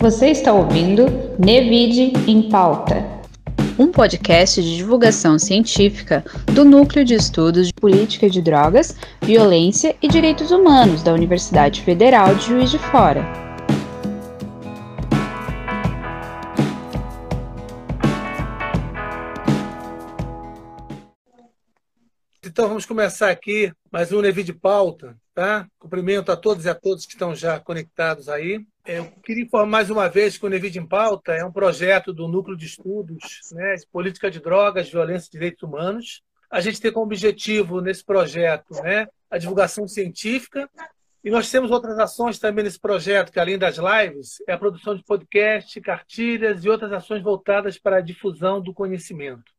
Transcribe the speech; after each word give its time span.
Você 0.00 0.28
está 0.28 0.52
ouvindo 0.52 1.06
Nevide 1.40 2.12
em 2.30 2.48
Pauta, 2.48 3.04
um 3.76 3.90
podcast 3.90 4.62
de 4.62 4.76
divulgação 4.76 5.40
científica 5.40 6.24
do 6.54 6.64
Núcleo 6.64 7.04
de 7.04 7.14
Estudos 7.14 7.66
de 7.66 7.74
Política 7.74 8.30
de 8.30 8.40
Drogas, 8.40 8.94
Violência 9.20 9.96
e 10.00 10.06
Direitos 10.06 10.52
Humanos 10.52 11.02
da 11.02 11.12
Universidade 11.12 11.82
Federal 11.82 12.32
de 12.36 12.46
Juiz 12.46 12.70
de 12.70 12.78
Fora. 12.78 13.24
Então 22.46 22.68
vamos 22.68 22.86
começar 22.86 23.30
aqui 23.30 23.72
mais 23.90 24.12
um 24.12 24.20
Nevi 24.20 24.44
de 24.44 24.52
Pauta, 24.52 25.16
tá? 25.34 25.66
Cumprimento 25.76 26.30
a 26.30 26.36
todos 26.36 26.66
e 26.66 26.68
a 26.68 26.74
todos 26.74 27.04
que 27.04 27.14
estão 27.14 27.34
já 27.34 27.58
conectados 27.58 28.28
aí. 28.28 28.64
Eu 28.88 29.04
queria 29.22 29.44
informar 29.44 29.66
mais 29.66 29.90
uma 29.90 30.08
vez 30.08 30.38
que 30.38 30.46
o 30.46 30.48
Nevid 30.48 30.78
em 30.78 30.86
Pauta 30.86 31.34
é 31.34 31.44
um 31.44 31.52
projeto 31.52 32.10
do 32.10 32.26
Núcleo 32.26 32.56
de 32.56 32.64
Estudos 32.64 33.40
né, 33.52 33.74
de 33.74 33.86
Política 33.86 34.30
de 34.30 34.40
Drogas, 34.40 34.88
Violência 34.88 35.28
e 35.28 35.32
Direitos 35.32 35.62
Humanos. 35.62 36.22
A 36.50 36.62
gente 36.62 36.80
tem 36.80 36.90
como 36.90 37.04
objetivo 37.04 37.82
nesse 37.82 38.02
projeto 38.02 38.72
né, 38.82 39.06
a 39.30 39.36
divulgação 39.36 39.86
científica 39.86 40.70
e 41.22 41.28
nós 41.28 41.50
temos 41.50 41.70
outras 41.70 41.98
ações 41.98 42.38
também 42.38 42.64
nesse 42.64 42.80
projeto, 42.80 43.30
que 43.30 43.38
além 43.38 43.58
das 43.58 43.76
lives, 43.76 44.42
é 44.48 44.54
a 44.54 44.58
produção 44.58 44.96
de 44.96 45.04
podcast, 45.04 45.78
cartilhas 45.82 46.64
e 46.64 46.70
outras 46.70 46.90
ações 46.90 47.22
voltadas 47.22 47.78
para 47.78 47.98
a 47.98 48.00
difusão 48.00 48.58
do 48.58 48.72
conhecimento. 48.72 49.52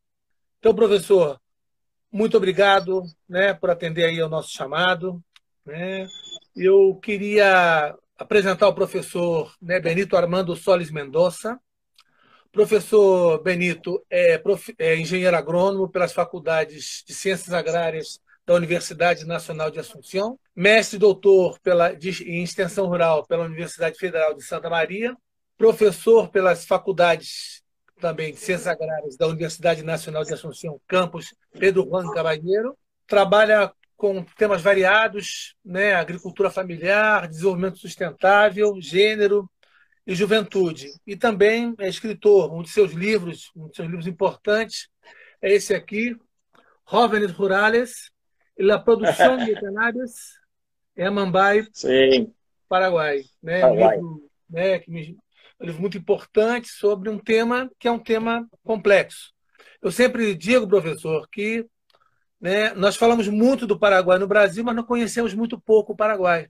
Então, 0.57 0.73
professor, 0.73 1.39
muito 2.11 2.35
obrigado 2.35 3.03
né, 3.29 3.53
por 3.53 3.69
atender 3.69 4.05
aí 4.05 4.19
ao 4.19 4.27
nosso 4.27 4.49
chamado. 4.51 5.23
Né? 5.63 6.07
Eu 6.55 6.95
queria 6.95 7.95
apresentar 8.19 8.67
o 8.67 8.73
professor 8.73 9.55
né, 9.61 9.79
Benito 9.79 10.17
Armando 10.17 10.55
Solis 10.55 10.91
Mendonça. 10.91 11.57
Professor 12.51 13.41
Benito 13.41 14.03
é, 14.09 14.37
prof, 14.37 14.75
é, 14.77 14.97
engenheiro 14.97 15.37
agrônomo 15.37 15.87
pelas 15.87 16.11
faculdades 16.11 17.03
de 17.07 17.13
Ciências 17.13 17.53
Agrárias 17.53 18.19
da 18.45 18.55
Universidade 18.55 19.25
Nacional 19.25 19.71
de 19.71 19.79
Assunção, 19.79 20.37
mestre 20.55 20.97
e 20.97 20.99
doutor 20.99 21.59
pela, 21.59 21.93
em 21.93 22.43
extensão 22.43 22.87
rural 22.87 23.25
pela 23.25 23.45
Universidade 23.45 23.97
Federal 23.97 24.33
de 24.33 24.43
Santa 24.43 24.69
Maria, 24.69 25.15
professor 25.55 26.29
pelas 26.29 26.65
faculdades 26.65 27.63
também 28.01 28.33
de 28.33 28.39
Ciências 28.39 28.67
Agrárias 28.67 29.15
da 29.15 29.27
Universidade 29.27 29.83
Nacional 29.83 30.23
de 30.23 30.33
Assunção, 30.33 30.81
campus 30.87 31.33
Pedro 31.57 31.83
Juan 31.83 32.11
Cabanheiro, 32.11 32.75
trabalha 33.05 33.71
com 33.99 34.23
temas 34.23 34.61
variados, 34.61 35.57
né? 35.63 35.93
agricultura 35.93 36.49
familiar, 36.49 37.27
desenvolvimento 37.27 37.79
sustentável, 37.79 38.79
gênero 38.79 39.51
e 40.07 40.15
juventude. 40.15 40.89
E 41.05 41.17
também 41.17 41.75
é 41.77 41.89
escritor. 41.89 42.49
Um 42.53 42.63
de 42.63 42.69
seus 42.69 42.93
livros, 42.93 43.51
um 43.53 43.67
de 43.67 43.75
seus 43.75 43.89
livros 43.89 44.07
importantes, 44.07 44.87
é 45.41 45.51
esse 45.51 45.75
aqui, 45.75 46.15
Jóvenes 46.89 47.31
Rurales 47.31 48.09
e 48.57 48.63
la 48.63 48.79
Produção 48.79 49.35
de 49.35 49.53
Cannabis 49.59 50.13
em 50.95 51.09
Mambai, 51.09 51.67
Sim. 51.73 52.33
Paraguai. 52.69 53.23
Né? 53.43 53.59
Paraguai. 53.59 53.97
Um 53.97 54.01
livro, 54.01 54.29
né, 54.49 54.79
que 54.79 54.89
me, 54.89 55.17
um 55.59 55.65
livro 55.65 55.81
muito 55.81 55.97
importante 55.97 56.69
sobre 56.69 57.09
um 57.09 57.19
tema 57.19 57.69
que 57.77 57.85
é 57.85 57.91
um 57.91 57.99
tema 57.99 58.47
complexo. 58.63 59.33
Eu 59.81 59.91
sempre 59.91 60.33
digo, 60.35 60.69
professor, 60.69 61.27
que 61.29 61.65
né? 62.39 62.73
Nós 62.73 62.95
falamos 62.95 63.27
muito 63.27 63.67
do 63.67 63.77
Paraguai 63.77 64.17
no 64.17 64.27
Brasil, 64.27 64.63
mas 64.63 64.75
não 64.75 64.83
conhecemos 64.83 65.33
muito 65.33 65.59
pouco 65.59 65.93
o 65.93 65.95
Paraguai. 65.95 66.47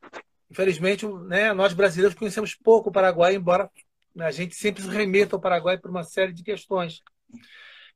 Infelizmente, 0.50 1.08
né, 1.28 1.54
nós 1.54 1.73
brasileiros 1.73 2.18
conhecemos 2.18 2.56
pouco 2.56 2.90
o 2.90 2.92
Paraguai, 2.92 3.36
embora 3.36 3.70
né, 4.16 4.26
a 4.26 4.32
gente 4.32 4.56
sempre 4.56 4.82
se 4.82 4.90
remeta 4.90 5.36
ao 5.36 5.42
Paraguai 5.42 5.78
por 5.78 5.92
uma 5.92 6.04
série 6.04 6.34
de 6.34 6.44
questões. 6.44 7.02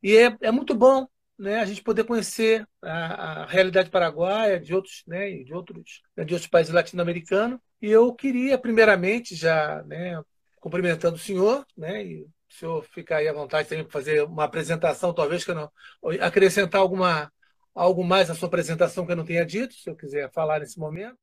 E 0.01 0.15
é, 0.15 0.37
é 0.41 0.51
muito 0.51 0.75
bom 0.75 1.07
né, 1.37 1.59
a 1.59 1.65
gente 1.65 1.81
poder 1.81 2.03
conhecer 2.03 2.67
a, 2.81 3.41
a 3.41 3.45
realidade 3.47 3.89
paraguaia 3.89 4.59
de 4.59 4.73
outros, 4.73 5.03
né, 5.07 5.31
de 5.43 5.53
outros, 5.53 6.01
né, 6.15 6.23
de 6.23 6.33
outros 6.33 6.49
países 6.49 6.73
latino-americanos. 6.73 7.59
E 7.81 7.89
eu 7.89 8.13
queria, 8.13 8.57
primeiramente, 8.57 9.35
já 9.35 9.83
né, 9.83 10.21
cumprimentando 10.59 11.15
o 11.15 11.19
senhor, 11.19 11.65
né, 11.75 12.05
e 12.05 12.21
o 12.21 12.29
senhor 12.49 12.83
ficar 12.93 13.17
aí 13.17 13.27
à 13.27 13.33
vontade 13.33 13.67
também 13.67 13.83
para 13.83 13.91
fazer 13.91 14.23
uma 14.23 14.43
apresentação, 14.43 15.13
talvez 15.13 15.43
que 15.43 15.53
não 15.53 15.71
acrescentar 16.21 16.81
alguma 16.81 17.31
algo 17.73 18.03
mais 18.03 18.29
na 18.29 18.35
sua 18.35 18.47
apresentação 18.47 19.05
que 19.05 19.11
eu 19.11 19.15
não 19.15 19.25
tenha 19.25 19.45
dito, 19.45 19.73
se 19.73 19.89
eu 19.89 19.95
quiser 19.95 20.31
falar 20.31 20.59
nesse 20.59 20.79
momento? 20.79 21.17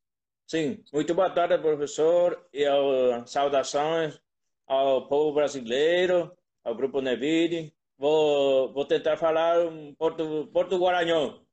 Sim, 0.47 0.83
muito 0.93 1.15
boa 1.15 1.31
tarde, 1.31 1.57
professor, 1.59 2.49
e 2.53 2.67
ao, 2.67 3.27
saudações 3.27 4.21
ao 4.67 5.07
povo 5.09 5.35
brasileiro, 5.35 6.37
ao 6.65 6.75
Grupo 6.75 7.01
Nevide. 7.01 7.73
Vou, 7.97 8.73
vou 8.73 8.85
tentar 8.85 9.17
falar 9.17 9.67
um 9.67 9.95
porto, 9.95 10.49
porto 10.53 10.79
guaranhão, 10.79 11.45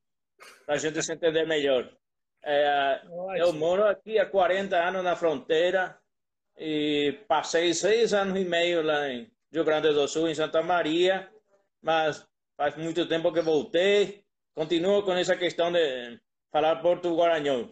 para 0.64 0.74
a 0.74 0.78
gente 0.78 1.02
se 1.02 1.12
entender 1.12 1.46
melhor. 1.46 1.92
É, 2.44 3.02
eu 3.38 3.52
moro 3.52 3.84
aqui 3.84 4.18
há 4.18 4.26
40 4.26 4.76
anos 4.76 5.04
na 5.04 5.14
fronteira 5.14 5.98
e 6.56 7.24
passei 7.28 7.74
seis 7.74 8.14
anos 8.14 8.40
e 8.40 8.44
meio 8.44 8.82
lá 8.82 9.08
em 9.08 9.30
Rio 9.52 9.64
Grande 9.64 9.92
do 9.92 10.08
Sul, 10.08 10.28
em 10.28 10.34
Santa 10.34 10.62
Maria, 10.62 11.28
mas 11.82 12.26
faz 12.56 12.76
muito 12.76 13.06
tempo 13.06 13.32
que 13.32 13.40
voltei 13.40 14.24
continuo 14.58 15.04
com 15.04 15.12
essa 15.12 15.36
questão 15.36 15.70
de 15.70 16.18
falar 16.50 16.82
porto-guaranhão. 16.82 17.70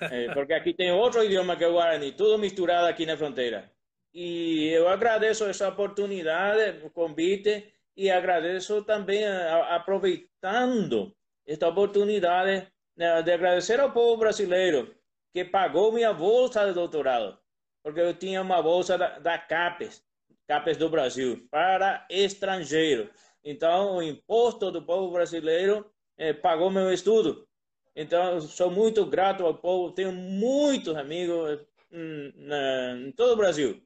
É, 0.00 0.32
porque 0.32 0.52
aqui 0.52 0.72
tem 0.72 0.92
outro 0.92 1.24
idioma 1.24 1.56
que 1.56 1.64
é 1.64 1.66
o 1.66 1.72
guarani, 1.72 2.12
tudo 2.12 2.38
misturado 2.38 2.86
aqui 2.86 3.04
na 3.04 3.16
fronteira. 3.16 3.68
E 4.14 4.68
eu 4.68 4.88
agradeço 4.88 5.44
essa 5.44 5.68
oportunidade, 5.68 6.86
o 6.86 6.90
convite, 6.90 7.74
e 7.96 8.08
agradeço 8.08 8.84
também, 8.84 9.24
aproveitando 9.70 11.12
esta 11.44 11.66
oportunidade, 11.66 12.68
né, 12.96 13.20
de 13.20 13.32
agradecer 13.32 13.80
ao 13.80 13.90
povo 13.90 14.18
brasileiro 14.18 14.94
que 15.32 15.44
pagou 15.44 15.92
minha 15.92 16.12
bolsa 16.12 16.64
de 16.64 16.74
doutorado, 16.74 17.36
porque 17.82 18.00
eu 18.00 18.14
tinha 18.14 18.40
uma 18.40 18.62
bolsa 18.62 18.96
da, 18.96 19.36
CAPES, 19.36 20.00
CAPES 20.46 20.76
do 20.76 20.88
Brasil, 20.88 21.44
para 21.50 22.06
estrangeiro. 22.08 23.10
Então, 23.44 23.96
o 23.96 24.02
imposto 24.02 24.70
do 24.70 24.82
povo 24.82 25.12
brasileiro 25.12 25.90
eh, 26.16 26.32
pagou 26.32 26.70
meu 26.70 26.92
estudo. 26.92 27.46
Então, 27.94 28.40
sou 28.40 28.70
muito 28.70 29.04
grato 29.06 29.44
ao 29.44 29.54
povo. 29.54 29.92
Tenho 29.92 30.12
muitos 30.12 30.94
amigos 30.96 31.60
em, 31.90 32.32
na, 32.36 32.96
em 32.96 33.12
todo 33.12 33.32
o 33.32 33.36
Brasil. 33.36 33.82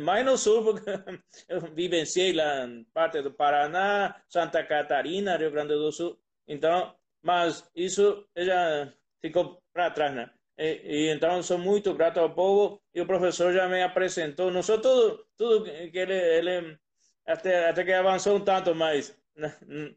Mais 0.00 0.24
no 0.24 0.38
sul, 0.38 0.64
porque 0.64 0.90
eu 1.48 1.60
vivenciei 1.74 2.32
lá 2.32 2.64
em 2.66 2.84
parte 2.94 3.20
do 3.20 3.32
Paraná, 3.32 4.16
Santa 4.28 4.64
Catarina, 4.64 5.36
Rio 5.36 5.50
Grande 5.50 5.74
do 5.74 5.92
Sul. 5.92 6.18
Então, 6.48 6.94
mas 7.22 7.68
isso 7.74 8.26
já 8.36 8.92
ficou 9.20 9.62
para 9.72 9.90
trás, 9.90 10.14
né? 10.14 10.30
E, 10.58 10.80
e, 10.84 11.10
então 11.10 11.42
sou 11.42 11.58
muito 11.58 11.92
grato 11.92 12.18
ao 12.18 12.34
povo 12.34 12.80
e 12.94 13.00
o 13.00 13.06
professor 13.06 13.52
já 13.52 13.68
me 13.68 13.82
apresentou. 13.82 14.50
Não 14.50 14.62
sou 14.62 14.80
tudo, 14.80 15.26
tudo 15.36 15.64
que 15.64 15.98
ele, 15.98 16.14
ele 16.14 16.78
até, 17.26 17.68
até 17.68 17.84
que 17.84 17.92
avançou 17.92 18.36
um 18.36 18.40
tanto 18.40 18.74
mais, 18.74 19.16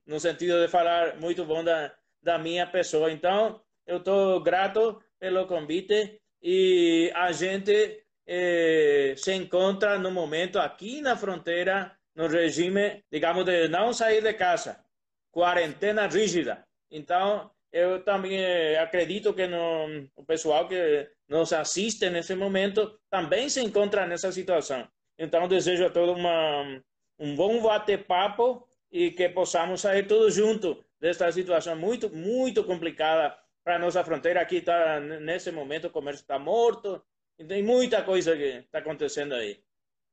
no 0.05 0.19
sentido 0.19 0.61
de 0.61 0.67
falar 0.67 1.17
muito 1.17 1.45
bom 1.45 1.63
da, 1.63 1.93
da 2.21 2.37
minha 2.37 2.65
pessoa. 2.67 3.11
Então, 3.11 3.61
eu 3.85 3.97
estou 3.97 4.41
grato 4.41 5.01
pelo 5.19 5.47
convite 5.47 6.19
e 6.41 7.11
a 7.15 7.31
gente 7.31 8.03
eh, 8.27 9.13
se 9.17 9.33
encontra 9.33 9.97
no 9.99 10.11
momento 10.11 10.59
aqui 10.59 11.01
na 11.01 11.15
fronteira, 11.15 11.95
no 12.15 12.27
regime, 12.27 13.03
digamos, 13.11 13.45
de 13.45 13.67
não 13.67 13.93
sair 13.93 14.21
de 14.21 14.33
casa, 14.33 14.83
quarentena 15.31 16.07
rígida. 16.07 16.63
Então, 16.91 17.51
eu 17.71 18.03
também 18.03 18.37
eh, 18.39 18.79
acredito 18.79 19.33
que 19.33 19.47
no, 19.47 20.07
o 20.15 20.23
pessoal 20.23 20.67
que 20.67 21.09
nos 21.27 21.53
assiste 21.53 22.09
nesse 22.09 22.35
momento 22.35 22.99
também 23.09 23.49
se 23.49 23.61
encontra 23.61 24.07
nessa 24.07 24.31
situação. 24.31 24.87
Então, 25.17 25.47
desejo 25.47 25.85
a 25.85 25.89
todos 25.89 26.15
uma, 26.17 26.81
um 27.19 27.35
bom 27.35 27.61
bate-papo 27.61 28.67
e 28.91 29.11
que 29.11 29.29
possamos 29.29 29.81
sair 29.81 30.07
todos 30.07 30.33
juntos 30.33 30.77
desta 30.99 31.31
situação 31.31 31.75
muito, 31.75 32.09
muito 32.09 32.63
complicada 32.63 33.37
para 33.63 33.75
a 33.75 33.79
nossa 33.79 34.03
fronteira. 34.03 34.41
Aqui 34.41 34.57
está, 34.57 34.99
nesse 34.99 35.51
momento, 35.51 35.87
o 35.87 35.91
comércio 35.91 36.21
está 36.21 36.39
morto, 36.39 37.01
e 37.37 37.45
tem 37.45 37.63
muita 37.63 38.03
coisa 38.03 38.35
que 38.35 38.43
está 38.43 38.79
acontecendo 38.79 39.33
aí. 39.33 39.61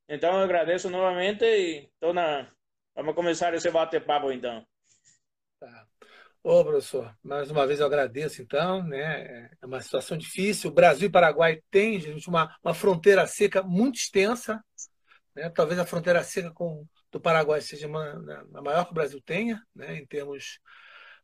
Então, 0.08 0.34
eu 0.34 0.44
agradeço 0.44 0.88
novamente 0.88 1.44
e 1.44 1.90
tô 1.98 2.12
na... 2.12 2.48
vamos 2.94 3.14
começar 3.14 3.52
esse 3.54 3.70
bate-papo, 3.70 4.30
então. 4.30 4.64
Tá. 5.58 5.86
Ô, 6.42 6.62
professor, 6.64 7.12
mais 7.24 7.50
uma 7.50 7.66
vez 7.66 7.80
eu 7.80 7.86
agradeço, 7.86 8.40
então, 8.40 8.80
né? 8.84 9.50
É 9.60 9.66
uma 9.66 9.80
situação 9.80 10.16
difícil. 10.16 10.70
O 10.70 10.72
Brasil 10.72 11.08
e 11.08 11.10
Paraguai 11.10 11.60
têm, 11.72 11.98
gente, 11.98 12.28
uma, 12.28 12.56
uma 12.62 12.72
fronteira 12.72 13.26
seca 13.26 13.64
muito 13.64 13.96
extensa, 13.96 14.62
né? 15.34 15.50
Talvez 15.50 15.80
a 15.80 15.84
fronteira 15.84 16.22
seca 16.22 16.52
com 16.52 16.86
do 17.16 17.20
Paraguai 17.20 17.60
seja 17.60 17.86
uma, 17.86 18.14
né, 18.20 18.42
a 18.54 18.62
maior 18.62 18.84
que 18.84 18.90
o 18.92 18.94
Brasil 18.94 19.20
tenha, 19.20 19.62
né, 19.74 19.96
em 19.96 20.06
termos 20.06 20.60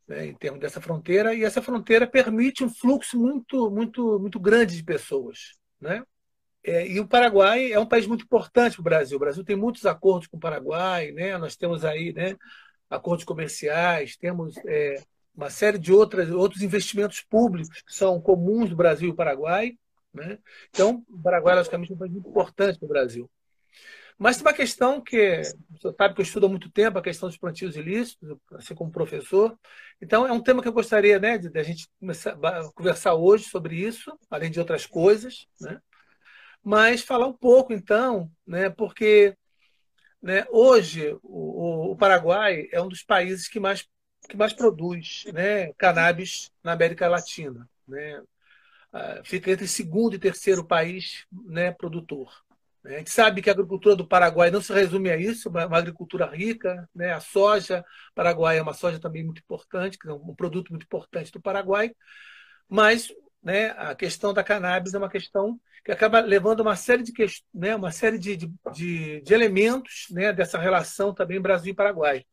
né, 0.09 0.27
em 0.27 0.35
termos 0.35 0.61
dessa 0.61 0.81
fronteira, 0.81 1.35
e 1.35 1.45
essa 1.45 1.63
fronteira 1.63 2.07
permite 2.07 2.65
um 2.65 2.71
fluxo 2.71 3.19
muito 3.19 3.71
muito 3.71 4.19
muito 4.19 4.41
grande 4.41 4.77
de 4.77 4.83
pessoas, 4.83 5.53
né? 5.81 6.03
É, 6.65 6.87
e 6.87 7.01
o 7.01 7.09
Paraguai 7.09 7.73
é 7.73 7.79
um 7.79 7.87
país 7.87 8.07
muito 8.07 8.25
importante 8.25 8.75
para 8.75 8.81
o 8.81 8.85
Brasil. 8.85 9.17
O 9.17 9.21
Brasil 9.21 9.45
tem 9.45 9.57
muitos 9.57 9.85
acordos 9.85 10.29
com 10.29 10.37
o 10.37 10.41
Paraguai, 10.41 11.11
né? 11.11 11.37
Nós 11.37 11.57
temos 11.57 11.85
aí, 11.85 12.13
né, 12.13 12.37
acordos 12.89 13.25
comerciais, 13.25 14.17
temos 14.17 14.57
é, 14.67 15.03
uma 15.35 15.51
série 15.51 15.79
de 15.79 15.93
outras, 15.93 16.31
outros 16.31 16.63
investimentos 16.63 17.21
públicos 17.21 17.83
que 17.83 17.95
são 17.95 18.21
comuns 18.21 18.71
do 18.71 18.77
Brasil 18.77 19.09
e 19.09 19.13
do 19.13 19.17
Paraguai. 19.17 19.77
Né? 20.13 20.39
Então, 20.71 21.05
o 21.09 21.19
Paraguai, 21.21 21.57
logicamente, 21.57 21.93
é 21.93 21.95
um 21.95 21.99
país 21.99 22.13
muito 22.13 22.29
importante 22.29 22.79
para 22.79 22.87
o 22.87 22.89
Brasil. 22.89 23.31
Mas 24.19 24.37
tem 24.37 24.47
uma 24.47 24.53
questão 24.53 25.01
que 25.01 25.43
você 25.71 25.93
sabe 25.97 26.15
que 26.15 26.21
eu 26.21 26.25
estudo 26.25 26.47
há 26.47 26.49
muito 26.49 26.71
tempo, 26.71 26.99
a 26.99 27.03
questão 27.03 27.29
dos 27.29 27.39
plantios 27.39 27.77
ilícitos, 27.77 28.37
assim 28.53 28.75
como 28.75 28.93
professor. 28.93 29.59
Então, 30.01 30.27
é 30.27 30.33
um 30.33 30.43
tema 30.43 30.63
que 30.63 30.69
eu 30.69 30.73
gostaria 30.73 31.19
né, 31.19 31.39
de, 31.39 31.49
de 31.49 31.59
a 31.59 31.63
gente 31.63 31.89
começar 31.99 32.37
conversar 32.75 33.15
hoje 33.15 33.45
sobre 33.45 33.77
isso, 33.77 34.17
além 34.31 34.51
de 34.51 34.61
outras 34.61 34.87
coisas. 34.87 35.49
Né? 35.61 35.81
Mas 36.63 37.03
falar 37.03 37.27
um 37.27 37.33
pouco, 37.33 37.73
então, 37.73 38.31
né, 38.47 38.71
porque 38.71 39.37
né, 40.23 40.47
hoje 40.51 41.19
o, 41.23 41.93
o, 41.93 41.97
Paraguai 41.97 42.69
é 42.71 42.81
um 42.81 42.89
dos 42.89 43.03
países 43.03 43.49
que 43.49 43.59
mais, 43.59 43.89
que 44.29 44.37
mais 44.37 44.53
produz 44.53 45.25
né, 45.33 45.73
cannabis 45.73 46.53
na 46.63 46.73
América 46.73 47.09
Latina. 47.09 47.69
Né? 47.89 48.23
Ah, 48.93 49.21
fica 49.25 49.51
entre 49.51 49.67
segundo 49.67 50.15
e 50.15 50.19
terceiro 50.19 50.65
país 50.65 51.27
né, 51.33 51.73
produtor. 51.73 52.31
A 52.85 52.99
gente 52.99 53.11
sabe 53.11 53.41
que 53.41 53.49
a 53.49 53.53
agricultura 53.53 53.95
do 53.95 54.07
Paraguai 54.07 54.51
não 54.51 54.61
se 54.61 54.73
resume 54.73 55.11
a 55.11 55.17
isso, 55.17 55.49
é 55.57 55.67
uma 55.67 55.79
agricultura 55.79 56.27
rica, 56.27 56.89
né? 56.95 57.13
a 57.13 57.21
soja, 57.21 57.85
Paraguai 58.15 58.59
é 58.59 58.63
uma 58.63 58.75
soja 58.75 58.99
também 58.99 59.25
muito 59.25 59.41
importante, 59.41 59.97
que 59.97 60.09
é 60.09 60.13
um 60.13 60.35
produto 60.35 60.71
muito 60.71 60.85
importante 60.85 61.31
do 61.31 61.41
Paraguai, 61.41 61.93
mas 62.69 63.09
né, 63.43 63.71
a 63.77 63.95
questão 63.95 64.33
da 64.33 64.43
cannabis 64.43 64.95
é 64.95 64.99
uma 64.99 65.09
questão 65.09 65.61
que 65.85 65.93
acaba 65.93 66.21
levando 66.21 66.61
uma 66.61 66.77
série 66.77 67.03
de, 67.03 67.13
né, 67.53 67.75
uma 67.75 67.91
série 67.91 68.19
de, 68.19 68.37
de, 68.37 69.21
de 69.21 69.35
elementos 69.35 70.07
né, 70.11 70.33
dessa 70.33 70.59
relação 70.59 71.13
também 71.13 71.41
Brasil 71.41 71.73
e 71.73 71.77
Paraguai. 71.77 72.25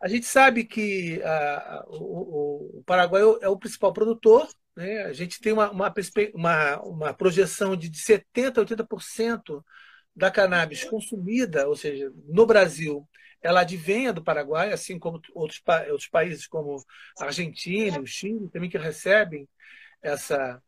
A 0.00 0.08
gente 0.08 0.26
sabe 0.26 0.64
que 0.64 1.22
a, 1.22 1.84
o, 1.88 2.78
o, 2.78 2.82
Paraguai 2.84 3.22
é 3.40 3.48
o 3.48 3.58
principal 3.58 3.92
produtor, 3.92 4.46
né? 4.76 5.04
A 5.04 5.12
gente 5.12 5.40
tem 5.40 5.52
uma, 5.52 5.70
uma, 5.70 5.92
uma, 6.34 6.82
uma 6.82 7.14
projeção 7.14 7.76
de, 7.76 7.88
de 7.88 7.98
70% 7.98 8.58
a 8.58 8.64
80% 8.64 9.64
da 10.14 10.30
cannabis 10.30 10.84
consumida, 10.84 11.68
ou 11.68 11.76
seja, 11.76 12.12
no 12.26 12.46
Brasil, 12.46 13.08
ela 13.42 13.60
advenha 13.60 14.12
do 14.12 14.22
Paraguai, 14.22 14.72
assim 14.72 14.98
como 14.98 15.20
outros, 15.34 15.60
outros 15.90 16.08
países 16.08 16.46
como 16.46 16.76
a 17.18 17.24
Argentina, 17.24 18.00
o 18.00 18.06
Chile, 18.06 18.48
também 18.50 18.70
que 18.70 18.78
recebem 18.78 19.48
essa, 20.00 20.62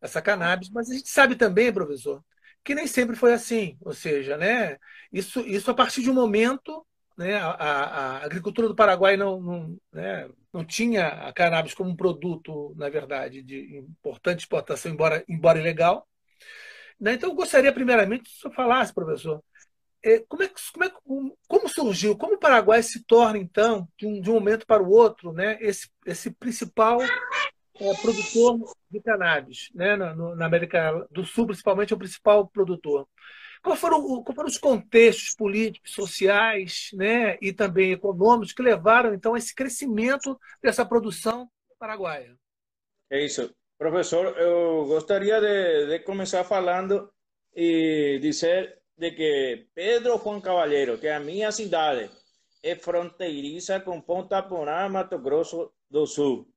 essa 0.00 0.22
cannabis. 0.22 0.70
Mas 0.70 0.90
a 0.90 0.94
gente 0.94 1.08
sabe 1.08 1.34
também, 1.34 1.72
professor, 1.72 2.22
que 2.62 2.74
nem 2.74 2.86
sempre 2.86 3.16
foi 3.16 3.32
assim. 3.32 3.76
Ou 3.80 3.92
seja, 3.94 4.36
né, 4.36 4.76
isso, 5.12 5.40
isso 5.40 5.70
a 5.70 5.74
partir 5.74 6.02
de 6.02 6.10
um 6.10 6.14
momento 6.14 6.86
né, 7.18 7.36
a, 7.36 7.50
a, 7.50 8.24
agricultura 8.24 8.68
do 8.68 8.76
Paraguai 8.76 9.16
não, 9.16 9.40
não, 9.40 9.76
né, 9.92 10.30
não 10.52 10.64
tinha 10.64 11.08
a 11.08 11.32
cannabis 11.32 11.74
como 11.74 11.90
um 11.90 11.96
produto, 11.96 12.72
na 12.76 12.88
verdade, 12.88 13.42
de 13.42 13.76
importante 13.76 14.40
exportação, 14.40 14.92
embora, 14.92 15.24
embora 15.28 15.58
ilegal. 15.58 16.06
Né? 16.98 17.14
Então, 17.14 17.30
eu 17.30 17.34
gostaria, 17.34 17.72
primeiramente, 17.72 18.22
que 18.22 18.30
o 18.30 18.40
senhor 18.40 18.54
falasse, 18.54 18.94
professor, 18.94 19.42
é, 20.04 20.20
como, 20.28 20.44
é, 20.44 20.50
como, 20.72 20.84
é, 20.84 21.32
como 21.48 21.68
surgiu, 21.68 22.16
como 22.16 22.34
o 22.34 22.38
Paraguai 22.38 22.84
se 22.84 23.04
torna, 23.04 23.36
então, 23.36 23.88
de 23.98 24.06
um, 24.06 24.20
de 24.20 24.30
um 24.30 24.34
momento 24.34 24.64
para 24.64 24.82
o 24.82 24.88
outro, 24.88 25.32
né, 25.32 25.58
esse, 25.60 25.90
esse 26.06 26.30
principal 26.30 27.02
é, 27.02 27.94
produtor 28.00 28.60
de 28.88 29.00
cannabis, 29.00 29.70
né, 29.74 29.96
na, 29.96 30.14
na 30.14 30.46
América 30.46 31.04
do 31.10 31.24
Sul, 31.24 31.46
principalmente, 31.46 31.92
é 31.92 31.96
o 31.96 31.98
principal 31.98 32.46
produtor. 32.46 33.08
Quais 33.62 33.80
foram, 33.80 34.24
foram 34.24 34.48
os 34.48 34.58
contextos 34.58 35.34
políticos, 35.34 35.92
sociais 35.92 36.90
né, 36.94 37.38
e 37.40 37.52
também 37.52 37.92
econômicos 37.92 38.52
que 38.52 38.62
levaram, 38.62 39.14
então, 39.14 39.34
a 39.34 39.38
esse 39.38 39.54
crescimento 39.54 40.38
dessa 40.62 40.84
produção 40.84 41.48
paraguaia? 41.78 42.36
É 43.10 43.24
isso. 43.24 43.54
Professor, 43.78 44.36
eu 44.38 44.86
gostaria 44.86 45.40
de, 45.40 45.86
de 45.86 45.98
começar 46.00 46.42
falando 46.44 47.12
e 47.54 48.18
dizer 48.20 48.82
de 48.96 49.12
que 49.12 49.68
Pedro 49.74 50.18
Juan 50.18 50.40
Cavalheiro, 50.40 50.98
que 50.98 51.06
é 51.06 51.14
a 51.14 51.20
minha 51.20 51.52
cidade, 51.52 52.10
é 52.62 52.74
fronteiriça 52.74 53.78
com 53.80 54.00
Ponta 54.00 54.42
Porã, 54.42 54.88
Mato 54.88 55.18
Grosso 55.18 55.72
do 55.88 56.06
Sul. 56.06 56.48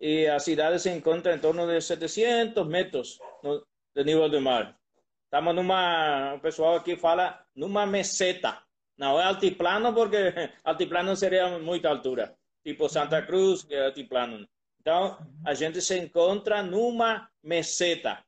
E 0.00 0.26
a 0.26 0.38
cidade 0.38 0.78
se 0.78 0.90
encontra 0.90 1.34
em 1.34 1.38
torno 1.38 1.66
de 1.66 1.80
700 1.80 2.66
metros 2.66 3.18
do 3.42 4.04
nível 4.04 4.28
do 4.28 4.40
mar. 4.40 4.77
Estamos 5.28 5.54
numa, 5.54 6.36
o 6.36 6.40
pessoal 6.40 6.76
aqui 6.76 6.96
fala 6.96 7.44
numa 7.54 7.84
meseta. 7.84 8.62
Não 8.96 9.20
é 9.20 9.24
altiplano 9.24 9.92
porque 9.92 10.16
altiplano 10.64 11.14
seria 11.14 11.58
muita 11.58 11.90
altura, 11.90 12.34
tipo 12.64 12.88
Santa 12.88 13.20
Cruz, 13.20 13.62
que 13.62 13.74
é 13.74 13.84
altiplano. 13.84 14.48
Então, 14.80 15.18
a 15.44 15.52
gente 15.52 15.82
se 15.82 15.98
encontra 15.98 16.62
numa 16.62 17.28
meseta. 17.42 18.24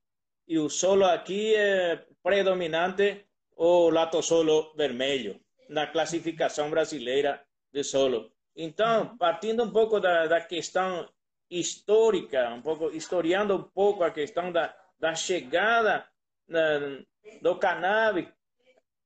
E 0.46 0.58
o 0.58 0.68
solo 0.68 1.06
aqui 1.06 1.54
é 1.54 2.04
predominante 2.22 3.24
o 3.56 3.88
lato 3.88 4.22
solo 4.22 4.74
vermelho, 4.76 5.40
na 5.70 5.86
classificação 5.86 6.68
brasileira 6.68 7.40
de 7.72 7.82
solo. 7.82 8.30
Então, 8.54 9.16
partindo 9.16 9.64
um 9.64 9.70
pouco 9.70 10.00
da, 10.00 10.26
da 10.26 10.40
questão 10.42 11.08
histórica, 11.48 12.50
um 12.50 12.60
pouco, 12.60 12.90
historiando 12.90 13.56
um 13.56 13.62
pouco 13.62 14.04
a 14.04 14.10
questão 14.10 14.52
da, 14.52 14.74
da 14.98 15.14
chegada 15.14 16.06
do 17.40 17.56
cannabis 17.56 18.28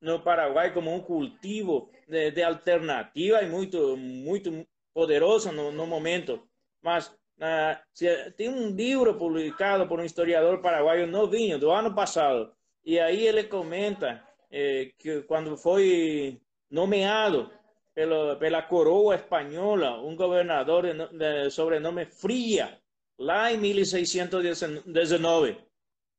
no 0.00 0.20
Paraguai 0.20 0.72
como 0.72 0.94
um 0.94 1.00
cultivo 1.00 1.90
de, 2.08 2.30
de 2.30 2.42
alternativa 2.42 3.42
e 3.42 3.48
muito 3.48 3.96
muito 3.96 4.66
poderoso 4.92 5.50
no, 5.52 5.72
no 5.72 5.86
momento. 5.86 6.46
Mas 6.82 7.12
tem 8.36 8.48
um 8.48 8.68
livro 8.70 9.14
publicado 9.16 9.88
por 9.88 9.98
um 9.98 10.04
historiador 10.04 10.60
paraguaio 10.60 11.06
novinho 11.06 11.58
do 11.58 11.70
ano 11.70 11.92
passado 11.94 12.52
e 12.84 12.98
aí 12.98 13.26
ele 13.26 13.44
comenta 13.44 14.22
eh, 14.50 14.92
que 14.98 15.22
quando 15.22 15.56
foi 15.56 16.40
nomeado 16.70 17.50
pelo, 17.92 18.36
pela 18.36 18.62
coroa 18.62 19.16
espanhola 19.16 20.00
um 20.00 20.14
governador 20.14 20.84
de, 20.84 21.18
de 21.18 21.50
sobrenome 21.50 22.04
Fria 22.06 22.78
lá 23.18 23.50
em 23.52 23.58
1619 23.58 25.56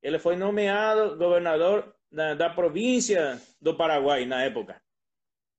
ele 0.05 0.19
foi 0.19 0.35
nomeado 0.35 1.17
governador 1.17 1.95
da, 2.11 2.35
da 2.35 2.47
província 2.47 3.41
do 3.59 3.73
Paraguai 3.73 4.23
na 4.23 4.43
época. 4.43 4.79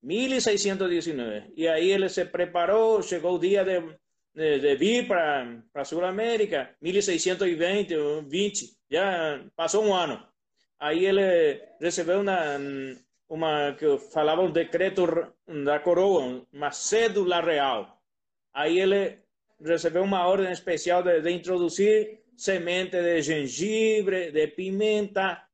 1619. 0.00 1.52
E 1.56 1.66
aí 1.66 1.90
ele 1.90 2.08
se 2.08 2.24
preparou, 2.24 3.02
chegou 3.02 3.34
o 3.34 3.38
dia 3.40 3.64
de, 3.64 3.80
de, 4.32 4.60
de 4.60 4.76
vir 4.76 5.08
para 5.08 5.64
a 5.74 5.84
Sul-América, 5.84 6.70
1620, 6.80 7.92
20, 8.28 8.70
já 8.88 9.44
passou 9.56 9.84
um 9.84 9.92
ano. 9.92 10.24
Aí 10.78 11.04
ele 11.04 11.60
recebeu 11.80 12.20
uma, 12.20 12.56
uma 13.28 13.72
que 13.72 13.98
falava 14.12 14.42
um 14.42 14.52
decreto 14.52 15.26
da 15.64 15.80
coroa, 15.80 16.46
uma 16.52 16.70
cédula 16.70 17.40
real. 17.40 18.00
Aí 18.54 18.78
ele 18.78 19.18
recebeu 19.60 20.04
uma 20.04 20.24
ordem 20.24 20.52
especial 20.52 21.02
de, 21.02 21.20
de 21.20 21.32
introduzir 21.32 22.20
semente 22.36 23.00
de 23.00 23.22
gengibre, 23.22 24.30
de 24.30 24.46
pimenta 24.48 25.46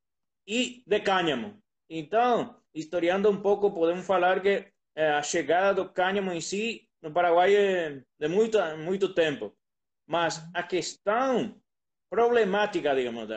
e 0.47 0.83
de 0.87 1.01
cânhamo. 1.01 1.63
Então, 1.89 2.61
historiando 2.75 3.31
um 3.31 3.41
pouco, 3.41 3.71
podemos 3.71 4.07
falar 4.07 4.41
que 4.41 4.67
eh, 4.95 5.11
a 5.11 5.23
chegada 5.23 5.75
do 5.75 5.91
cânhamo 5.91 6.33
em 6.33 6.41
si 6.41 6.89
no 7.01 7.13
Paraguai 7.13 7.55
é 7.55 8.03
de 8.19 8.29
muito, 8.29 8.59
muito 8.79 9.15
tempo. 9.15 9.55
Mas 10.07 10.43
a 10.55 10.63
questão 10.63 11.61
problemática, 12.11 12.95
digamos, 12.95 13.29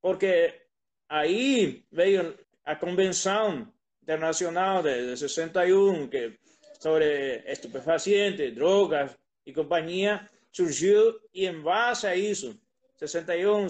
porque 0.00 0.62
aí 1.08 1.84
veio 1.90 2.38
a 2.64 2.76
Convenção 2.76 3.72
Internacional 4.02 4.82
de, 4.82 5.16
61, 5.16 6.08
que 6.08 6.38
sobre 6.78 7.42
estupefacientes, 7.46 8.54
drogas 8.54 9.16
e 9.46 9.52
companhia, 9.52 10.28
surgiu 10.54 11.20
e 11.34 11.46
em 11.46 11.60
base 11.60 12.06
a 12.06 12.14
isso, 12.14 12.58
61, 12.96 13.68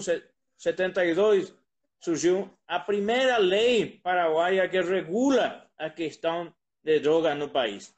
72, 0.55 1.53
surgiu 1.99 2.49
a 2.67 2.79
primeira 2.79 3.37
lei 3.37 3.99
paraguaia 4.03 4.69
que 4.69 4.79
regula 4.81 5.67
a 5.77 5.89
questão 5.89 6.53
de 6.83 6.99
drogas 6.99 7.35
no 7.37 7.49
país. 7.49 7.93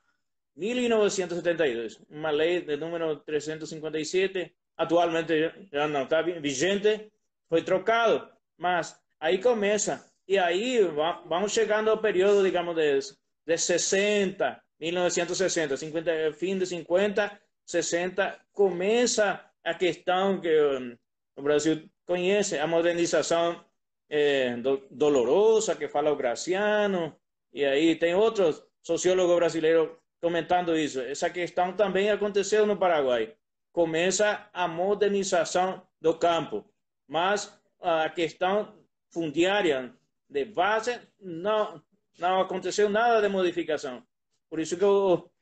1972, 0.55 1.99
uma 2.09 2.31
lei 2.31 2.61
de 2.61 2.77
número 2.77 3.17
357, 3.17 4.51
atualmente 4.77 5.51
já 5.71 5.87
não 5.87 6.03
está 6.03 6.21
vigente, 6.21 7.11
foi 7.49 7.61
trocado, 7.61 8.27
mas 8.57 8.97
aí 9.19 9.37
começa, 9.39 10.09
e 10.27 10.37
aí 10.39 10.79
vamos 11.27 11.51
chegando 11.51 11.91
ao 11.91 11.99
período, 11.99 12.41
digamos, 12.41 12.75
de, 12.75 12.99
de 13.45 13.57
60, 13.57 14.59
1960, 14.79 15.77
50, 15.77 16.33
fim 16.33 16.57
de 16.57 16.65
50, 16.65 17.39
60, 17.67 18.39
começa 18.53 19.43
a 19.63 19.73
questão 19.73 20.39
que 20.39 20.97
o 21.35 21.41
Brasil 21.41 21.87
conhece, 22.05 22.57
a 22.57 22.65
modernização 22.65 23.63
é, 24.09 24.55
do, 24.55 24.87
dolorosa 24.89 25.75
que 25.75 25.89
fala 25.89 26.11
o 26.11 26.15
Graciano, 26.15 27.15
e 27.53 27.65
aí 27.65 27.95
tem 27.95 28.15
outros 28.15 28.63
sociólogos 28.81 29.35
brasileiros 29.35 29.89
comentando 30.21 30.77
isso. 30.77 31.01
Essa 31.01 31.29
questão 31.29 31.73
também 31.73 32.09
aconteceu 32.09 32.65
no 32.65 32.77
Paraguai. 32.77 33.35
Começa 33.73 34.49
a 34.53 34.67
modernização 34.67 35.85
do 36.01 36.17
campo, 36.17 36.65
mas 37.07 37.53
a 37.81 38.09
questão 38.09 38.73
fundiária 39.11 39.93
de 40.29 40.45
base 40.45 40.99
não, 41.19 41.81
não 42.17 42.41
aconteceu 42.41 42.89
nada 42.89 43.21
de 43.21 43.27
modificação. 43.27 44.03
Por 44.49 44.59
isso 44.59 44.77
que 44.77 44.83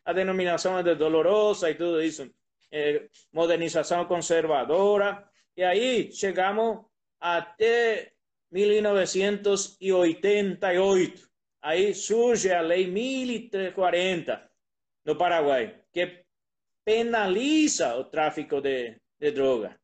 a 0.06 0.14
denominação 0.14 0.82
de 0.84 0.96
dolorosa 0.96 1.70
e 1.70 1.76
tudo 1.76 2.02
isso. 2.02 2.34
É, 2.72 3.08
modernização 3.34 4.06
conservadora. 4.06 5.28
E 5.58 5.64
aí 5.64 6.12
chegamos 6.12 6.86
até 7.20 8.12
1988. 8.52 11.30
Aí 11.62 11.94
surge 11.96 12.54
a 12.54 12.62
Lei 12.62 12.88
1040 12.88 14.50
no 15.04 15.16
Paraguai, 15.16 15.82
que 15.92 16.24
penaliza 16.84 17.96
o 17.96 18.04
tráfico 18.04 18.62
de, 18.62 18.96
de 19.20 19.32
droga. 19.32 19.76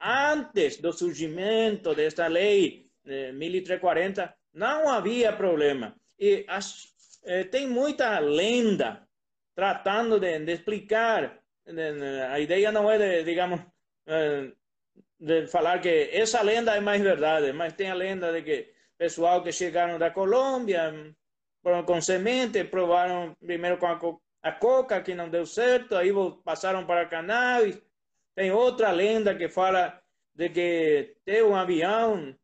Antes 0.00 0.78
do 0.78 0.92
surgimento 0.92 1.94
desta 1.94 2.26
lei 2.26 2.86
eh, 3.04 3.32
1340, 3.32 4.34
não 4.54 4.88
havia 4.88 5.32
problema. 5.32 5.94
E 6.18 6.44
as, 6.48 6.88
eh, 7.24 7.44
tem 7.44 7.66
muita 7.66 8.18
lenda 8.18 9.06
tratando 9.60 10.18
de, 10.18 10.38
de 10.38 10.52
explicar. 10.52 11.38
A 12.32 12.40
ideia 12.40 12.72
não 12.72 12.90
é 12.90 12.96
de, 12.96 13.24
digamos, 13.24 13.60
eh, 14.06 14.52
de 15.18 15.46
falar 15.48 15.80
que 15.80 16.08
essa 16.12 16.40
lenda 16.40 16.74
é 16.74 16.80
mais 16.80 17.02
verdade, 17.02 17.52
mas 17.52 17.74
tem 17.74 17.90
a 17.90 17.94
lenda 17.94 18.32
de 18.32 18.40
que 18.42 18.72
pessoal 18.96 19.42
que 19.42 19.52
chegaram 19.52 19.98
da 19.98 20.10
Colômbia 20.10 21.14
com 21.84 22.00
semente, 22.00 22.64
provaram 22.64 23.36
primeiro 23.38 23.76
com 23.76 23.86
a, 23.86 23.98
a 24.48 24.52
coca, 24.52 25.02
que 25.02 25.14
não 25.14 25.28
deu 25.28 25.44
certo, 25.44 25.94
aí 25.94 26.10
passaram 26.42 26.86
para 26.86 27.04
cannabis. 27.04 27.78
Tem 28.34 28.50
outra 28.50 28.90
lenda 28.90 29.34
que 29.34 29.50
fala 29.50 30.00
de 30.34 30.48
que 30.48 31.16
tem 31.22 31.42
um 31.42 31.54
avião 31.54 32.34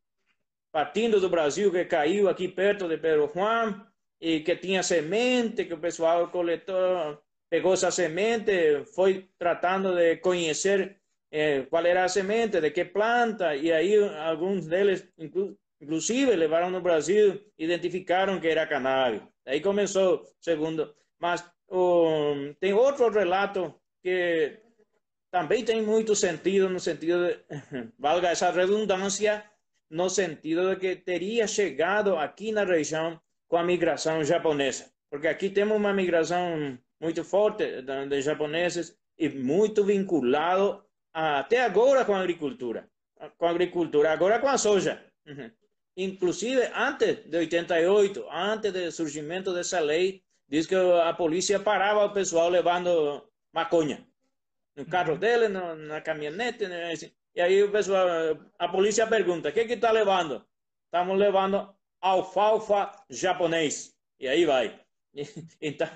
partindo 0.70 1.18
do 1.18 1.30
Brasil 1.30 1.72
que 1.72 1.86
caiu 1.86 2.28
aqui 2.28 2.46
perto 2.46 2.86
de 2.86 2.98
Pedro 2.98 3.32
Juan 3.34 3.85
e 4.20 4.40
que 4.40 4.56
tinha 4.56 4.82
semente, 4.82 5.64
que 5.66 5.74
o 5.74 5.80
pessoal 5.80 6.28
coletou, 6.28 7.18
pegou 7.50 7.74
essa 7.74 7.90
semente, 7.90 8.84
foi 8.94 9.28
tratando 9.38 9.94
de 9.94 10.16
conhecer 10.16 11.00
eh, 11.30 11.66
qual 11.68 11.84
era 11.84 12.04
a 12.04 12.08
semente, 12.08 12.60
de 12.60 12.70
que 12.70 12.84
planta, 12.86 13.54
e 13.54 13.72
aí 13.72 13.96
alguns 14.20 14.66
deles, 14.66 15.08
inclu 15.18 15.56
inclusive, 15.80 16.34
levaram 16.34 16.70
no 16.70 16.80
Brasil, 16.80 17.38
identificaram 17.58 18.40
que 18.40 18.48
era 18.48 18.66
cannabis. 18.66 19.20
Aí 19.44 19.60
começou, 19.60 20.24
segundo. 20.40 20.94
Mas 21.18 21.44
um, 21.70 22.54
tem 22.58 22.72
outro 22.72 23.10
relato 23.10 23.74
que 24.02 24.58
também 25.30 25.64
tem 25.64 25.82
muito 25.82 26.14
sentido, 26.14 26.68
no 26.70 26.80
sentido 26.80 27.26
de, 27.26 27.38
valga 27.98 28.28
essa 28.30 28.50
redundância, 28.50 29.44
no 29.90 30.08
sentido 30.08 30.70
de 30.70 30.76
que 30.80 30.96
teria 30.96 31.46
chegado 31.46 32.16
aqui 32.16 32.52
na 32.52 32.64
região 32.64 33.20
com 33.48 33.56
a 33.56 33.62
migração 33.62 34.24
japonesa. 34.24 34.90
Porque 35.10 35.28
aqui 35.28 35.50
temos 35.50 35.76
uma 35.76 35.92
migração 35.92 36.78
muito 37.00 37.22
forte 37.24 37.82
de, 37.82 38.06
de 38.08 38.22
japoneses 38.22 38.96
e 39.18 39.28
muito 39.28 39.84
vinculado 39.84 40.84
até 41.12 41.62
agora 41.62 42.04
com 42.04 42.14
a 42.14 42.20
agricultura, 42.20 42.88
com 43.38 43.46
a 43.46 43.50
agricultura, 43.50 44.12
agora 44.12 44.38
com 44.38 44.48
a 44.48 44.58
soja. 44.58 45.02
Uhum. 45.26 45.50
Inclusive, 45.96 46.62
antes 46.74 47.24
de 47.24 47.38
88, 47.38 48.26
antes 48.30 48.72
do 48.72 48.92
surgimento 48.92 49.54
dessa 49.54 49.80
lei, 49.80 50.22
diz 50.46 50.66
que 50.66 50.74
a 50.74 51.12
polícia 51.14 51.58
parava 51.58 52.04
o 52.04 52.12
pessoal 52.12 52.50
levando 52.50 53.26
maconha. 53.52 54.06
No 54.76 54.84
carro 54.84 55.12
uhum. 55.12 55.18
dele, 55.18 55.48
no, 55.48 55.74
na 55.74 56.02
caminhonete, 56.02 56.66
né, 56.66 56.92
assim. 56.92 57.10
e 57.34 57.40
aí 57.40 57.62
o 57.62 57.72
pessoal, 57.72 58.06
a 58.58 58.68
polícia 58.68 59.06
pergunta, 59.06 59.48
o 59.48 59.52
que 59.52 59.64
que 59.64 59.72
está 59.72 59.90
levando? 59.90 60.44
Estamos 60.84 61.18
levando 61.18 61.74
alfalfa 62.10 62.92
japonês. 63.08 63.94
E 64.18 64.28
aí 64.28 64.44
vai. 64.44 64.80
Então, 65.60 65.88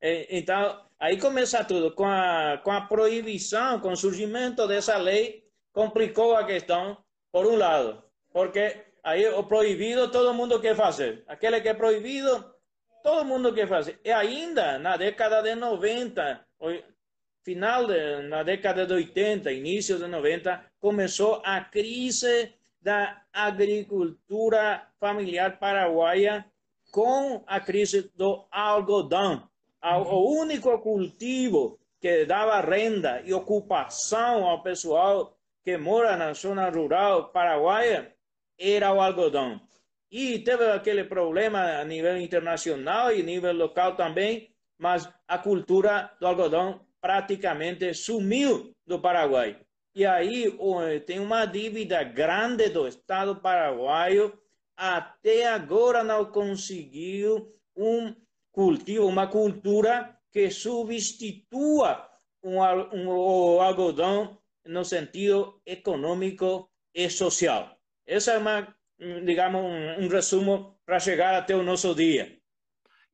é, 0.00 0.36
então, 0.36 0.84
aí 0.98 1.16
começa 1.18 1.62
tudo. 1.64 1.94
Com 1.94 2.04
a, 2.04 2.60
com 2.62 2.72
a 2.72 2.80
proibição, 2.80 3.78
com 3.78 3.92
o 3.92 3.96
surgimento 3.96 4.66
dessa 4.66 4.96
lei, 4.96 5.44
complicou 5.72 6.34
a 6.34 6.44
questão, 6.44 6.96
por 7.30 7.46
um 7.46 7.56
lado, 7.56 8.02
porque 8.32 8.84
aí 9.02 9.26
o 9.28 9.42
proibido 9.44 10.10
todo 10.10 10.34
mundo 10.34 10.60
quer 10.60 10.76
fazer. 10.76 11.24
Aquele 11.26 11.60
que 11.60 11.68
é 11.68 11.74
proibido, 11.74 12.54
todo 13.02 13.24
mundo 13.24 13.52
quer 13.52 13.68
fazer. 13.68 14.00
E 14.04 14.10
ainda 14.10 14.78
na 14.78 14.96
década 14.96 15.42
de 15.42 15.54
90, 15.54 16.46
final 17.44 17.86
de, 17.86 18.22
na 18.28 18.42
década 18.42 18.86
de 18.86 18.92
80, 18.92 19.52
início 19.52 19.98
de 19.98 20.06
90, 20.06 20.64
começou 20.78 21.42
a 21.44 21.60
crise 21.60 22.54
da 22.84 23.22
agricultura 23.32 24.86
familiar 25.00 25.58
paraguaia 25.58 26.44
com 26.92 27.42
a 27.46 27.58
crise 27.58 28.12
do 28.14 28.46
algodão. 28.50 29.48
O 29.82 30.38
único 30.38 30.78
cultivo 30.78 31.80
que 31.98 32.26
dava 32.26 32.60
renda 32.60 33.22
e 33.24 33.32
ocupação 33.32 34.44
ao 34.46 34.62
pessoal 34.62 35.34
que 35.64 35.78
mora 35.78 36.14
na 36.14 36.34
zona 36.34 36.68
rural 36.68 37.30
paraguaia 37.30 38.14
era 38.58 38.92
o 38.92 39.00
algodão. 39.00 39.58
E 40.10 40.38
teve 40.40 40.70
aquele 40.70 41.04
problema 41.04 41.80
a 41.80 41.84
nível 41.84 42.18
internacional 42.18 43.12
e 43.12 43.22
nível 43.22 43.54
local 43.54 43.96
também, 43.96 44.50
mas 44.78 45.08
a 45.26 45.38
cultura 45.38 46.12
do 46.20 46.26
algodão 46.26 46.80
praticamente 47.00 47.94
sumiu 47.94 48.74
do 48.86 49.00
Paraguai. 49.00 49.63
E 49.94 50.04
aí 50.04 50.52
tem 51.06 51.20
uma 51.20 51.46
dívida 51.46 52.02
grande 52.02 52.68
do 52.68 52.88
Estado 52.88 53.36
paraguaio 53.36 54.36
até 54.76 55.46
agora 55.46 56.02
não 56.02 56.24
conseguiu 56.24 57.54
um 57.76 58.14
cultivo, 58.50 59.06
uma 59.06 59.26
cultura 59.26 60.18
que 60.30 60.50
substitua 60.50 62.08
um, 62.42 62.60
um, 62.60 63.08
o 63.08 63.60
algodão 63.60 64.38
no 64.64 64.84
sentido 64.84 65.60
econômico 65.64 66.68
e 66.92 67.08
social. 67.08 67.78
Essa 68.06 68.32
é 68.32 68.38
uma, 68.38 68.76
digamos, 69.24 69.62
um, 69.62 70.04
um 70.04 70.08
resumo 70.08 70.78
para 70.84 70.98
chegar 70.98 71.34
até 71.36 71.54
o 71.54 71.62
nosso 71.62 71.94
dia. 71.94 72.38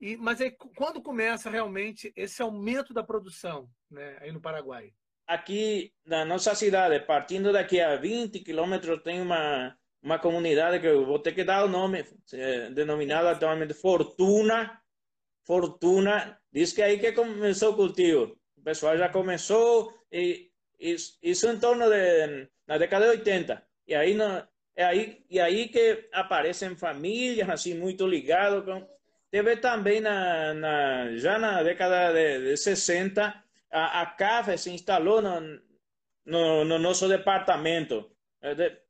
E, 0.00 0.16
mas 0.16 0.40
aí, 0.40 0.50
quando 0.74 1.02
começa 1.02 1.50
realmente 1.50 2.10
esse 2.16 2.40
aumento 2.40 2.94
da 2.94 3.02
produção 3.02 3.68
né, 3.90 4.16
aí 4.20 4.32
no 4.32 4.40
Paraguai? 4.40 4.92
Aqui 5.30 5.92
na 6.04 6.24
nossa 6.24 6.56
cidade, 6.56 7.06
partindo 7.06 7.52
daqui 7.52 7.80
a 7.80 7.94
20 7.94 8.40
quilômetros, 8.40 9.00
tem 9.04 9.20
uma, 9.20 9.76
uma 10.02 10.18
comunidade 10.18 10.80
que 10.80 10.88
eu 10.88 11.06
vou 11.06 11.20
ter 11.20 11.32
que 11.32 11.44
dar 11.44 11.64
o 11.64 11.68
nome, 11.68 12.04
denominada 12.74 13.30
atualmente 13.30 13.72
Fortuna. 13.72 14.82
Fortuna, 15.46 16.36
diz 16.52 16.72
que 16.72 16.82
aí 16.82 16.98
que 16.98 17.12
começou 17.12 17.70
o 17.70 17.76
cultivo. 17.76 18.36
O 18.56 18.62
pessoal 18.62 18.98
já 18.98 19.08
começou, 19.08 19.94
e, 20.10 20.50
isso, 20.80 21.16
isso 21.22 21.48
em 21.48 21.60
torno 21.60 21.88
de, 21.88 22.48
na 22.66 22.76
década 22.76 23.04
de 23.04 23.18
80. 23.18 23.62
E 23.86 23.94
aí, 23.94 24.14
no, 24.14 24.24
é 24.74 24.84
aí, 24.84 25.24
e 25.30 25.38
aí 25.38 25.68
que 25.68 26.08
aparecem 26.12 26.74
famílias 26.74 27.48
assim 27.48 27.74
muito 27.74 28.04
ligadas 28.04 28.64
com... 28.64 28.84
Teve 29.30 29.58
também 29.58 30.00
na, 30.00 30.54
na, 30.54 31.16
já 31.16 31.38
na 31.38 31.62
década 31.62 32.12
de, 32.12 32.50
de 32.50 32.56
60, 32.56 33.44
a, 33.72 34.02
a 34.02 34.06
CAF 34.06 34.56
se 34.58 34.70
instalou 34.70 35.22
no, 35.22 35.40
no, 36.26 36.64
no 36.64 36.78
nosso 36.78 37.08
departamento. 37.08 38.10
É 38.42 38.80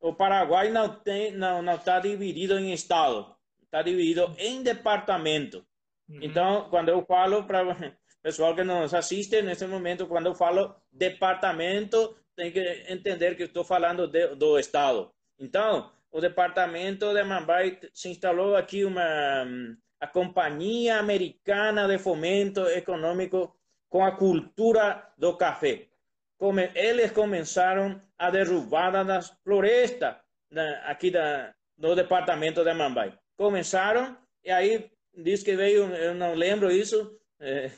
o 0.00 0.14
Paraguai 0.14 0.70
não 0.70 1.00
tem 1.00 1.32
não 1.32 1.62
não 1.62 1.76
está 1.76 1.98
dividido 1.98 2.58
em 2.58 2.72
estado, 2.72 3.34
está 3.62 3.80
dividido 3.82 4.34
em 4.38 4.62
departamento. 4.62 5.64
Uhum. 6.08 6.18
Então, 6.20 6.68
quando 6.68 6.90
eu 6.90 7.04
falo 7.06 7.44
para 7.44 7.64
pessoal 8.22 8.54
que 8.54 8.62
nos 8.64 8.92
assiste 8.92 9.40
nesse 9.40 9.66
momento, 9.66 10.06
quando 10.06 10.26
eu 10.26 10.34
falo 10.34 10.74
departamento, 10.92 12.16
tem 12.36 12.52
que 12.52 12.84
entender 12.88 13.34
que 13.36 13.44
estou 13.44 13.64
falando 13.64 14.06
de, 14.06 14.34
do 14.34 14.58
estado. 14.58 15.10
Então, 15.38 15.90
o 16.12 16.20
departamento 16.20 17.12
de 17.12 17.24
Mumbai 17.24 17.78
se 17.92 18.08
instalou 18.10 18.56
aqui 18.56 18.84
uma 18.84 19.46
a 20.00 20.06
companhia 20.06 20.98
americana 20.98 21.88
de 21.88 21.98
fomento 21.98 22.60
econômico 22.68 23.56
com 23.94 24.04
a 24.04 24.10
cultura 24.10 25.08
do 25.16 25.36
café 25.36 25.86
eles 26.74 27.12
começaram 27.12 28.02
a 28.18 28.28
derrubada 28.28 29.04
das 29.04 29.30
florestas 29.44 30.16
da, 30.50 30.78
aqui 30.86 31.12
da, 31.12 31.54
do 31.78 31.94
departamento 31.94 32.64
de 32.64 32.74
Mambai. 32.74 33.16
Começaram, 33.36 34.18
e 34.42 34.50
aí 34.50 34.90
diz 35.16 35.44
que 35.44 35.54
veio, 35.54 35.84
eu 35.94 36.12
não 36.12 36.34
lembro 36.34 36.72
isso, 36.72 37.16
é, 37.38 37.70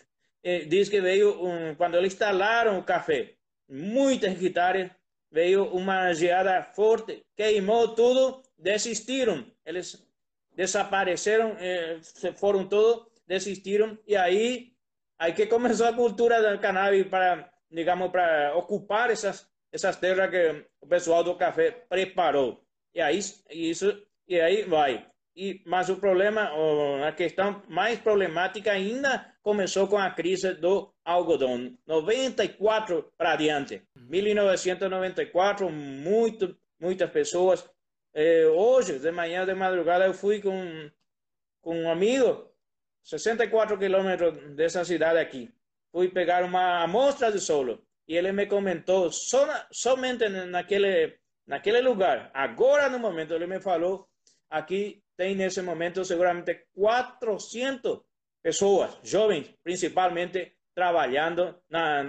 é, 0.42 0.60
diz 0.60 0.88
que 0.88 1.02
veio, 1.02 1.44
um, 1.44 1.74
quando 1.74 1.96
eles 1.96 2.14
instalaram 2.14 2.78
o 2.78 2.82
café, 2.82 3.34
muitas 3.68 4.42
hectares, 4.42 4.90
veio 5.30 5.66
uma 5.66 6.14
geada 6.14 6.62
forte, 6.74 7.26
queimou 7.36 7.94
tudo 7.94 8.42
desistiram, 8.58 9.44
eles 9.66 10.02
desapareceram, 10.54 11.56
eh, 11.58 11.98
se 12.00 12.32
foram 12.32 12.66
todos, 12.66 13.06
desistiram, 13.26 13.98
e 14.06 14.16
aí, 14.16 14.72
aí 15.18 15.32
que 15.32 15.46
começou 15.46 15.86
a 15.86 15.92
cultura 15.92 16.42
do 16.42 16.60
cannabis 16.60 17.06
para, 17.06 17.50
digamos, 17.70 18.10
para 18.10 18.54
ocupar 18.56 19.10
essas, 19.10 19.48
essas 19.72 19.96
terras 19.96 20.30
que 20.30 20.66
o 20.80 20.86
pessoal 20.86 21.22
do 21.24 21.36
café 21.36 21.70
preparou. 21.88 22.62
E 22.94 23.00
aí, 23.00 23.18
isso, 23.50 24.02
e 24.26 24.40
aí 24.40 24.64
vai. 24.64 25.06
E, 25.34 25.62
mas 25.66 25.90
o 25.90 25.96
problema, 25.96 26.50
a 27.06 27.12
questão 27.12 27.62
mais 27.68 27.98
problemática 27.98 28.72
ainda 28.72 29.34
começou 29.42 29.86
com 29.86 29.98
a 29.98 30.10
crise 30.10 30.54
do 30.54 30.94
algodão. 31.04 31.76
94 31.86 33.12
para 33.18 33.32
adiante. 33.32 33.82
1994, 33.94 35.70
muito, 35.70 36.56
muitas 36.80 37.10
pessoas. 37.10 37.68
Eh, 38.14 38.46
hoje, 38.46 38.98
de 38.98 39.12
manhã, 39.12 39.44
de 39.44 39.54
madrugada, 39.54 40.06
eu 40.06 40.14
fui 40.14 40.40
com, 40.40 40.90
com 41.60 41.82
um 41.82 41.90
amigo, 41.90 42.50
64 43.06 43.78
quilômetros 43.78 44.36
dessa 44.56 44.84
cidade 44.84 45.18
aqui. 45.18 45.48
Fui 45.92 46.08
pegar 46.08 46.42
uma 46.44 46.82
amostra 46.82 47.30
de 47.30 47.40
solo 47.40 47.86
e 48.08 48.16
ele 48.16 48.32
me 48.32 48.46
comentou, 48.46 49.10
so, 49.12 49.38
somente 49.70 50.28
naquele, 50.28 51.18
naquele 51.46 51.80
lugar, 51.80 52.30
agora 52.34 52.88
no 52.88 52.98
momento, 52.98 53.32
ele 53.32 53.46
me 53.46 53.60
falou, 53.60 54.08
aqui 54.50 55.02
tem 55.16 55.34
nesse 55.34 55.62
momento 55.62 56.04
seguramente 56.04 56.66
400 56.74 58.00
pessoas, 58.42 58.98
jovens, 59.02 59.54
principalmente, 59.62 60.56
trabalhando 60.74 61.62
na, 61.70 62.04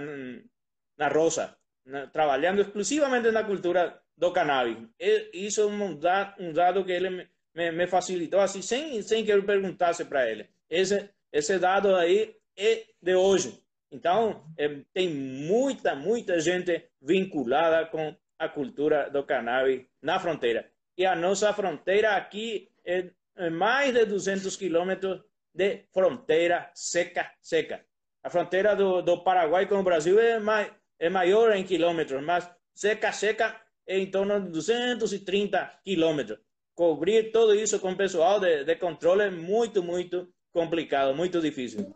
na 0.96 1.08
roça, 1.08 1.56
na, 1.86 2.06
trabalhando 2.08 2.60
exclusivamente 2.60 3.30
na 3.30 3.44
cultura 3.44 4.02
do 4.16 4.32
cannabis. 4.32 4.76
E 5.00 5.30
isso 5.32 5.62
é 5.62 5.66
um 5.66 5.96
dado, 5.96 6.52
dado 6.52 6.84
que 6.84 6.92
ele 6.92 7.10
me, 7.10 7.28
me, 7.54 7.72
me, 7.72 7.86
facilitou 7.86 8.40
assim, 8.40 8.62
sem, 8.62 9.00
sem 9.02 9.24
que 9.24 9.32
eu 9.32 9.42
perguntasse 9.44 10.04
para 10.04 10.28
ele. 10.28 10.48
Esse, 10.70 11.08
esse 11.32 11.58
dado 11.58 11.94
aí 11.94 12.36
é 12.56 12.84
de 13.00 13.14
hoje. 13.14 13.62
Então, 13.90 14.44
é, 14.56 14.82
tem 14.92 15.08
muita, 15.08 15.94
muita 15.94 16.40
gente 16.40 16.90
vinculada 17.00 17.86
com 17.86 18.14
a 18.38 18.48
cultura 18.48 19.10
do 19.10 19.24
cannabis 19.24 19.86
na 20.02 20.18
fronteira. 20.18 20.70
E 20.96 21.06
a 21.06 21.14
nossa 21.14 21.52
fronteira 21.52 22.16
aqui 22.16 22.70
é, 22.84 23.10
é 23.36 23.50
mais 23.50 23.94
de 23.94 24.04
200 24.04 24.56
quilômetros 24.56 25.22
de 25.54 25.84
fronteira 25.92 26.70
seca, 26.74 27.32
seca. 27.40 27.84
A 28.22 28.30
fronteira 28.30 28.76
do, 28.76 29.00
do 29.00 29.22
Paraguai 29.22 29.66
com 29.66 29.76
o 29.76 29.82
Brasil 29.82 30.18
é, 30.18 30.38
mais, 30.38 30.70
é 30.98 31.08
maior 31.08 31.54
em 31.54 31.64
quilômetros, 31.64 32.22
mas 32.22 32.48
seca, 32.74 33.12
seca 33.12 33.60
é 33.86 33.98
em 33.98 34.10
torno 34.10 34.40
de 34.40 34.50
230 34.50 35.80
quilômetros. 35.84 36.38
Cobrir 36.74 37.32
tudo 37.32 37.54
isso 37.54 37.80
com 37.80 37.96
pessoal 37.96 38.38
de, 38.38 38.64
de 38.64 38.76
controle 38.76 39.22
é 39.22 39.30
muito, 39.30 39.82
muito 39.82 40.28
complicado, 40.52 41.14
muito 41.14 41.40
difícil. 41.40 41.94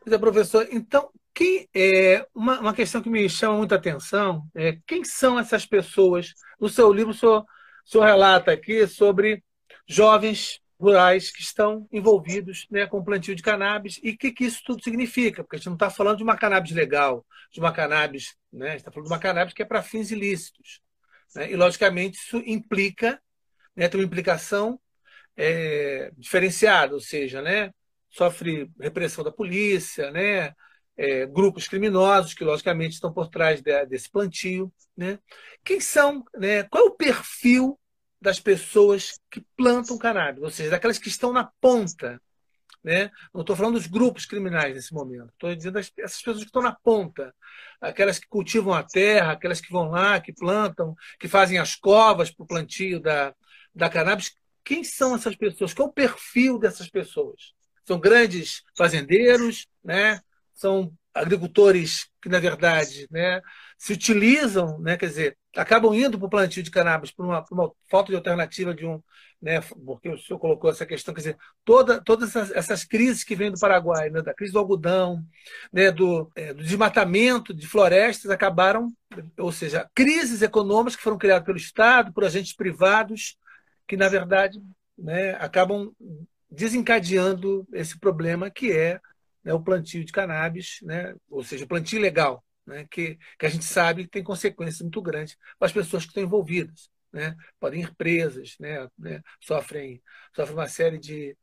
Pois 0.00 0.12
é, 0.12 0.18
professor. 0.18 0.68
Então, 0.70 1.10
é 1.74 2.26
uma, 2.34 2.60
uma 2.60 2.74
questão 2.74 3.02
que 3.02 3.10
me 3.10 3.28
chama 3.28 3.56
muita 3.56 3.74
atenção 3.74 4.46
é 4.54 4.78
quem 4.86 5.04
são 5.04 5.38
essas 5.38 5.66
pessoas? 5.66 6.32
No 6.60 6.68
seu 6.68 6.92
livro, 6.92 7.10
o 7.10 7.14
senhor, 7.14 7.40
o 7.40 7.88
senhor 7.88 8.04
relata 8.04 8.52
aqui 8.52 8.86
sobre 8.86 9.42
jovens 9.86 10.60
rurais 10.78 11.30
que 11.30 11.42
estão 11.42 11.88
envolvidos 11.90 12.66
né, 12.70 12.86
com 12.86 12.98
o 12.98 13.04
plantio 13.04 13.34
de 13.34 13.42
cannabis 13.42 13.98
e 14.02 14.10
o 14.10 14.18
que, 14.18 14.32
que, 14.32 14.44
isso 14.44 14.62
tudo 14.64 14.82
significa, 14.82 15.42
porque 15.42 15.56
a 15.56 15.58
gente 15.58 15.66
não 15.66 15.74
está 15.74 15.90
falando 15.90 16.18
de 16.18 16.22
uma 16.22 16.36
cannabis 16.36 16.72
legal, 16.72 17.24
de 17.52 17.60
uma 17.60 17.72
cannabis, 17.72 18.34
né, 18.52 18.68
a 18.68 18.70
gente 18.70 18.80
está 18.80 18.90
falando 18.90 19.08
de 19.08 19.12
uma 19.12 19.20
cannabis 19.20 19.54
que 19.54 19.62
é 19.62 19.64
para 19.64 19.82
fins 19.82 20.10
ilícitos. 20.10 20.80
Né, 21.34 21.50
e, 21.52 21.56
logicamente, 21.56 22.18
isso 22.18 22.42
implica, 22.44 23.20
né, 23.74 23.88
tem 23.88 24.00
uma 24.00 24.06
implicação 24.06 24.78
é, 25.36 26.10
diferenciada, 26.16 26.94
ou 26.94 27.00
seja, 27.00 27.42
né, 27.42 27.70
sofre 28.10 28.70
repressão 28.80 29.24
da 29.24 29.32
polícia, 29.32 30.10
né, 30.10 30.52
é, 30.96 31.26
grupos 31.26 31.66
criminosos 31.66 32.34
que, 32.34 32.44
logicamente, 32.44 32.94
estão 32.94 33.12
por 33.12 33.28
trás 33.28 33.60
de, 33.60 33.86
desse 33.86 34.10
plantio. 34.10 34.72
Né? 34.96 35.18
Quem 35.64 35.80
são, 35.80 36.24
né, 36.36 36.62
qual 36.64 36.84
é 36.84 36.88
o 36.88 36.94
perfil 36.94 37.78
das 38.20 38.40
pessoas 38.40 39.18
que 39.30 39.44
plantam 39.56 39.98
cannabis, 39.98 40.42
ou 40.42 40.50
seja, 40.50 40.70
daquelas 40.70 40.98
que 40.98 41.08
estão 41.08 41.32
na 41.32 41.50
ponta. 41.60 42.20
Né? 42.82 43.10
Não 43.32 43.40
estou 43.40 43.56
falando 43.56 43.74
dos 43.74 43.86
grupos 43.86 44.26
criminais 44.26 44.74
nesse 44.74 44.92
momento, 44.92 45.30
estou 45.32 45.54
dizendo 45.54 45.74
das, 45.74 45.90
essas 45.98 46.18
pessoas 46.18 46.38
que 46.40 46.46
estão 46.46 46.62
na 46.62 46.72
ponta, 46.72 47.34
aquelas 47.80 48.18
que 48.18 48.28
cultivam 48.28 48.74
a 48.74 48.82
terra, 48.82 49.32
aquelas 49.32 49.60
que 49.60 49.72
vão 49.72 49.90
lá, 49.90 50.20
que 50.20 50.32
plantam, 50.32 50.94
que 51.18 51.26
fazem 51.26 51.58
as 51.58 51.74
covas 51.74 52.30
para 52.30 52.44
o 52.44 52.46
plantio 52.46 53.00
da, 53.00 53.34
da 53.74 53.88
cannabis. 53.88 54.34
Quem 54.64 54.82
são 54.82 55.14
essas 55.14 55.36
pessoas? 55.36 55.74
Qual 55.74 55.88
o 55.88 55.92
perfil 55.92 56.58
dessas 56.58 56.88
pessoas? 56.88 57.52
São 57.84 58.00
grandes 58.00 58.62
fazendeiros, 58.76 59.66
né? 59.84 60.20
são 60.54 60.92
agricultores 61.12 62.08
que, 62.20 62.28
na 62.28 62.40
verdade, 62.40 63.06
né, 63.10 63.40
se 63.78 63.92
utilizam, 63.92 64.78
né, 64.80 64.96
quer 64.96 65.06
dizer, 65.06 65.38
acabam 65.54 65.94
indo 65.94 66.18
para 66.18 66.26
o 66.26 66.30
plantio 66.30 66.62
de 66.62 66.70
cannabis 66.70 67.12
por 67.12 67.24
uma, 67.24 67.44
por 67.44 67.54
uma, 67.54 67.70
falta 67.88 68.10
de 68.10 68.16
alternativa 68.16 68.74
de 68.74 68.84
um, 68.84 69.00
né, 69.40 69.60
porque 69.60 70.08
o 70.08 70.18
senhor 70.18 70.40
colocou 70.40 70.70
essa 70.70 70.84
questão, 70.84 71.14
quer 71.14 71.20
dizer, 71.20 71.36
toda, 71.64 72.02
todas 72.02 72.30
essas, 72.30 72.50
essas 72.50 72.84
crises 72.84 73.22
que 73.22 73.36
vêm 73.36 73.52
do 73.52 73.60
Paraguai, 73.60 74.10
né, 74.10 74.22
da 74.22 74.34
crise 74.34 74.52
do 74.52 74.58
algodão, 74.58 75.22
né, 75.72 75.92
do, 75.92 76.28
é, 76.34 76.52
do 76.52 76.62
desmatamento 76.62 77.54
de 77.54 77.66
florestas, 77.66 78.30
acabaram, 78.30 78.92
ou 79.38 79.52
seja, 79.52 79.88
crises 79.94 80.42
econômicas 80.42 80.96
que 80.96 81.02
foram 81.02 81.18
criadas 81.18 81.44
pelo 81.44 81.58
Estado, 81.58 82.12
por 82.12 82.24
agentes 82.24 82.54
privados, 82.54 83.36
que, 83.86 83.96
na 83.96 84.08
verdade, 84.08 84.62
né, 84.96 85.32
acabam 85.32 85.92
desencadeando 86.50 87.66
esse 87.72 87.98
problema 87.98 88.50
que 88.50 88.72
é 88.72 89.00
né, 89.42 89.52
o 89.52 89.62
plantio 89.62 90.04
de 90.04 90.12
cannabis, 90.12 90.78
né, 90.82 91.14
ou 91.28 91.44
seja, 91.44 91.64
o 91.64 91.68
plantio 91.68 91.98
ilegal, 91.98 92.42
né, 92.66 92.86
que, 92.90 93.18
que 93.38 93.46
a 93.46 93.48
gente 93.48 93.64
sabe 93.64 94.04
que 94.04 94.10
tem 94.10 94.24
consequências 94.24 94.80
muito 94.80 95.02
grandes 95.02 95.36
para 95.58 95.66
as 95.66 95.72
pessoas 95.72 96.04
que 96.04 96.10
estão 96.10 96.22
envolvidas. 96.22 96.88
Né? 97.12 97.36
Podem 97.60 97.82
ir 97.82 97.94
presas, 97.94 98.56
né, 98.58 98.88
né, 98.98 99.22
sofrem, 99.40 100.02
sofrem 100.34 100.56
uma 100.56 100.68
série 100.68 100.98
de, 100.98 101.36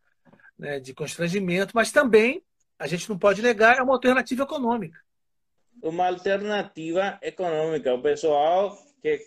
né, 0.58 0.80
de 0.80 0.93
constrangimento, 0.93 1.73
mas 1.75 1.91
também 1.91 2.43
a 2.80 2.88
gente 2.88 3.08
não 3.10 3.17
pode 3.17 3.41
negar, 3.41 3.77
é 3.77 3.82
uma 3.82 3.93
alternativa 3.93 4.43
econômica. 4.43 4.99
Uma 5.82 6.08
alternativa 6.08 7.19
econômica. 7.21 7.93
O 7.93 8.01
pessoal 8.01 8.77
que 9.01 9.19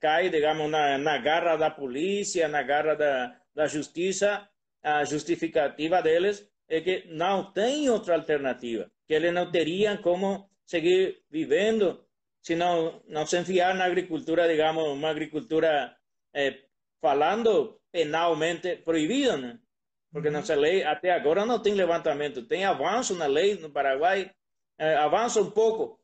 cai, 0.00 0.30
digamos, 0.30 0.70
na, 0.70 0.98
na 0.98 1.18
garra 1.18 1.56
da 1.56 1.70
polícia, 1.70 2.48
na 2.48 2.62
garra 2.62 2.94
da, 2.94 3.36
da 3.54 3.66
justiça, 3.66 4.48
a 4.82 5.04
justificativa 5.04 6.02
deles 6.02 6.46
é 6.68 6.80
que 6.80 7.04
não 7.08 7.52
tem 7.52 7.88
outra 7.88 8.14
alternativa, 8.14 8.90
que 9.06 9.14
eles 9.14 9.32
não 9.32 9.50
teriam 9.50 9.96
como 9.98 10.48
seguir 10.64 11.22
vivendo 11.30 12.04
se 12.40 12.54
não, 12.54 13.02
não 13.08 13.26
se 13.26 13.38
enfiar 13.38 13.74
na 13.74 13.84
agricultura, 13.86 14.46
digamos, 14.46 14.84
uma 14.88 15.10
agricultura 15.10 15.96
eh, 16.34 16.58
falando 17.00 17.80
penalmente 17.90 18.76
proibida, 18.76 19.36
né? 19.36 19.58
porque 20.12 20.28
uhum. 20.28 20.34
nossa 20.34 20.54
lei 20.54 20.84
até 20.84 21.10
agora 21.10 21.46
não 21.46 21.58
tem 21.58 21.74
levantamento, 21.74 22.46
tem 22.46 22.64
avanço 22.64 23.14
na 23.14 23.26
lei 23.26 23.56
no 23.56 23.70
Paraguai, 23.70 24.30
eh, 24.78 24.94
avança 24.96 25.40
um 25.40 25.50
pouco, 25.50 25.98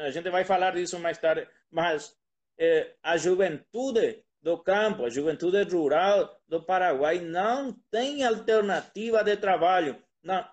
a 0.00 0.10
gente 0.10 0.28
vai 0.30 0.44
falar 0.44 0.74
disso 0.74 0.98
mais 0.98 1.18
tarde, 1.18 1.46
mas 1.70 2.16
eh, 2.58 2.94
a 3.02 3.16
juventude 3.16 4.24
do 4.42 4.58
campo, 4.58 5.04
a 5.04 5.10
juventude 5.10 5.62
rural 5.62 6.38
do 6.46 6.62
Paraguai 6.62 7.18
não 7.20 7.72
tem 7.90 8.24
alternativa 8.24 9.24
de 9.24 9.36
trabalho. 9.36 9.96
Não, 10.22 10.46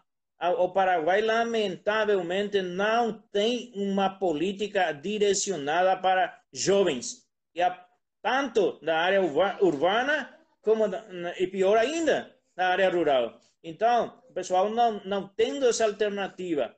o 0.58 0.70
Paraguai, 0.70 1.22
lamentavelmente, 1.22 2.62
não 2.62 3.22
tem 3.32 3.72
uma 3.76 4.10
política 4.10 4.92
direcionada 4.92 5.96
para 5.98 6.42
jovens, 6.52 7.28
e 7.54 7.62
tanto 8.22 8.80
na 8.82 8.98
área 8.98 9.22
urbana 9.22 10.36
como, 10.62 10.86
e 11.38 11.48
pior 11.48 11.78
ainda, 11.78 12.36
na 12.56 12.70
área 12.70 12.90
rural. 12.90 13.40
Então, 13.64 14.22
o 14.30 14.34
pessoal 14.34 14.70
não, 14.70 15.02
não 15.06 15.28
tendo 15.28 15.68
essa 15.68 15.86
alternativa, 15.86 16.76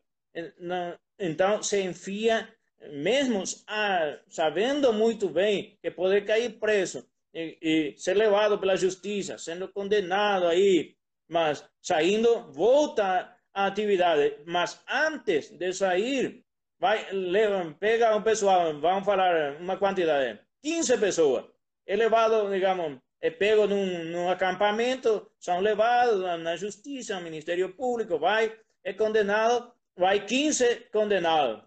não, 0.59 0.97
então 1.17 1.63
se 1.63 1.81
enfia, 1.81 2.49
mesmo 2.91 3.43
a, 3.67 4.17
sabendo 4.29 4.91
muito 4.93 5.29
bem 5.29 5.77
que 5.81 5.91
pode 5.91 6.21
cair 6.21 6.59
preso 6.59 7.07
e, 7.33 7.57
e 7.61 7.97
ser 7.97 8.15
levado 8.15 8.59
pela 8.59 8.75
justiça, 8.75 9.37
sendo 9.37 9.67
condenado 9.67 10.47
aí, 10.47 10.95
mas 11.27 11.63
saindo, 11.81 12.51
volta 12.51 13.35
a 13.53 13.65
atividade, 13.67 14.37
mas 14.45 14.81
antes 14.89 15.49
de 15.49 15.73
sair, 15.73 16.43
vai, 16.79 17.11
levam, 17.11 17.73
pega 17.73 18.15
um 18.15 18.21
pessoal, 18.21 18.79
vamos 18.79 19.05
falar 19.05 19.59
uma 19.59 19.77
quantidade, 19.77 20.39
15 20.61 20.97
pessoas, 20.97 21.45
é 21.85 21.95
levado, 21.95 22.49
digamos, 22.49 22.99
é 23.21 23.29
pego 23.29 23.67
num, 23.67 24.03
num 24.05 24.29
acampamento, 24.29 25.31
são 25.39 25.59
levados 25.59 26.19
na 26.41 26.55
justiça, 26.55 27.15
no 27.15 27.21
Ministério 27.21 27.73
Público, 27.73 28.19
vai, 28.19 28.53
é 28.83 28.91
condenado, 28.93 29.71
vai 29.95 30.25
15 30.25 30.89
condenados, 30.91 31.63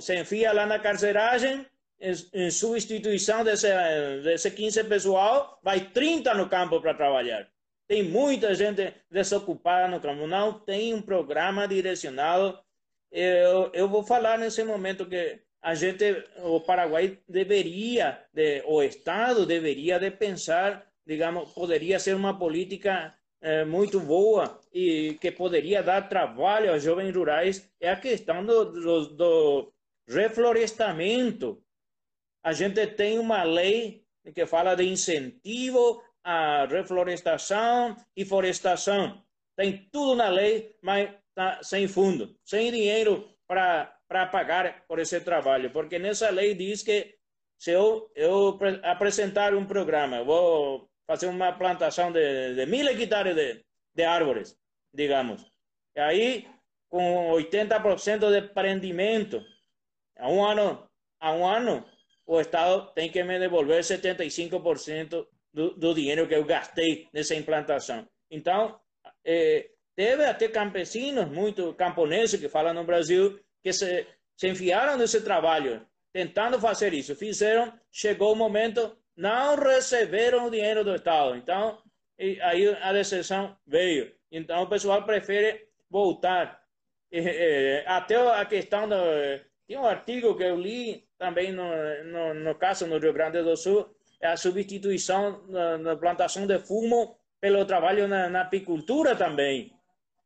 se 0.00 0.18
enfia 0.18 0.52
lá 0.52 0.66
na 0.66 0.78
carceragem 0.78 1.66
em, 2.00 2.50
substituição 2.50 3.44
desse, 3.44 3.68
desse 4.22 4.50
15 4.50 4.84
pessoal, 4.84 5.58
vai 5.62 5.80
30 5.80 6.34
no 6.34 6.48
campo 6.48 6.80
para 6.80 6.94
trabalhar. 6.94 7.48
Tem 7.86 8.02
muita 8.02 8.54
gente 8.54 8.94
desocupada 9.10 9.88
no 9.88 10.00
campo, 10.00 10.26
não 10.26 10.52
tem 10.52 10.94
um 10.94 11.02
programa 11.02 11.66
direcionado. 11.66 12.58
Eu, 13.10 13.70
eu 13.72 13.88
vou 13.88 14.02
falar 14.04 14.38
nesse 14.38 14.62
momento 14.62 15.06
que 15.06 15.40
a 15.60 15.74
gente, 15.74 16.24
o 16.38 16.60
Paraguai 16.60 17.18
deveria, 17.28 18.24
de, 18.32 18.62
o 18.66 18.82
Estado 18.82 19.44
deveria 19.44 19.98
de 19.98 20.10
pensar, 20.10 20.86
digamos, 21.06 21.50
poderia 21.50 21.98
ser 21.98 22.14
uma 22.14 22.38
política 22.38 23.14
é, 23.40 23.64
muito 23.64 24.00
boa 24.00 24.60
e 24.72 25.16
que 25.20 25.30
poderia 25.30 25.82
dar 25.82 26.08
trabalho 26.08 26.72
aos 26.72 26.82
jovens 26.82 27.14
rurais 27.14 27.70
é 27.80 27.90
a 27.90 27.96
questão 27.96 28.44
do, 28.44 28.64
do, 28.66 29.06
do 29.14 29.72
reflorestamento. 30.08 31.62
A 32.42 32.52
gente 32.52 32.86
tem 32.86 33.18
uma 33.18 33.42
lei 33.42 34.04
que 34.34 34.46
fala 34.46 34.74
de 34.74 34.84
incentivo 34.84 36.02
à 36.22 36.66
reflorestação 36.66 37.96
e 38.16 38.24
florestação. 38.24 39.22
Tem 39.56 39.88
tudo 39.90 40.16
na 40.16 40.28
lei, 40.28 40.76
mas 40.82 41.10
tá 41.34 41.62
sem 41.62 41.88
fundo, 41.88 42.36
sem 42.44 42.70
dinheiro 42.70 43.28
para 43.46 44.26
pagar 44.30 44.84
por 44.86 44.98
esse 44.98 45.20
trabalho, 45.20 45.70
porque 45.70 45.98
nessa 45.98 46.30
lei 46.30 46.54
diz 46.54 46.82
que 46.82 47.16
se 47.58 47.72
eu, 47.72 48.10
eu 48.14 48.58
apresentar 48.82 49.54
um 49.54 49.66
programa, 49.66 50.24
vou 50.24 50.89
fazer 51.10 51.26
uma 51.26 51.52
plantação 51.52 52.12
de, 52.12 52.54
de 52.54 52.66
mil 52.66 52.86
hectares 52.86 53.34
de, 53.34 53.64
de 53.96 54.04
árvores, 54.04 54.56
digamos, 54.94 55.44
e 55.96 56.00
aí 56.00 56.46
com 56.88 57.32
80% 57.32 58.30
de 58.30 58.48
prendimento, 58.54 59.44
a 60.16 60.28
um 60.28 60.44
ano, 60.44 60.88
a 61.18 61.32
um 61.32 61.44
ano, 61.44 61.84
o 62.24 62.40
Estado 62.40 62.92
tem 62.94 63.10
que 63.10 63.24
me 63.24 63.40
devolver 63.40 63.82
75% 63.82 65.26
do, 65.52 65.74
do 65.74 65.94
dinheiro 65.94 66.28
que 66.28 66.34
eu 66.34 66.44
gastei 66.44 67.08
nessa 67.12 67.34
implantação. 67.34 68.06
Então, 68.30 68.80
eh, 69.24 69.68
teve 69.96 70.24
até 70.24 70.46
campesinos, 70.48 71.28
muito 71.28 71.74
camponeses 71.74 72.38
que 72.38 72.48
falam 72.48 72.72
no 72.72 72.84
Brasil, 72.84 73.40
que 73.64 73.72
se, 73.72 74.06
se 74.36 74.48
enfiaram 74.48 74.96
nesse 74.96 75.22
trabalho, 75.22 75.84
tentando 76.12 76.60
fazer 76.60 76.94
isso. 76.94 77.16
Fizeram, 77.16 77.72
chegou 77.90 78.32
o 78.32 78.36
momento, 78.36 78.96
não 79.20 79.54
receberam 79.54 80.46
o 80.46 80.50
dinheiro 80.50 80.82
do 80.82 80.94
Estado. 80.94 81.36
Então, 81.36 81.78
aí 82.18 82.74
a 82.80 82.92
decisão 82.92 83.54
veio. 83.66 84.10
Então, 84.32 84.62
o 84.62 84.66
pessoal 84.66 85.02
prefere 85.04 85.68
voltar. 85.90 86.58
até 87.86 88.16
a 88.16 88.44
questão 88.46 88.88
do. 88.88 88.96
Tem 89.66 89.76
um 89.76 89.84
artigo 89.84 90.36
que 90.36 90.42
eu 90.42 90.56
li 90.56 91.06
também 91.18 91.52
no, 91.52 91.68
no, 92.04 92.34
no 92.34 92.54
caso 92.54 92.86
no 92.86 92.98
Rio 92.98 93.12
Grande 93.12 93.42
do 93.42 93.56
Sul, 93.56 93.94
é 94.20 94.28
a 94.28 94.36
substituição 94.36 95.42
na 95.78 95.94
plantação 95.96 96.46
de 96.46 96.58
fumo 96.58 97.16
pelo 97.38 97.64
trabalho 97.66 98.08
na, 98.08 98.28
na 98.28 98.40
apicultura 98.40 99.14
também. 99.14 99.72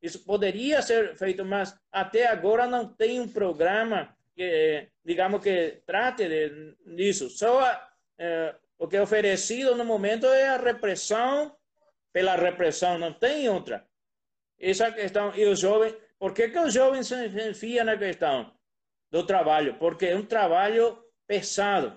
Isso 0.01 0.25
poderia 0.25 0.81
ser 0.83 1.17
feito, 1.17 1.45
mas 1.45 1.77
até 1.91 2.29
agora 2.29 2.67
não 2.67 2.87
tem 2.87 3.21
um 3.21 3.29
programa 3.29 4.15
que, 4.37 4.89
digamos, 5.05 5.43
que 5.43 5.83
trate 5.85 6.29
de, 6.29 6.77
disso. 6.95 7.29
Só 7.29 7.61
o 8.79 8.89
que 8.89 8.97
é 8.97 9.03
oferecido 9.03 9.75
no 9.75 9.85
momento 9.85 10.27
é 10.27 10.49
a 10.49 10.57
repressão 10.57 11.55
pela 12.13 12.37
repressão, 12.37 12.97
não 12.97 13.13
tem 13.13 13.49
outra. 13.49 13.85
Essa 14.59 14.93
questão, 14.93 15.35
e 15.35 15.45
os 15.47 15.59
jovens, 15.59 15.97
por 16.17 16.33
que, 16.33 16.49
que 16.49 16.59
os 16.59 16.73
jovens 16.73 17.09
se 17.09 17.27
enfiam 17.51 17.85
na 17.85 17.97
questão 17.97 18.53
do 19.11 19.27
trabalho? 19.27 19.75
Porque 19.79 20.07
é 20.07 20.17
um 20.17 20.25
trabalho 20.25 20.97
pesado. 21.27 21.93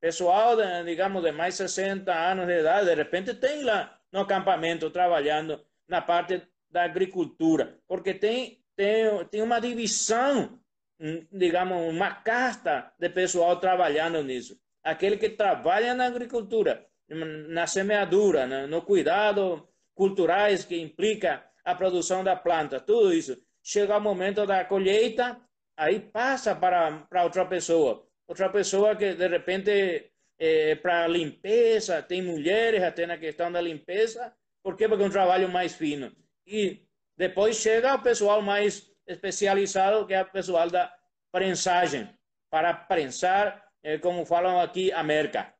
Pessoal, 0.00 0.54
digamos, 0.84 1.22
de 1.22 1.32
mais 1.32 1.54
de 1.54 1.68
60 1.68 2.12
anos 2.12 2.46
de 2.46 2.60
idade, 2.60 2.90
de 2.90 2.94
repente 2.94 3.34
tem 3.34 3.64
lá 3.64 3.98
no 4.12 4.20
acampamento 4.20 4.90
trabalhando 4.90 5.64
na 5.88 6.02
parte 6.02 6.42
da 6.68 6.84
agricultura, 6.84 7.78
porque 7.88 8.12
tem, 8.12 8.62
tem, 8.76 9.24
tem 9.30 9.40
uma 9.40 9.60
divisão, 9.60 10.60
hum, 11.00 11.26
digamos, 11.32 11.88
uma 11.88 12.10
casta 12.16 12.92
de 12.98 13.08
pessoal 13.08 13.58
trabalhando 13.58 14.22
nisso. 14.22 14.60
Aquele 14.84 15.16
que 15.16 15.30
trabalha 15.30 15.94
na 15.94 16.04
agricultura, 16.04 16.86
na 17.08 17.66
semeadura, 17.66 18.66
no, 18.66 18.82
cuidado 18.82 19.66
culturais 19.94 20.64
que 20.64 20.78
implica 20.78 21.42
a 21.64 21.74
produção 21.74 22.22
da 22.22 22.36
planta, 22.36 22.78
tudo 22.80 23.12
isso. 23.12 23.36
Chega 23.62 23.96
o 23.96 24.00
momento 24.00 24.46
da 24.46 24.62
colheita, 24.64 25.40
aí 25.76 25.98
passa 26.00 26.54
para, 26.54 27.06
para 27.08 27.24
outra 27.24 27.46
pessoa. 27.46 28.06
Outra 28.28 28.50
pessoa 28.50 28.94
que, 28.94 29.14
de 29.14 29.26
repente, 29.26 30.12
é, 30.38 30.74
para 30.74 31.06
limpeza, 31.06 32.02
tem 32.02 32.20
mulheres 32.22 32.82
até 32.82 33.06
na 33.06 33.16
questão 33.16 33.50
da 33.50 33.60
limpeza. 33.60 34.32
Por 34.62 34.76
quê? 34.76 34.86
Porque 34.86 35.02
é 35.02 35.06
um 35.06 35.10
trabalho 35.10 35.48
mais 35.48 35.74
fino. 35.74 36.12
E 36.46 36.86
depois 37.16 37.56
chega 37.56 37.94
o 37.94 38.02
pessoal 38.02 38.42
mais 38.42 38.90
especializado, 39.06 40.06
que 40.06 40.14
é 40.14 40.22
o 40.22 40.30
pessoal 40.30 40.68
da 40.68 40.92
prensagem, 41.32 42.08
para 42.50 42.74
prensar, 42.74 43.63
eh, 43.84 43.98
como 43.98 44.24
falam 44.24 44.58
aqui, 44.60 44.90
a 44.90 45.02
merca, 45.02 45.54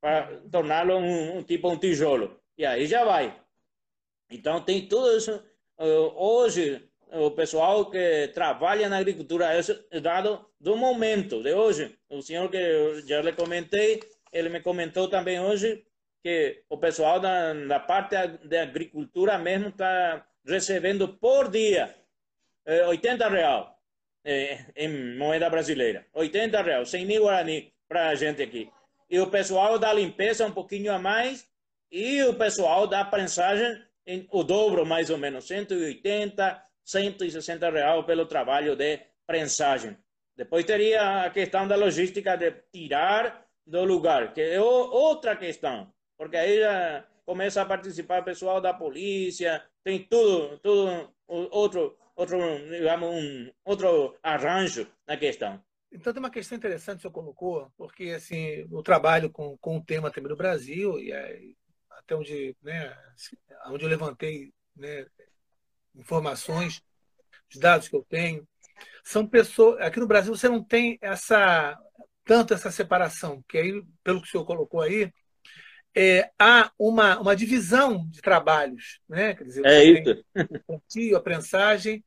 para 0.00 0.40
torná-lo 0.50 0.98
um, 0.98 1.38
um, 1.38 1.42
tipo 1.42 1.70
um 1.70 1.78
tijolo. 1.78 2.40
E 2.58 2.66
aí 2.66 2.86
já 2.86 3.04
vai. 3.04 3.34
Então 4.30 4.60
tem 4.60 4.88
tudo 4.88 5.16
isso. 5.16 5.42
Hoje, 5.78 6.82
o 7.12 7.30
pessoal 7.30 7.90
que 7.90 8.28
trabalha 8.34 8.88
na 8.88 8.98
agricultura, 8.98 9.46
é 9.90 10.00
dado 10.00 10.44
do 10.60 10.76
momento 10.76 11.42
de 11.42 11.54
hoje. 11.54 11.96
O 12.10 12.20
senhor 12.22 12.50
que 12.50 12.56
eu 12.56 13.06
já 13.06 13.22
lhe 13.22 13.32
comentei, 13.32 14.00
ele 14.32 14.48
me 14.48 14.60
comentou 14.60 15.08
também 15.08 15.40
hoje 15.40 15.86
que 16.22 16.64
o 16.68 16.76
pessoal 16.78 17.20
da, 17.20 17.54
da 17.54 17.78
parte 17.78 18.16
de 18.44 18.58
agricultura 18.58 19.38
mesmo 19.38 19.68
está 19.68 20.26
recebendo 20.44 21.08
por 21.08 21.48
dia 21.48 21.94
eh, 22.64 22.86
80 22.86 23.28
real 23.28 23.75
eh, 24.26 24.66
em 24.76 25.16
moeda 25.16 25.48
brasileira. 25.48 26.06
80 26.12 26.62
real, 26.62 26.84
100 26.84 27.06
mil 27.06 27.22
guarani 27.22 27.72
para 27.88 28.08
a 28.08 28.14
gente 28.14 28.42
aqui. 28.42 28.70
E 29.08 29.18
o 29.20 29.28
pessoal 29.28 29.78
da 29.78 29.92
limpeza 29.92 30.46
um 30.46 30.52
pouquinho 30.52 30.92
a 30.92 30.98
mais 30.98 31.48
e 31.90 32.22
o 32.24 32.34
pessoal 32.34 32.86
da 32.86 33.04
prensagem 33.04 33.82
em, 34.06 34.26
o 34.30 34.42
dobro 34.42 34.84
mais 34.84 35.08
ou 35.08 35.16
menos, 35.16 35.46
180, 35.46 36.62
160 36.84 37.70
real 37.70 38.04
pelo 38.04 38.26
trabalho 38.26 38.76
de 38.76 39.00
prensagem. 39.26 39.96
Depois 40.36 40.64
teria 40.64 41.22
a 41.24 41.30
questão 41.30 41.66
da 41.66 41.76
logística 41.76 42.36
de 42.36 42.52
tirar 42.72 43.46
do 43.66 43.84
lugar, 43.84 44.34
que 44.34 44.40
é 44.42 44.60
outra 44.60 45.34
questão 45.36 45.90
porque 46.16 46.36
aí 46.36 46.58
já 46.58 47.04
começa 47.24 47.62
a 47.62 47.66
participar 47.66 48.24
pessoal 48.24 48.60
da 48.60 48.72
polícia, 48.72 49.62
tem 49.84 50.02
tudo, 50.02 50.58
tudo 50.58 51.12
outro, 51.26 51.96
outro, 52.16 52.38
digamos, 52.68 53.08
um 53.08 53.52
outro 53.64 54.18
arranjo 54.22 54.88
na 55.06 55.16
questão. 55.16 55.62
Então 55.92 56.12
tem 56.12 56.20
uma 56.20 56.30
questão 56.30 56.58
interessante 56.58 56.96
que 56.96 57.02
você 57.02 57.10
colocou, 57.10 57.70
porque 57.76 58.10
assim, 58.10 58.66
o 58.70 58.82
trabalho 58.82 59.30
com, 59.30 59.56
com 59.58 59.76
o 59.76 59.84
tema 59.84 60.10
também 60.10 60.30
no 60.30 60.36
Brasil, 60.36 60.98
e 60.98 61.12
até 61.90 62.16
onde, 62.16 62.56
né, 62.62 62.96
onde 63.66 63.84
eu 63.84 63.88
levantei 63.88 64.52
né, 64.74 65.06
informações, 65.94 66.82
os 67.52 67.60
dados 67.60 67.88
que 67.88 67.94
eu 67.94 68.04
tenho, 68.08 68.46
são 69.04 69.26
pessoas. 69.26 69.80
Aqui 69.80 70.00
no 70.00 70.06
Brasil 70.06 70.34
você 70.34 70.48
não 70.48 70.62
tem 70.62 70.98
essa 71.00 71.78
tanto 72.24 72.52
essa 72.52 72.72
separação, 72.72 73.42
que 73.48 73.56
aí, 73.56 73.82
pelo 74.02 74.20
que 74.20 74.26
o 74.26 74.30
senhor 74.30 74.44
colocou 74.44 74.80
aí, 74.80 75.12
é, 75.96 76.30
há 76.38 76.70
uma, 76.78 77.18
uma 77.18 77.34
divisão 77.34 78.06
de 78.10 78.20
trabalhos, 78.20 79.00
né? 79.08 79.34
Quer 79.34 79.44
dizer, 79.44 79.64
é 79.64 79.82
isso. 79.82 80.24
Plantio, 80.66 81.16
a 81.16 81.20
prensagem. 81.22 82.04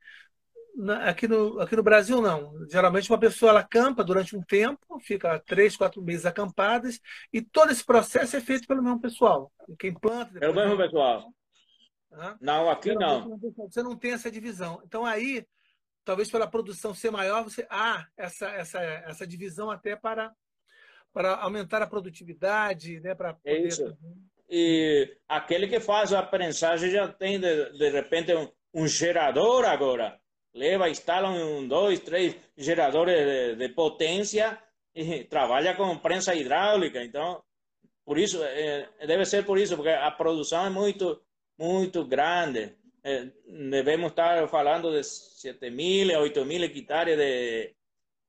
Aqui 1.04 1.28
no, 1.28 1.60
aqui 1.60 1.76
no 1.76 1.82
Brasil, 1.82 2.22
não. 2.22 2.54
Geralmente, 2.70 3.10
uma 3.12 3.20
pessoa 3.20 3.50
ela 3.50 3.60
acampa 3.62 4.04
durante 4.04 4.38
um 4.38 4.44
tempo, 4.44 5.00
fica 5.02 5.40
três, 5.40 5.76
quatro 5.76 6.02
meses 6.04 6.26
acampadas, 6.26 7.02
e 7.34 7.42
todo 7.42 7.72
esse 7.72 7.84
processo 7.84 8.38
é 8.38 8.40
feito 8.40 8.68
pelo 8.68 8.84
mesmo 8.84 9.02
pessoal. 9.02 9.52
Quem 9.80 9.94
planta. 9.94 10.38
É 10.40 10.48
o 10.48 10.54
mesmo 10.54 10.78
pessoal. 10.78 11.34
Não, 12.40 12.70
aqui 12.70 12.94
não. 12.94 13.38
Você 13.58 13.82
não 13.82 13.98
tem 13.98 14.12
essa 14.12 14.32
divisão. 14.32 14.82
Então, 14.86 15.04
aí, 15.04 15.46
talvez 16.06 16.30
pela 16.30 16.48
produção 16.48 16.94
ser 16.94 17.12
maior, 17.12 17.44
você 17.44 17.66
há 17.70 18.06
essa, 18.16 18.48
essa, 18.50 18.80
essa 18.80 19.28
divisão 19.28 19.70
até 19.72 19.96
para 19.96 20.32
para 21.14 21.36
aumentar 21.36 21.82
a 21.82 21.88
produtividade, 21.88 23.00
né? 23.00 23.16
Para 23.16 23.34
poder... 23.34 23.52
É 23.52 23.68
isso. 23.68 23.98
E 24.50 25.18
aquele 25.28 25.68
que 25.68 25.80
faz 25.80 26.12
a 26.12 26.24
prensagem 26.24 26.90
já 26.90 27.08
tem, 27.08 27.40
de, 27.40 27.72
de 27.78 27.90
repente, 27.90 28.34
um, 28.34 28.48
um 28.74 28.88
gerador 28.88 29.66
agora. 29.66 30.20
Leva, 30.54 30.90
instala 30.90 31.30
um, 31.30 31.68
dois, 31.68 32.00
três 32.00 32.36
geradores 32.58 33.16
de, 33.16 33.56
de 33.56 33.70
potência 33.70 34.58
e 34.96 35.24
trabalha 35.24 35.76
com 35.76 35.98
prensa 35.98 36.34
hidráulica. 36.34 37.04
Então, 37.04 37.44
por 38.04 38.18
isso, 38.18 38.44
é, 38.44 38.90
deve 39.06 39.26
ser 39.26 39.46
por 39.46 39.60
isso, 39.60 39.76
porque 39.76 39.90
a 39.90 40.10
produção 40.10 40.66
é 40.66 40.70
muito, 40.70 41.22
muito 41.58 42.04
grande. 42.06 42.76
É, 43.04 43.28
devemos 43.70 44.10
estar 44.10 44.48
falando 44.48 44.92
de 44.92 45.04
7 45.04 45.70
mil 45.70 46.16
a 46.16 46.22
8 46.22 46.44
mil 46.44 46.64
hectares 46.64 47.16
de, 47.16 47.76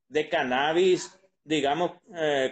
de 0.08 0.24
cannabis 0.24 1.19
digamos, 1.44 1.92
é. 2.12 2.50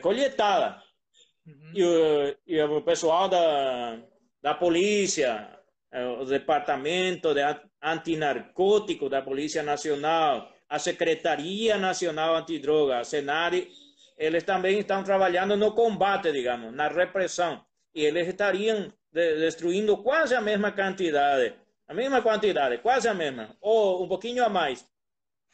Uhum. 1.47 1.73
E, 1.75 1.85
o, 1.85 2.37
e 2.47 2.63
o 2.63 2.83
pessoal 2.83 3.29
da, 3.29 3.99
da 4.43 4.55
polícia, 4.55 5.49
é, 5.91 6.07
o 6.07 6.25
departamento 6.25 7.33
de 7.33 7.41
antinarcótico 7.83 9.09
da 9.09 9.23
Polícia 9.23 9.63
Nacional, 9.63 10.53
a 10.69 10.79
Secretaria 10.79 11.79
Nacional 11.79 12.37
Antidroga, 12.37 12.99
a 12.99 13.05
Senari, 13.05 13.71
eles 14.19 14.43
também 14.43 14.81
estão 14.81 15.03
trabalhando 15.03 15.57
no 15.57 15.73
combate, 15.73 16.33
digamos, 16.33 16.75
na 16.75 16.89
repressão. 16.89 17.65
E 17.95 18.05
eles 18.05 18.29
estariam 18.29 18.93
de, 19.13 19.37
destruindo 19.39 19.97
quase 19.99 20.35
a 20.35 20.41
mesma 20.41 20.73
quantidade, 20.73 21.55
a 21.87 21.95
mesma 21.95 22.21
quantidade, 22.21 22.79
quase 22.79 23.09
a 23.09 23.15
mesma, 23.15 23.57
ou 23.61 24.05
um 24.05 24.09
pouquinho 24.09 24.45
a 24.45 24.49
mais. 24.49 24.85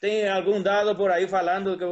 Tem 0.05 0.29
algum 0.29 0.61
dado 0.61 0.95
por 0.95 1.11
aí 1.11 1.27
falando 1.27 1.79
que 1.79 1.85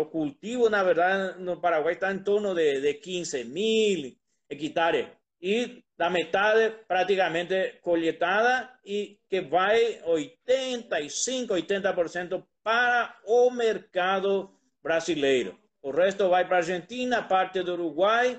o 0.00 0.06
cultivo, 0.06 0.70
na 0.70 0.84
verdade, 0.84 1.40
no 1.40 1.60
Paraguai 1.60 1.94
está 1.94 2.12
em 2.12 2.22
torno 2.22 2.54
de, 2.54 2.80
de 2.80 2.94
15 2.94 3.42
mil 3.46 4.16
hectares. 4.48 5.08
E 5.42 5.82
da 5.96 6.08
metade 6.08 6.72
praticamente 6.86 7.80
colhetada 7.82 8.70
e 8.84 9.18
que 9.28 9.40
vai 9.40 10.00
85, 10.04 11.52
80% 11.52 12.44
para 12.62 13.16
o 13.24 13.50
mercado 13.50 14.54
brasileiro. 14.80 15.58
O 15.82 15.90
resto 15.90 16.28
vai 16.28 16.44
para 16.46 16.58
a 16.58 16.60
Argentina, 16.60 17.24
parte 17.24 17.60
do 17.64 17.72
Uruguai, 17.72 18.38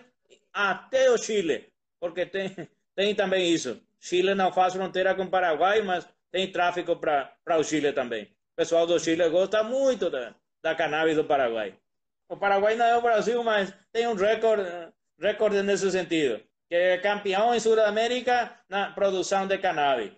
até 0.53 1.11
o 1.11 1.17
Chile, 1.17 1.67
porque 1.99 2.25
tem, 2.25 2.55
tem 2.95 3.13
também 3.13 3.53
isso. 3.53 3.81
Chile 3.99 4.33
não 4.33 4.53
faz 4.53 4.75
fronteira 4.75 5.13
com 5.13 5.23
o 5.23 5.29
Paraguai, 5.29 5.81
mas 5.81 6.07
tem 6.31 6.49
tráfico 6.49 6.95
para 6.95 7.57
o 7.57 7.63
Chile 7.65 7.91
também. 7.91 8.38
Pessoal 8.59 8.85
do 8.85 8.99
Chile 8.99 9.29
gosta 9.29 9.63
muito 9.63 10.09
da, 10.09 10.35
da 10.61 10.75
cannabis 10.75 11.15
do 11.15 11.23
Paraguai. 11.23 11.79
O 12.27 12.35
Paraguai 12.35 12.75
não 12.75 12.85
é 12.85 12.97
o 12.97 13.01
Brasil, 13.01 13.41
mas 13.41 13.73
tem 13.89 14.05
um 14.05 14.15
recorde, 14.15 14.69
recorde 15.17 15.63
nesse 15.63 15.89
sentido. 15.89 16.43
Que 16.67 16.75
é 16.75 16.97
campeão 16.97 17.55
em 17.55 17.59
Sudamérica 17.61 18.53
na 18.67 18.91
produção 18.91 19.47
de 19.47 19.57
cannabis. 19.59 20.11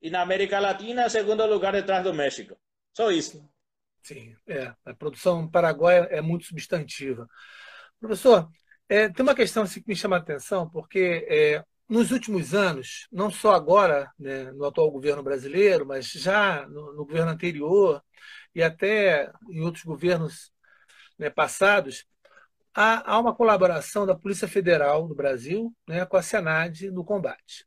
E 0.00 0.08
na 0.08 0.22
América 0.22 0.58
Latina, 0.58 1.10
segundo 1.10 1.44
lugar 1.44 1.74
detrás 1.74 2.02
do 2.02 2.14
México. 2.14 2.56
Só 2.96 3.10
isso. 3.10 3.46
Sim, 4.02 4.34
é. 4.48 4.72
A 4.86 4.94
produção 4.94 5.46
paraguaia 5.46 6.08
é 6.10 6.22
muito 6.22 6.46
substantiva. 6.46 7.28
Professor, 8.00 8.48
é, 8.88 9.10
tem 9.10 9.22
uma 9.22 9.34
questão 9.34 9.64
assim, 9.64 9.82
que 9.82 9.88
me 9.88 9.94
chama 9.94 10.16
a 10.16 10.18
atenção, 10.18 10.66
porque 10.66 11.26
é, 11.28 11.62
nos 11.88 12.10
últimos 12.10 12.54
anos, 12.54 13.06
não 13.12 13.30
só 13.30 13.52
agora, 13.54 14.10
né, 14.18 14.50
no 14.52 14.64
atual 14.64 14.90
governo 14.90 15.22
brasileiro, 15.22 15.86
mas 15.86 16.06
já 16.06 16.66
no, 16.68 16.94
no 16.94 17.04
governo 17.04 17.30
anterior 17.30 18.02
e 18.54 18.62
até 18.62 19.30
em 19.50 19.60
outros 19.60 19.84
governos 19.84 20.52
né, 21.18 21.28
passados, 21.30 22.04
há, 22.74 23.12
há, 23.12 23.18
uma 23.18 23.34
colaboração 23.34 24.06
da 24.06 24.14
Polícia 24.14 24.48
Federal 24.48 25.06
do 25.06 25.14
Brasil 25.14 25.74
né, 25.86 26.04
com 26.06 26.16
a 26.16 26.22
Senad 26.22 26.82
no 26.90 27.04
combate. 27.04 27.66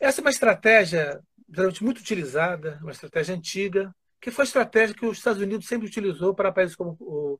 Essa 0.00 0.20
é 0.20 0.22
uma 0.22 0.30
estratégia 0.30 1.20
geralmente 1.52 1.84
muito 1.84 1.98
utilizada, 1.98 2.78
uma 2.82 2.92
estratégia 2.92 3.34
antiga, 3.34 3.94
que 4.20 4.30
foi 4.30 4.44
a 4.44 4.46
estratégia 4.46 4.94
que 4.94 5.06
os 5.06 5.18
Estados 5.18 5.42
Unidos 5.42 5.66
sempre 5.66 5.86
utilizou 5.86 6.34
para 6.34 6.52
países 6.52 6.76
como 6.76 6.96
o, 7.00 7.38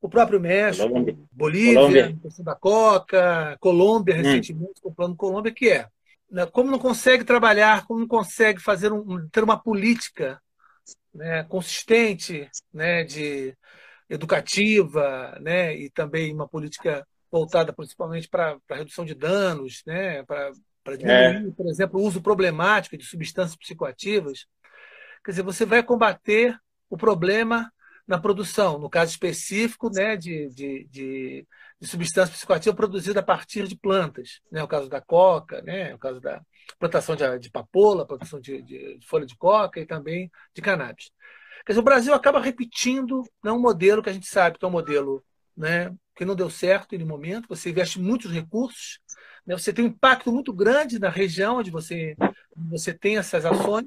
o 0.00 0.08
próprio 0.08 0.40
México, 0.40 0.88
Colômbia. 0.88 1.18
Bolívia, 1.32 1.74
Colômbia. 1.74 2.16
da 2.40 2.54
Coca, 2.54 3.56
Colômbia, 3.60 4.14
hum. 4.14 4.18
recentemente, 4.18 4.78
hum. 4.78 4.82
comprando 4.82 5.16
Colômbia, 5.16 5.52
que 5.52 5.68
é 5.68 5.88
né, 6.30 6.46
como 6.46 6.70
não 6.70 6.78
consegue 6.78 7.24
trabalhar, 7.24 7.86
como 7.86 8.00
não 8.00 8.08
consegue 8.08 8.60
fazer 8.60 8.92
um, 8.92 9.28
ter 9.28 9.42
uma 9.42 9.58
política 9.58 10.40
né, 11.14 11.42
consistente 11.44 12.48
né, 12.72 13.02
de 13.02 13.56
educativa 14.08 15.36
né, 15.40 15.76
e 15.76 15.90
também 15.90 16.32
uma 16.32 16.48
política 16.48 17.06
voltada 17.30 17.72
principalmente 17.72 18.28
para 18.28 18.58
a 18.70 18.74
redução 18.74 19.04
de 19.04 19.14
danos, 19.14 19.82
né, 19.86 20.22
para 20.22 20.96
diminuir, 20.96 21.48
é. 21.48 21.50
por 21.50 21.66
exemplo, 21.66 22.00
o 22.00 22.04
uso 22.04 22.22
problemático 22.22 22.96
de 22.96 23.04
substâncias 23.04 23.56
psicoativas. 23.56 24.46
Quer 25.24 25.32
dizer, 25.32 25.42
você 25.42 25.66
vai 25.66 25.82
combater 25.82 26.56
o 26.88 26.96
problema 26.96 27.70
na 28.08 28.18
produção, 28.18 28.78
no 28.78 28.88
caso 28.88 29.10
específico 29.10 29.90
né, 29.90 30.16
de, 30.16 30.48
de, 30.48 30.88
de, 30.90 31.46
de 31.78 31.86
substância 31.86 32.32
psicoativa 32.32 32.74
produzida 32.74 33.20
a 33.20 33.22
partir 33.22 33.68
de 33.68 33.76
plantas. 33.76 34.40
Né, 34.50 34.62
o 34.62 34.66
caso 34.66 34.88
da 34.88 34.98
coca, 34.98 35.60
né, 35.60 35.94
o 35.94 35.98
caso 35.98 36.18
da 36.18 36.40
plantação 36.78 37.14
de, 37.14 37.38
de 37.38 37.50
papoula, 37.50 38.06
plantação 38.06 38.40
de, 38.40 38.62
de, 38.62 38.98
folha 39.06 39.26
de 39.26 39.36
coca 39.36 39.78
e 39.78 39.84
também 39.84 40.30
de 40.54 40.62
cannabis. 40.62 41.10
Quer 41.66 41.72
dizer, 41.72 41.80
o 41.80 41.84
Brasil 41.84 42.14
acaba 42.14 42.40
repetindo 42.40 43.22
né, 43.44 43.52
um 43.52 43.60
modelo 43.60 44.02
que 44.02 44.08
a 44.08 44.12
gente 44.12 44.26
sabe 44.26 44.58
que 44.58 44.64
é 44.64 44.68
um 44.68 44.70
modelo 44.70 45.22
né, 45.54 45.94
que 46.16 46.24
não 46.24 46.34
deu 46.34 46.48
certo 46.48 46.96
no 46.96 47.06
momento, 47.06 47.48
você 47.48 47.68
investe 47.68 48.00
muitos 48.00 48.32
recursos, 48.32 49.00
né, 49.46 49.54
você 49.54 49.70
tem 49.70 49.84
um 49.84 49.88
impacto 49.88 50.32
muito 50.32 50.50
grande 50.50 50.98
na 50.98 51.10
região 51.10 51.58
onde 51.58 51.70
você, 51.70 52.16
você 52.56 52.94
tem 52.94 53.18
essas 53.18 53.44
ações, 53.44 53.86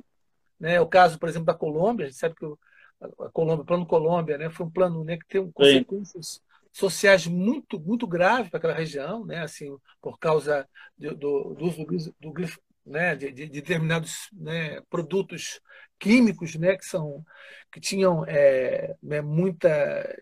né? 0.60 0.80
O 0.80 0.86
caso, 0.86 1.18
por 1.18 1.28
exemplo, 1.28 1.48
da 1.48 1.56
Colômbia, 1.56 2.06
a 2.06 2.10
gente 2.10 2.20
sabe 2.20 2.36
que 2.36 2.46
o, 2.46 2.58
a 3.02 3.30
Colômbia, 3.30 3.64
o 3.64 3.66
plano 3.66 3.86
Colômbia, 3.86 4.38
né, 4.38 4.50
foi 4.50 4.66
um 4.66 4.70
plano 4.70 5.04
né, 5.04 5.18
que 5.18 5.28
tem 5.28 5.52
consequências 5.52 6.28
Sim. 6.28 6.40
sociais 6.72 7.28
muito 7.28 7.80
muito 7.80 8.06
graves 8.08 8.50
para 8.50 8.58
aquela 8.58 8.74
região, 8.74 9.26
né, 9.26 9.40
assim, 9.42 9.76
por 10.02 10.20
causa 10.20 10.68
do, 10.98 11.16
do, 11.16 11.54
do 11.56 11.66
uso 11.66 11.86
do, 12.20 12.32
do 12.32 12.50
né, 12.86 13.16
de, 13.16 13.32
de, 13.32 13.48
determinados 13.48 14.30
né, 14.34 14.82
produtos 14.90 15.60
químicos, 16.00 16.56
né, 16.56 16.78
que 16.78 16.86
são 16.86 17.24
que 17.72 17.80
tinham 17.80 18.26
é, 18.28 18.96
né, 19.02 19.22
muita, 19.22 19.70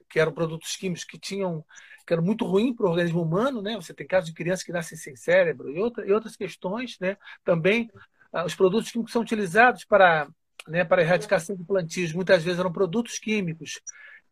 que 0.10 0.20
eram 0.20 0.32
produtos 0.32 0.76
químicos 0.76 1.04
que 1.04 1.18
tinham 1.18 1.66
que 2.06 2.14
eram 2.14 2.24
muito 2.24 2.44
ruins 2.44 2.76
para 2.76 2.88
o 2.88 2.90
organismo 2.90 3.22
humano, 3.22 3.62
né? 3.62 3.76
Você 3.76 3.94
tem 3.94 4.08
casos 4.08 4.32
de 4.32 4.36
crianças 4.36 4.64
que 4.64 4.72
nascem 4.72 4.98
sem 4.98 5.16
cérebro 5.16 5.70
e, 5.70 5.80
outra, 5.80 6.08
e 6.08 6.12
outras 6.12 6.36
questões, 6.36 6.98
né? 7.00 7.16
Também 7.44 7.88
ah, 8.34 8.46
os 8.46 8.56
produtos 8.56 8.92
químicos 8.92 9.14
são 9.14 9.22
utilizados 9.22 9.86
para, 9.86 10.28
né, 10.68 10.84
para 10.84 11.02
a 11.02 11.06
erradicação 11.06 11.56
de 11.56 11.64
plantios. 11.64 12.14
Muitas 12.14 12.44
vezes 12.44 12.60
eram 12.60 12.72
produtos 12.72 13.18
químicos 13.18 13.82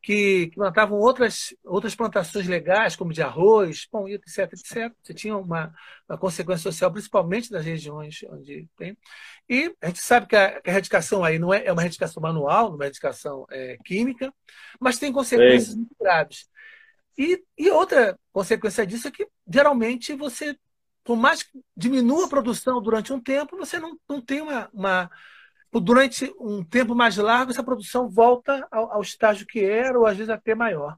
que, 0.01 0.47
que 0.47 0.55
plantavam 0.55 0.97
outras, 0.97 1.55
outras 1.63 1.95
plantações 1.95 2.47
legais, 2.47 2.95
como 2.95 3.13
de 3.13 3.21
arroz, 3.21 3.87
bom, 3.91 4.07
etc, 4.07 4.53
etc. 4.53 4.93
Você 5.03 5.13
tinha 5.13 5.35
uma, 5.35 5.73
uma 6.07 6.17
consequência 6.17 6.63
social, 6.63 6.91
principalmente 6.91 7.51
nas 7.51 7.65
regiões 7.65 8.19
onde 8.29 8.67
tem. 8.77 8.97
E 9.49 9.73
a 9.81 9.87
gente 9.87 10.01
sabe 10.01 10.27
que 10.27 10.35
a, 10.35 10.61
que 10.61 10.69
a 10.69 10.73
erradicação 10.73 11.23
aí 11.23 11.39
não 11.39 11.53
é, 11.53 11.65
é 11.65 11.73
uma 11.73 11.81
erradicação 11.81 12.21
manual, 12.21 12.65
não 12.65 12.73
é 12.73 12.75
uma 12.75 12.83
erradicação 12.85 13.45
é, 13.49 13.77
química, 13.83 14.33
mas 14.79 14.99
tem 14.99 15.11
consequências 15.11 15.75
muito 15.75 15.95
graves. 15.99 16.47
E, 17.17 17.43
e 17.57 17.69
outra 17.71 18.17
consequência 18.31 18.85
disso 18.85 19.07
é 19.07 19.11
que, 19.11 19.27
geralmente, 19.47 20.13
você 20.13 20.55
por 21.03 21.15
mais 21.15 21.41
que 21.41 21.57
diminua 21.75 22.25
a 22.25 22.29
produção 22.29 22.81
durante 22.81 23.13
um 23.13 23.19
tempo, 23.21 23.55
você 23.55 23.79
não, 23.79 23.97
não 24.09 24.21
tem 24.21 24.41
uma, 24.41 24.69
uma 24.73 25.09
durante 25.73 26.33
um 26.39 26.63
tempo 26.63 26.95
mais 26.95 27.17
largo, 27.17 27.51
essa 27.51 27.63
produção 27.63 28.09
volta 28.09 28.67
ao, 28.71 28.93
ao, 28.93 29.01
estágio 29.01 29.45
que 29.45 29.63
era, 29.63 29.97
ou 29.97 30.05
às 30.05 30.17
vezes 30.17 30.29
até 30.29 30.55
maior. 30.55 30.97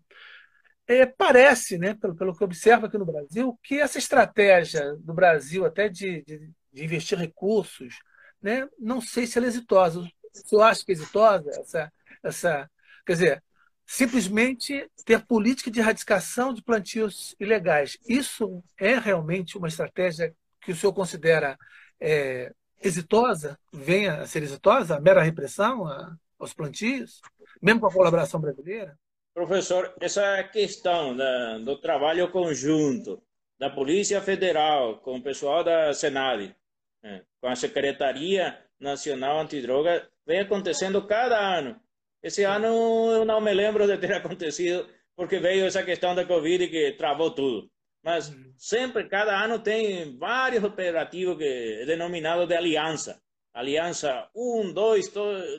É, 0.87 1.05
parece, 1.05 1.77
né, 1.77 1.93
pelo, 1.93 2.15
pelo 2.15 2.35
que 2.35 2.41
eu 2.43 2.45
observo 2.45 2.85
aqui 2.85 2.97
no 2.97 3.05
Brasil, 3.05 3.57
que 3.63 3.79
essa 3.79 3.97
estratégia 3.97 4.95
do 4.97 5.13
Brasil, 5.13 5.65
até 5.65 5.87
de, 5.87 6.23
de, 6.23 6.51
de 6.73 6.83
investir 6.83 7.17
recursos, 7.17 7.99
né, 8.41 8.67
não 8.79 9.01
sei 9.01 9.27
se 9.27 9.37
ela 9.37 9.47
é 9.47 9.49
exitosa. 9.49 10.07
Eu 10.51 10.61
acho 10.61 10.85
que 10.85 10.91
é 10.91 10.95
exitosa, 10.95 11.49
essa, 11.51 11.93
essa, 12.23 12.71
quer 13.05 13.13
dizer, 13.13 13.43
simplesmente 13.85 14.87
ter 15.03 15.25
política 15.25 15.71
de 15.71 15.79
erradicação 15.79 16.53
de 16.53 16.61
plantios 16.61 17.35
ilegais. 17.39 17.97
Isso 18.07 18.63
é 18.77 18.99
realmente 18.99 19.57
uma 19.57 19.67
estratégia 19.67 20.33
que 20.61 20.71
o 20.71 20.75
senhor 20.75 20.93
considera 20.93 21.57
é, 21.99 22.53
exitosa, 22.81 23.59
venha 23.71 24.21
a 24.21 24.27
ser 24.27 24.43
exitosa, 24.43 24.95
a 24.95 25.01
mera 25.01 25.21
repressão 25.21 25.85
a, 25.85 26.15
aos 26.39 26.53
plantios, 26.53 27.21
mesmo 27.61 27.81
com 27.81 27.87
a 27.87 27.93
colaboração 27.93 28.39
brasileira? 28.39 28.97
Professor, 29.33 29.93
essa 29.99 30.43
questão 30.43 31.15
da, 31.15 31.57
do 31.59 31.77
trabalho 31.77 32.31
conjunto 32.31 33.21
da 33.59 33.69
Polícia 33.69 34.21
Federal 34.21 34.99
com 34.99 35.17
o 35.17 35.21
pessoal 35.21 35.63
da 35.63 35.93
Senad, 35.93 36.55
né, 37.03 37.23
com 37.41 37.47
a 37.47 37.55
Secretaria 37.55 38.57
Nacional 38.79 39.39
Antidroga, 39.39 40.09
vem 40.25 40.39
acontecendo 40.39 41.05
cada 41.05 41.37
ano. 41.37 41.79
Esse 42.21 42.43
ano 42.43 42.67
eu 43.11 43.25
não 43.25 43.39
me 43.41 43.53
lembro 43.53 43.85
de 43.87 43.97
ter 43.97 44.11
acontecido, 44.15 44.87
porque 45.15 45.39
veio 45.39 45.65
essa 45.65 45.83
questão 45.83 46.15
da 46.15 46.25
Covid 46.25 46.67
que 46.67 46.93
travou 46.93 47.31
tudo. 47.31 47.69
Mas 48.03 48.33
sempre, 48.57 49.07
cada 49.09 49.37
ano, 49.43 49.59
tem 49.59 50.17
vários 50.17 50.63
operativos 50.63 51.37
que 51.37 51.79
é 51.81 51.85
denominado 51.85 52.47
de 52.47 52.55
aliança. 52.55 53.21
Aliança 53.53 54.29
1, 54.35 54.73
2, 54.73 55.13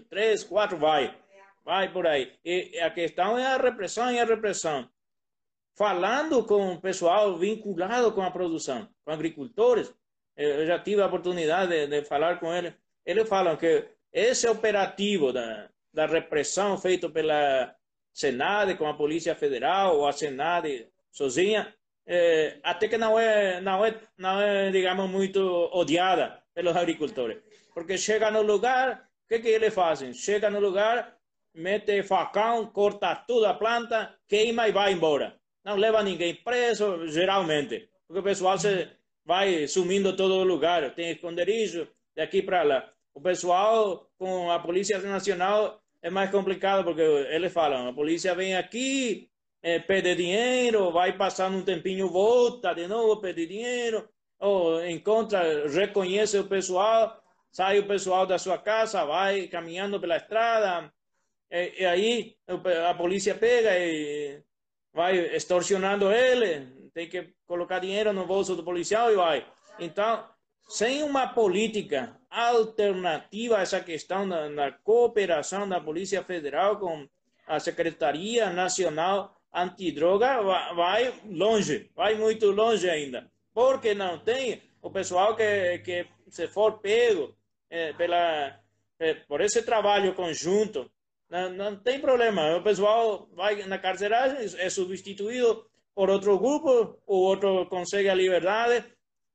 3, 0.09 0.45
4, 0.45 0.79
vai. 0.79 1.15
Vai 1.65 1.93
por 1.93 2.07
aí. 2.07 2.33
E 2.45 2.79
a 2.81 2.91
questão 2.91 3.39
é 3.39 3.47
a 3.47 3.59
repressão 3.59 4.11
e 4.11 4.19
a 4.19 4.25
repressão. 4.25 4.89
Falando 5.77 6.45
com 6.45 6.75
o 6.75 6.81
pessoal 6.81 7.39
vinculado 7.39 8.13
com 8.13 8.23
a 8.23 8.31
produção, 8.31 8.89
com 9.05 9.13
agricultores, 9.13 9.93
eu 10.37 10.67
já 10.67 10.79
tive 10.79 11.03
a 11.03 11.07
oportunidade 11.07 11.71
de, 11.71 11.87
de 11.87 12.05
falar 12.07 12.41
com 12.41 12.53
eles. 12.55 12.73
Eles 13.05 13.29
falam 13.29 13.57
que 13.57 13.87
esse 14.13 14.49
operativo 14.49 15.33
da, 15.33 15.69
da 15.93 16.07
repressão 16.07 16.79
feito 16.79 17.11
pela 17.11 17.75
Senado, 18.13 18.77
com 18.77 18.87
a 18.87 18.95
Polícia 18.95 19.35
Federal 19.35 19.97
ou 19.97 20.07
a 20.07 20.13
Senado 20.13 20.69
sozinha, 21.11 21.75
até 22.63 22.89
que 22.89 22.99
não 22.99 23.19
é, 23.19 23.61
não 23.61 24.41
é, 24.41 24.71
digamos, 24.71 25.09
muito 25.09 25.41
odiada 25.73 26.43
pelos 26.53 26.77
agricultores. 26.77 27.39
Porque 27.73 27.97
chega 27.97 28.31
no 28.31 28.43
lugar, 28.43 29.09
o 29.25 29.29
que, 29.29 29.49
eles 29.49 29.73
fazem? 29.73 30.13
Chega 30.13 30.51
no 30.51 30.59
lugar, 30.59 31.17
mete 31.55 32.03
facão, 32.03 32.67
corta 32.67 33.15
toda 33.15 33.51
a 33.51 33.55
planta, 33.55 34.15
queima 34.29 34.69
e 34.69 34.73
vai 34.73 34.93
embora. 34.93 35.37
Não 35.65 35.77
leva 35.77 36.03
ninguém 36.03 36.35
preso, 36.35 37.07
geralmente. 37.07 37.89
Porque 38.07 38.21
o 38.21 38.25
pessoal 38.25 38.59
se 38.59 38.89
vai 39.25 39.69
sumindo 39.69 40.17
todo 40.17 40.43
lugar, 40.43 40.95
tem 40.95 41.11
esconderijo 41.11 41.87
de 42.17 42.23
aqui 42.23 42.43
para 42.43 42.63
lá. 42.63 42.93
O 43.15 43.21
pessoal 43.21 44.11
com 44.19 44.51
a 44.51 44.59
Polícia 44.59 44.99
Nacional 44.99 45.81
é 46.03 46.11
mais 46.11 46.31
complicado 46.31 46.85
porque 46.85 47.03
eles 47.03 47.53
falam, 47.53 47.89
a 47.89 47.93
polícia 47.93 48.35
vem 48.35 48.57
aqui, 48.57 49.29
é, 49.63 49.79
pede 49.79 50.15
dinheiro, 50.15 50.91
vai 50.91 51.17
passar 51.17 51.51
um 51.51 51.63
tempinho, 51.63 52.09
volta 52.09 52.73
de 52.75 52.87
novo, 52.87 53.21
pede 53.21 53.47
dinheiro, 53.47 54.09
ou 54.39 54.85
encontra, 54.87 55.69
reconhece 55.69 56.39
o 56.39 56.49
pessoal, 56.49 57.23
sai 57.51 57.79
o 57.79 57.87
pessoal 57.87 58.27
da 58.27 58.39
sua 58.39 58.59
casa, 58.59 59.05
vai 59.05 59.49
caminhando 59.49 60.01
pela 60.01 60.17
estrada, 60.17 60.93
e, 61.51 61.83
e 61.83 61.87
aí 61.87 62.37
a 62.89 62.95
polícia 62.95 63.35
pega 63.35 63.79
e 63.79 64.43
vai 64.93 65.19
extorsionando 65.37 66.11
ele, 66.11 66.91
tem 66.95 67.09
que 67.09 67.35
colocar 67.47 67.79
dinheiro 67.79 68.13
no 68.13 68.27
bolso 68.27 68.57
do 68.57 68.65
policial 68.65 69.13
e 69.13 69.17
vai. 69.17 69.47
Então, 69.79 70.25
sem 70.69 71.03
uma 71.03 71.29
política 71.29 72.17
alternativa 72.31 73.59
a 73.59 73.63
essa 73.63 73.81
questão 73.81 74.29
da, 74.29 74.49
da 74.49 74.73
cooperação 74.73 75.69
da 75.69 75.81
Polícia 75.81 76.23
Federal 76.23 76.79
com 76.79 77.09
a 77.47 77.59
Secretaria 77.59 78.51
Nacional 78.51 79.40
Antidroga, 79.53 80.43
vai 80.75 81.13
longe, 81.27 81.91
vai 81.95 82.15
muito 82.15 82.51
longe 82.51 82.89
ainda. 82.89 83.31
Porque 83.53 83.95
não 83.95 84.19
tem 84.19 84.63
o 84.81 84.91
pessoal 84.91 85.37
que, 85.37 85.79
que 85.81 86.07
se 86.29 86.47
for 86.49 86.79
pego 86.79 87.35
é, 87.69 87.93
pela, 87.93 88.59
é, 88.99 89.15
por 89.15 89.41
esse 89.41 89.63
trabalho 89.63 90.15
conjunto, 90.15 90.91
não, 91.29 91.51
não 91.51 91.77
tem 91.77 92.01
problema. 92.01 92.57
O 92.57 92.63
pessoal 92.63 93.29
vai 93.35 93.65
na 93.67 93.79
carceragem, 93.79 94.39
é 94.59 94.71
substituído 94.71 95.67
por 95.95 96.09
outro 96.09 96.39
grupo, 96.39 96.99
o 97.07 97.17
outro 97.17 97.67
consegue 97.67 98.09
a 98.09 98.15
liberdade, 98.15 98.85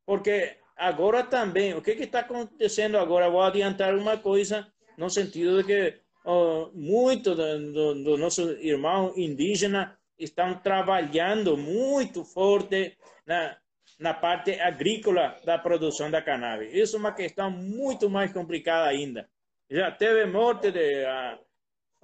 porque 0.05 0.57
agora 0.75 1.23
também, 1.23 1.73
o 1.73 1.81
que 1.81 1.91
está 1.91 2.19
acontecendo 2.21 2.97
agora? 2.97 3.29
Vou 3.29 3.41
adiantar 3.41 3.95
uma 3.95 4.17
coisa, 4.17 4.67
no 4.97 5.09
sentido 5.09 5.61
de 5.61 5.63
que 5.63 5.99
oh, 6.25 6.69
muitos 6.73 7.35
dos 7.35 7.73
do, 7.73 8.03
do 8.03 8.17
nossos 8.17 8.57
irmãos 8.63 9.17
indígenas 9.17 9.89
estão 10.17 10.55
trabalhando 10.55 11.57
muito 11.57 12.23
forte 12.23 12.97
na, 13.25 13.57
na 13.99 14.13
parte 14.13 14.59
agrícola 14.59 15.35
da 15.45 15.57
produção 15.57 16.09
da 16.09 16.21
cannabis. 16.21 16.73
Isso 16.73 16.95
é 16.95 16.99
uma 16.99 17.13
questão 17.13 17.49
muito 17.51 18.09
mais 18.09 18.31
complicada 18.31 18.89
ainda. 18.89 19.29
Já 19.69 19.91
teve 19.91 20.25
morte 20.25 20.71
de. 20.71 21.03
Uh, 21.03 21.45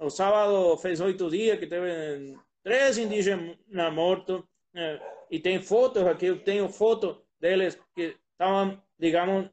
o 0.06 0.10
sábado 0.10 0.76
fez 0.78 1.00
oito 1.00 1.30
dias 1.30 1.58
que 1.58 1.66
teve 1.66 2.36
três 2.62 2.98
indígenas 2.98 3.56
mortos. 3.92 4.40
Uh, 4.40 5.00
e 5.30 5.38
tem 5.38 5.62
fotos 5.62 6.06
aqui, 6.06 6.26
eu 6.26 6.42
tenho 6.42 6.68
fotos 6.68 7.16
deles 7.40 7.78
que 7.94 8.16
estavam, 8.32 8.82
digamos, 8.98 9.48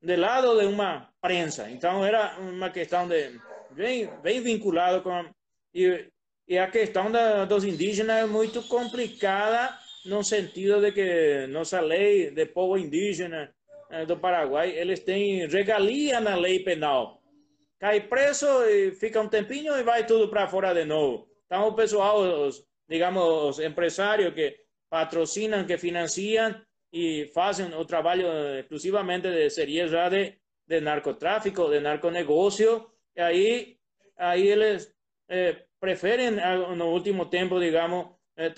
de 0.00 0.16
lado 0.16 0.58
de 0.58 0.66
uma 0.66 1.10
prensa. 1.20 1.68
Então 1.70 2.04
era 2.04 2.38
uma 2.38 2.70
questão 2.70 3.08
de 3.08 3.40
bem, 3.70 4.08
bem 4.22 4.40
vinculado 4.40 5.02
com 5.02 5.24
e, 5.74 6.10
e 6.48 6.58
a 6.58 6.68
questão 6.68 7.10
da, 7.10 7.44
dos 7.44 7.64
indígenas 7.64 8.24
é 8.24 8.26
muito 8.26 8.62
complicada 8.62 9.76
no 10.04 10.22
sentido 10.22 10.80
de 10.80 10.92
que 10.92 11.46
nossa 11.48 11.80
lei 11.80 12.30
de 12.30 12.46
povo 12.46 12.76
indígena 12.78 13.52
eh, 13.90 14.06
do 14.06 14.16
Paraguai 14.16 14.70
eles 14.70 15.00
têm 15.00 15.46
regalia 15.48 16.20
na 16.20 16.36
lei 16.36 16.60
penal. 16.60 17.20
Cai 17.78 18.00
preso 18.00 18.46
e 18.64 18.92
fica 18.92 19.20
um 19.20 19.28
tempinho 19.28 19.76
e 19.76 19.82
vai 19.82 20.06
tudo 20.06 20.28
para 20.28 20.48
fora 20.48 20.72
de 20.72 20.84
novo. 20.84 21.28
Então 21.44 21.68
o 21.68 21.74
pessoal, 21.74 22.20
os, 22.20 22.64
digamos, 22.88 23.24
os 23.24 23.58
empresários 23.58 24.32
que 24.32 24.56
patrocinam, 24.88 25.66
que 25.66 25.76
financiam, 25.76 26.54
e 26.92 27.30
fazem 27.34 27.74
o 27.74 27.84
trabalho 27.84 28.26
exclusivamente 28.58 29.28
de 29.28 29.50
seria 29.50 29.86
já 29.86 30.08
de, 30.08 30.38
de 30.66 30.80
narcotráfico, 30.80 31.68
de 31.68 31.80
narconegócio, 31.80 32.86
e 33.14 33.20
aí, 33.20 33.76
aí 34.16 34.46
eles 34.48 34.94
eh, 35.28 35.65
preferem, 35.80 36.32
no 36.76 36.86
último 36.86 37.26
tempo, 37.26 37.60
digamos, 37.60 38.06
eh, 38.36 38.50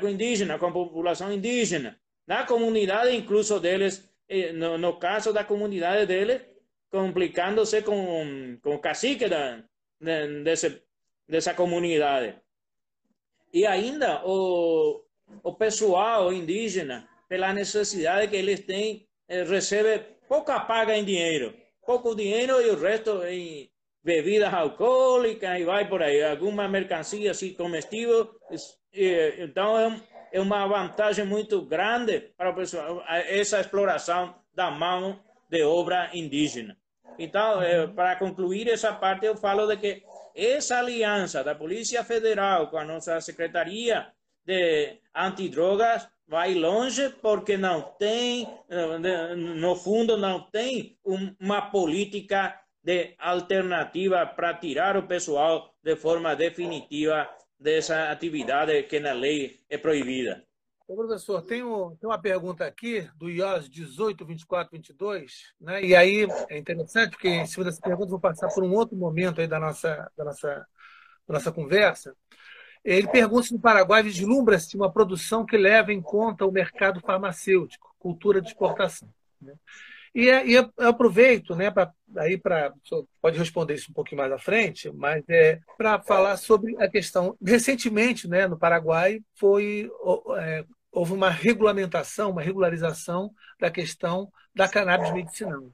com 0.00 0.08
indígenas, 0.08 0.58
com 0.58 0.72
população 0.72 1.32
indígena. 1.32 1.98
Na 2.26 2.44
comunidade, 2.44 3.14
incluso 3.14 3.60
deles, 3.60 4.08
eh, 4.28 4.52
no, 4.52 4.78
no, 4.78 4.98
caso 4.98 5.32
da 5.32 5.44
comunidade 5.44 6.06
deles, 6.06 6.40
complicando-se 6.90 7.82
com, 7.82 8.58
com 8.62 8.74
o 8.74 8.78
cacique 8.78 9.28
da, 9.28 9.62
de, 10.00 10.44
comunidade. 11.54 12.34
E 13.52 13.66
ainda 13.66 14.22
o, 14.24 15.02
o 15.42 15.52
pessoal 15.54 16.32
indígena 16.32 17.08
pela 17.28 17.52
necessidade 17.52 18.28
que 18.28 18.36
eles 18.36 18.60
têm, 18.60 19.06
eh, 19.28 19.44
recebe 19.44 19.98
pouca 20.28 20.60
paga 20.60 20.96
em 20.96 21.04
dinheiro, 21.04 21.54
pouco 21.84 22.14
dinheiro 22.14 22.60
e 22.60 22.70
o 22.70 22.78
resto 22.78 23.24
em 23.24 23.70
bebidas 24.06 24.54
alcoólicas 24.54 25.58
e 25.58 25.64
vai 25.64 25.88
por 25.88 26.00
aí, 26.00 26.22
alguma 26.22 26.68
mercancia 26.68 27.32
assim 27.32 27.52
comestível. 27.52 28.30
Então 28.92 29.76
é, 29.76 30.00
é 30.30 30.40
uma 30.40 30.64
vantagem 30.64 31.24
muito 31.26 31.62
grande 31.62 32.20
para 32.36 32.50
o 32.50 32.54
pessoal, 32.54 33.02
essa 33.08 33.60
exploração 33.60 34.36
da 34.54 34.70
mão 34.70 35.18
de 35.50 35.64
obra 35.64 36.10
indígena. 36.14 36.76
Então, 37.18 37.60
eh, 37.62 37.86
para 37.88 38.14
concluir 38.16 38.68
essa 38.68 38.92
parte, 38.92 39.26
eu 39.26 39.36
falo 39.36 39.66
de 39.66 39.76
que 39.76 40.02
essa 40.34 40.78
aliança 40.78 41.42
da 41.42 41.54
Polícia 41.54 42.04
Federal 42.04 42.68
com 42.68 42.78
a 42.78 42.84
nossa 42.84 43.20
Secretaria 43.20 44.06
de 44.44 45.00
Antidrogas 45.14 46.06
vai 46.28 46.54
longe 46.54 47.08
porque 47.22 47.56
não 47.56 47.80
tem, 47.98 48.46
no 49.58 49.74
fundo, 49.76 50.16
não 50.16 50.40
tem 50.50 50.98
uma 51.40 51.70
política 51.70 52.60
de 52.86 53.16
alternativa 53.18 54.24
para 54.24 54.54
tirar 54.54 54.96
o 54.96 55.08
pessoal 55.08 55.74
de 55.82 55.96
forma 55.96 56.36
definitiva 56.36 57.28
dessa 57.58 58.12
atividade 58.12 58.80
que 58.84 59.00
na 59.00 59.12
lei 59.12 59.60
é 59.68 59.76
proibida. 59.76 60.44
Ô, 60.86 60.94
professor, 60.94 61.42
tem, 61.42 61.64
um, 61.64 61.96
uma 62.00 62.16
pergunta 62.16 62.64
aqui 62.64 63.10
do 63.16 63.28
IOS 63.28 63.68
18, 63.68 64.24
24, 64.24 64.70
22, 64.70 65.52
né? 65.60 65.82
e 65.82 65.96
aí 65.96 66.28
é 66.48 66.56
interessante 66.56 67.10
porque 67.10 67.28
em 67.28 67.44
cima 67.44 67.64
dessa 67.64 67.80
pergunta 67.80 68.08
vou 68.08 68.20
passar 68.20 68.46
por 68.54 68.62
um 68.62 68.72
outro 68.72 68.96
momento 68.96 69.40
aí 69.40 69.48
da 69.48 69.58
nossa, 69.58 70.08
da 70.16 70.24
nossa, 70.24 70.48
da 71.26 71.34
nossa 71.34 71.50
conversa, 71.50 72.14
ele 72.84 73.08
pergunta 73.08 73.48
se 73.48 73.52
no 73.52 73.58
Paraguai 73.58 74.00
vislumbra-se 74.04 74.76
uma 74.76 74.92
produção 74.92 75.44
que 75.44 75.56
leva 75.56 75.92
em 75.92 76.00
conta 76.00 76.46
o 76.46 76.52
mercado 76.52 77.00
farmacêutico, 77.00 77.92
cultura 77.98 78.40
de 78.40 78.46
exportação. 78.46 79.12
Né? 79.42 79.54
E, 80.16 80.30
e 80.30 80.54
eu 80.54 80.72
aproveito, 80.78 81.54
né, 81.54 81.70
pra, 81.70 81.92
aí 82.16 82.38
para 82.38 82.72
pode 83.20 83.38
responder 83.38 83.74
isso 83.74 83.90
um 83.90 83.92
pouquinho 83.92 84.22
mais 84.22 84.32
à 84.32 84.38
frente, 84.38 84.90
mas 84.94 85.22
é 85.28 85.60
para 85.76 86.00
falar 86.00 86.38
sobre 86.38 86.74
a 86.82 86.88
questão. 86.88 87.36
Recentemente, 87.44 88.26
né, 88.26 88.48
no 88.48 88.58
Paraguai, 88.58 89.20
foi 89.34 89.90
é, 90.38 90.64
houve 90.90 91.12
uma 91.12 91.28
regulamentação, 91.28 92.30
uma 92.30 92.40
regularização 92.40 93.30
da 93.60 93.70
questão 93.70 94.32
da 94.54 94.66
cannabis 94.66 95.12
medicinal. 95.12 95.70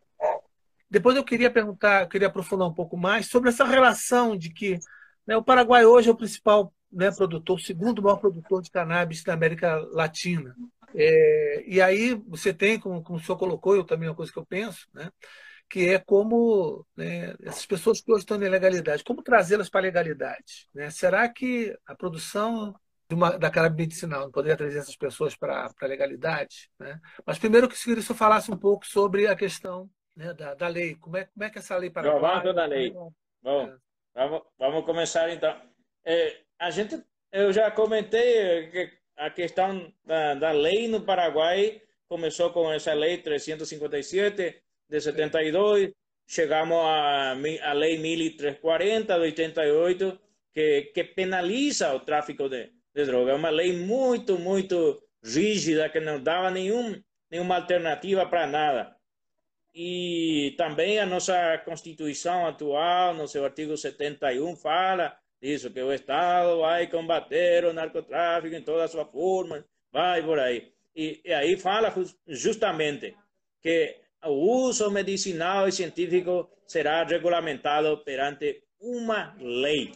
Depois 0.90 1.14
eu 1.16 1.22
queria 1.22 1.48
perguntar, 1.48 2.02
eu 2.02 2.08
queria 2.08 2.26
aprofundar 2.26 2.66
um 2.66 2.74
pouco 2.74 2.96
mais 2.96 3.28
sobre 3.28 3.48
essa 3.48 3.64
relação 3.64 4.36
de 4.36 4.52
que 4.52 4.76
né, 5.24 5.36
o 5.36 5.44
Paraguai 5.44 5.84
hoje 5.84 6.08
é 6.08 6.12
o 6.12 6.16
principal 6.16 6.74
né, 6.92 7.12
produtor, 7.12 7.58
o 7.58 7.62
segundo 7.62 8.02
maior 8.02 8.16
produtor 8.16 8.60
de 8.60 8.72
cannabis 8.72 9.22
da 9.22 9.34
América 9.34 9.76
Latina. 9.92 10.52
É, 10.94 11.64
e 11.66 11.80
aí 11.80 12.14
você 12.26 12.52
tem, 12.52 12.78
como, 12.78 13.02
como 13.02 13.18
o 13.18 13.22
senhor 13.22 13.38
colocou, 13.38 13.74
eu 13.74 13.84
também 13.84 14.06
é 14.06 14.10
uma 14.10 14.16
coisa 14.16 14.32
que 14.32 14.38
eu 14.38 14.46
penso, 14.46 14.86
né, 14.92 15.10
que 15.68 15.88
é 15.88 15.98
como 15.98 16.86
né, 16.94 17.34
essas 17.42 17.64
pessoas 17.64 18.00
que 18.00 18.12
hoje 18.12 18.24
estão 18.24 18.36
na 18.36 18.46
ilegalidade, 18.46 19.02
como 19.02 19.22
trazê-las 19.22 19.70
para 19.70 19.80
a 19.80 19.82
legalidade. 19.82 20.68
Né? 20.74 20.90
Será 20.90 21.26
que 21.28 21.74
a 21.86 21.94
produção 21.94 22.74
uma, 23.10 23.38
da 23.38 23.50
cannabis 23.50 23.78
medicinal 23.78 24.22
não 24.22 24.30
poderia 24.30 24.56
trazer 24.56 24.78
essas 24.78 24.96
pessoas 24.96 25.34
para, 25.34 25.70
a 25.80 25.86
legalidade? 25.86 26.70
Né? 26.78 27.00
Mas 27.24 27.38
primeiro 27.38 27.68
que 27.68 27.74
o 27.74 27.78
senhor 27.78 28.02
falasse 28.02 28.52
um 28.52 28.56
pouco 28.56 28.86
sobre 28.86 29.26
a 29.26 29.34
questão 29.34 29.88
né, 30.16 30.34
da, 30.34 30.54
da 30.54 30.68
lei. 30.68 30.94
Como 30.96 31.16
é, 31.16 31.24
como 31.24 31.44
é 31.44 31.50
que 31.50 31.58
essa 31.58 31.76
lei 31.76 31.90
para. 31.90 32.18
Vamos 32.18 32.54
da 32.54 32.66
lei. 32.66 32.90
Bom, 32.90 33.64
é. 33.64 33.74
vamos, 34.14 34.42
vamos 34.58 34.84
começar 34.84 35.30
então. 35.30 35.58
É, 36.04 36.40
a 36.58 36.70
gente, 36.70 37.02
eu 37.30 37.52
já 37.52 37.70
comentei 37.70 38.68
que 38.70 39.01
a 39.26 39.30
questão 39.30 39.92
da, 40.04 40.34
da 40.34 40.50
lei 40.50 40.88
no 40.88 41.00
Paraguai 41.02 41.80
começou 42.08 42.50
com 42.50 42.72
essa 42.72 42.92
lei 42.92 43.18
357 43.18 44.62
de 44.88 45.00
72, 45.00 45.92
chegamos 46.26 46.76
à, 46.76 47.30
a 47.30 47.72
lei 47.72 47.98
1340 47.98 49.14
de 49.14 49.20
88, 49.20 50.20
que, 50.52 50.82
que 50.94 51.04
penaliza 51.04 51.94
o 51.94 52.00
tráfico 52.00 52.48
de, 52.48 52.70
de 52.94 53.04
droga. 53.04 53.30
É 53.30 53.34
uma 53.34 53.50
lei 53.50 53.72
muito, 53.72 54.38
muito 54.38 55.00
rígida, 55.24 55.88
que 55.88 56.00
não 56.00 56.20
dava 56.20 56.50
nenhum, 56.50 57.00
nenhuma 57.30 57.56
alternativa 57.56 58.26
para 58.26 58.46
nada. 58.46 58.96
E 59.72 60.54
também 60.58 60.98
a 60.98 61.06
nossa 61.06 61.58
Constituição 61.64 62.46
atual, 62.46 63.14
no 63.14 63.26
seu 63.26 63.44
artigo 63.44 63.76
71, 63.76 64.56
fala 64.56 65.16
disso, 65.42 65.70
que 65.70 65.82
o 65.82 65.92
Estado 65.92 66.60
vai 66.60 66.86
combater 66.86 67.64
o 67.64 67.72
narcotráfico 67.72 68.54
em 68.54 68.62
todas 68.62 68.84
as 68.84 68.90
suas 68.92 69.10
formas, 69.10 69.64
vai 69.90 70.22
por 70.22 70.38
aí. 70.38 70.72
E, 70.94 71.20
e 71.24 71.32
aí 71.32 71.58
fala 71.58 71.92
justamente 72.28 73.16
que 73.60 73.96
o 74.24 74.30
uso 74.66 74.88
medicinal 74.90 75.66
e 75.66 75.72
científico 75.72 76.48
será 76.66 77.02
regulamentado 77.04 77.98
perante 78.04 78.62
uma 78.80 79.34
lei. 79.40 79.92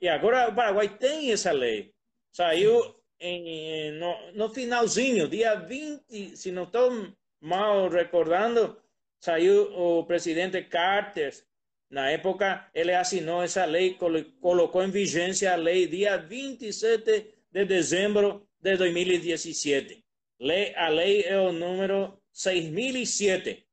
E 0.00 0.08
agora 0.08 0.48
o 0.48 0.54
Paraguai 0.54 0.88
tem 0.96 1.32
essa 1.32 1.52
lei. 1.52 1.92
Saiu 2.32 2.94
em, 3.20 3.92
no, 3.92 4.32
no 4.32 4.48
finalzinho, 4.54 5.28
dia 5.28 5.54
20, 5.54 6.36
se 6.36 6.50
não 6.50 6.64
estou 6.64 7.12
mal 7.40 7.88
recordando, 7.88 8.80
saiu 9.18 9.72
o 9.74 10.04
presidente 10.04 10.62
Carter. 10.62 11.34
Na 11.90 12.10
época, 12.10 12.68
ele 12.74 12.94
assinou 12.94 13.42
essa 13.42 13.64
lei, 13.64 13.96
colocou 14.40 14.82
em 14.82 14.90
vigência 14.90 15.52
a 15.52 15.56
lei 15.56 15.86
dia 15.86 16.18
27 16.18 17.34
de 17.50 17.64
dezembro 17.64 18.46
de 18.60 18.76
2017. 18.76 20.04
Lei, 20.40 20.74
a 20.76 20.88
lei 20.88 21.22
é 21.22 21.38
o 21.40 21.50
número 21.50 22.20
6007. 22.32 23.66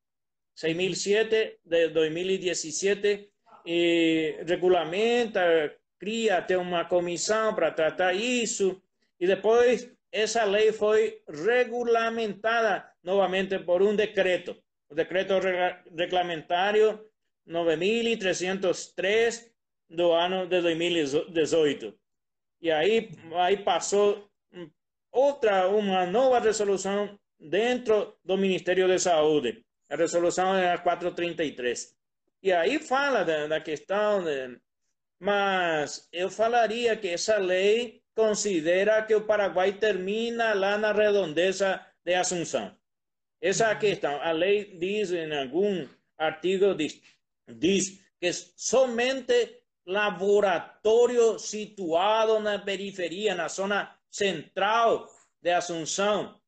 6007 0.55 1.59
de 1.65 1.89
2017 1.89 3.29
e 3.65 4.37
regulamenta, 4.47 5.75
cria 5.99 6.37
até 6.37 6.57
uma 6.57 6.85
comissão 6.85 7.53
para 7.53 7.71
tratar 7.71 8.13
isso 8.13 8.81
e 9.19 9.27
depois 9.27 9.89
essa 10.11 10.45
lei 10.45 10.71
foi 10.71 11.21
regulamentada 11.27 12.89
novamente 13.03 13.59
por 13.59 13.81
um 13.81 13.95
decreto, 13.95 14.55
o 14.89 14.95
decreto 14.95 15.33
regulamentário 15.97 16.99
9303 17.45 19.51
do 19.89 20.11
ano 20.11 20.47
de 20.47 20.61
2018. 20.61 21.93
E 22.61 22.71
aí, 22.71 23.09
aí 23.33 23.57
passou 23.57 24.29
outra, 25.11 25.67
uma 25.69 26.05
nova 26.05 26.39
resolução 26.39 27.17
dentro 27.39 28.17
do 28.23 28.37
Ministério 28.37 28.87
da 28.87 28.97
Saúde. 28.97 29.63
A 29.89 29.95
resolução 29.95 30.55
é 30.55 30.73
a 30.73 30.77
433. 30.77 31.95
E 32.41 32.51
aí 32.51 32.79
fala 32.79 33.23
da, 33.23 33.47
da 33.47 33.61
questão, 33.61 34.23
de, 34.23 34.59
mas 35.19 36.07
eu 36.11 36.29
falaria 36.29 36.97
que 36.97 37.07
essa 37.07 37.37
lei 37.37 38.01
considera 38.15 39.03
que 39.03 39.13
o 39.13 39.25
Paraguai 39.25 39.73
termina 39.73 40.53
lá 40.53 40.77
na 40.77 40.91
redondeza 40.91 41.85
de 42.03 42.13
Assunção. 42.13 42.75
Essa 43.41 43.67
é 43.67 43.71
a 43.71 43.75
questão. 43.75 44.21
A 44.21 44.31
lei 44.31 44.77
diz 44.77 45.11
em 45.11 45.35
algum 45.35 45.87
artigo, 46.17 46.73
diz 47.47 47.99
que 48.19 48.31
somente 48.33 49.63
laboratório 49.85 51.37
situado 51.37 52.39
na 52.39 52.59
periferia, 52.59 53.35
na 53.35 53.47
zona 53.47 53.95
central 54.09 55.07
de 55.41 55.51
Assunção, 55.51 56.39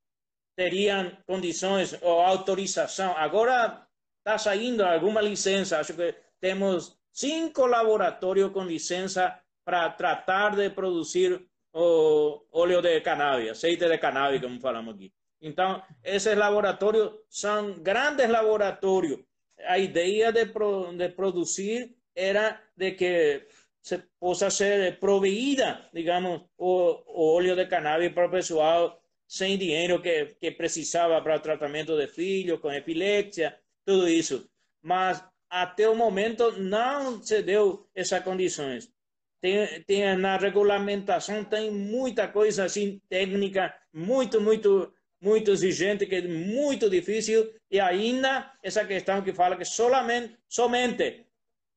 teriam 0.56 1.16
condições 1.28 1.98
ou 2.02 2.20
autorização. 2.20 3.16
Agora 3.16 3.88
está 4.20 4.38
saindo 4.38 4.84
alguma 4.84 5.22
licença, 5.22 5.80
acho 5.80 5.94
que 5.94 6.16
temos 6.40 6.98
cinco 7.12 7.66
laboratórios 7.68 8.52
com 8.52 8.64
licença 8.64 9.40
para 9.64 9.90
tratar 9.92 10.56
de 10.56 10.70
produzir 10.72 11.48
o 11.74 12.42
óleo 12.52 12.82
de 12.82 13.02
cannabis, 13.02 13.52
aceite 13.52 13.88
de 13.88 13.98
cannabis, 13.98 14.42
como 14.42 14.60
falamos 14.60 14.96
aqui. 14.96 15.14
Então, 15.40 15.84
esses 16.04 16.36
laboratórios 16.36 17.12
são 17.30 17.74
grandes 17.74 18.28
laboratórios. 18.28 19.20
A 19.66 19.80
ideia 19.80 20.32
de, 20.32 20.46
pro, 20.46 20.94
de 20.94 21.10
produzir 21.10 21.96
era 22.16 22.62
de 22.76 22.92
que 22.92 23.48
se 23.82 23.98
possa 24.20 24.50
ser 24.50 25.00
proveída, 25.00 25.90
digamos, 25.94 26.42
o, 26.58 27.02
o 27.08 27.36
óleo 27.36 27.56
de 27.56 27.66
cannabis 27.68 28.12
para 28.14 28.28
o 28.28 28.32
pessoal 28.32 29.02
sem 29.28 29.58
dinheiro 29.58 30.02
que, 30.02 30.36
que 30.40 30.52
precisava 30.52 31.22
para 31.22 31.38
o 31.38 31.40
tratamento 31.40 31.98
de 31.98 32.08
filhos, 32.08 32.60
com 32.60 32.72
epilepsia, 32.72 33.58
tudo 33.86 34.08
isso. 34.08 34.50
Mas 34.82 35.24
até 35.50 35.88
o 35.90 35.96
momento 35.96 36.52
não 36.60 37.22
se 37.22 37.42
deu 37.42 37.88
essas 37.94 38.24
condições. 38.24 38.92
Tem, 39.40 39.84
tem 39.84 40.18
na 40.18 40.38
regulamentação 40.38 41.44
tem 41.44 41.70
muita 41.70 42.28
coisa 42.28 42.64
assim 42.64 43.00
técnica 43.08 43.72
muito 43.94 44.42
muito 44.42 44.92
muito 45.22 45.52
exigente 45.52 46.06
que 46.06 46.16
é 46.16 46.22
muito 46.22 46.90
difícil 46.90 47.54
e 47.72 47.80
ainda 47.80 48.54
essa 48.62 48.86
questão 48.86 49.22
que 49.22 49.34
fala 49.34 49.58
que 49.58 49.66
solamente 49.66 50.38
somente 50.48 51.26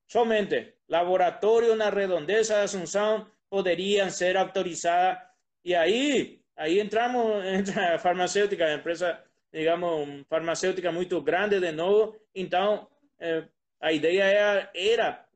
somente 0.07 0.75
laboratórios 0.89 1.77
na 1.77 1.89
redondeza 1.89 2.55
de 2.55 2.61
Assunção 2.63 3.27
poderiam 3.49 4.11
ser 4.11 4.37
autorizadas 4.37 5.19
e 5.65 5.75
aí 5.75 6.41
Aí 6.61 6.79
entramos, 6.79 7.43
entra 7.47 7.95
a 7.95 7.99
farmacêutica, 7.99 8.67
a 8.67 8.75
empresa, 8.75 9.19
digamos, 9.51 10.23
farmacêutica 10.29 10.93
muito 10.93 11.21
grande 11.23 11.59
de 11.59 11.73
novo. 11.73 12.15
Então, 12.35 12.87
eh, 13.19 13.45
a 13.81 13.93
ideia 13.93 14.25
era, 14.25 14.71
era, 14.75 15.27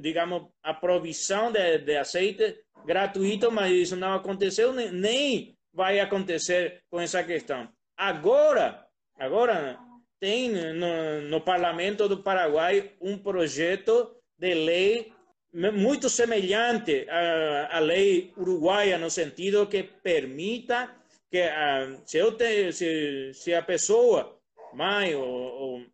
digamos, 0.00 0.48
a 0.62 0.72
provisão 0.72 1.52
de, 1.52 1.78
de 1.78 1.96
aceite 1.98 2.64
gratuito, 2.86 3.52
mas 3.52 3.70
isso 3.72 3.94
não 3.94 4.14
aconteceu, 4.14 4.72
nem, 4.72 4.90
nem 4.90 5.58
vai 5.72 6.00
acontecer 6.00 6.82
com 6.90 7.00
essa 7.00 7.22
questão. 7.22 7.68
Agora, 7.96 8.86
agora 9.18 9.78
tem 10.18 10.50
no, 10.50 11.22
no 11.22 11.40
Parlamento 11.40 12.08
do 12.08 12.22
Paraguai 12.22 12.92
um 13.00 13.16
projeto 13.16 14.14
de 14.38 14.54
lei 14.54 15.12
muito 15.52 16.08
semelhante 16.08 17.06
à, 17.08 17.76
à 17.76 17.78
lei 17.80 18.32
uruguaia, 18.36 18.98
no 18.98 19.10
sentido 19.10 19.66
que 19.66 19.82
permita 19.82 20.94
que 21.30 21.42
uh, 21.42 22.00
se, 22.04 22.18
eu 22.18 22.36
te, 22.36 22.72
se, 22.72 23.32
se 23.34 23.54
a 23.54 23.62
pessoa, 23.62 24.38
mãe 24.72 25.14
ou, 25.14 25.24
ou, 25.24 25.86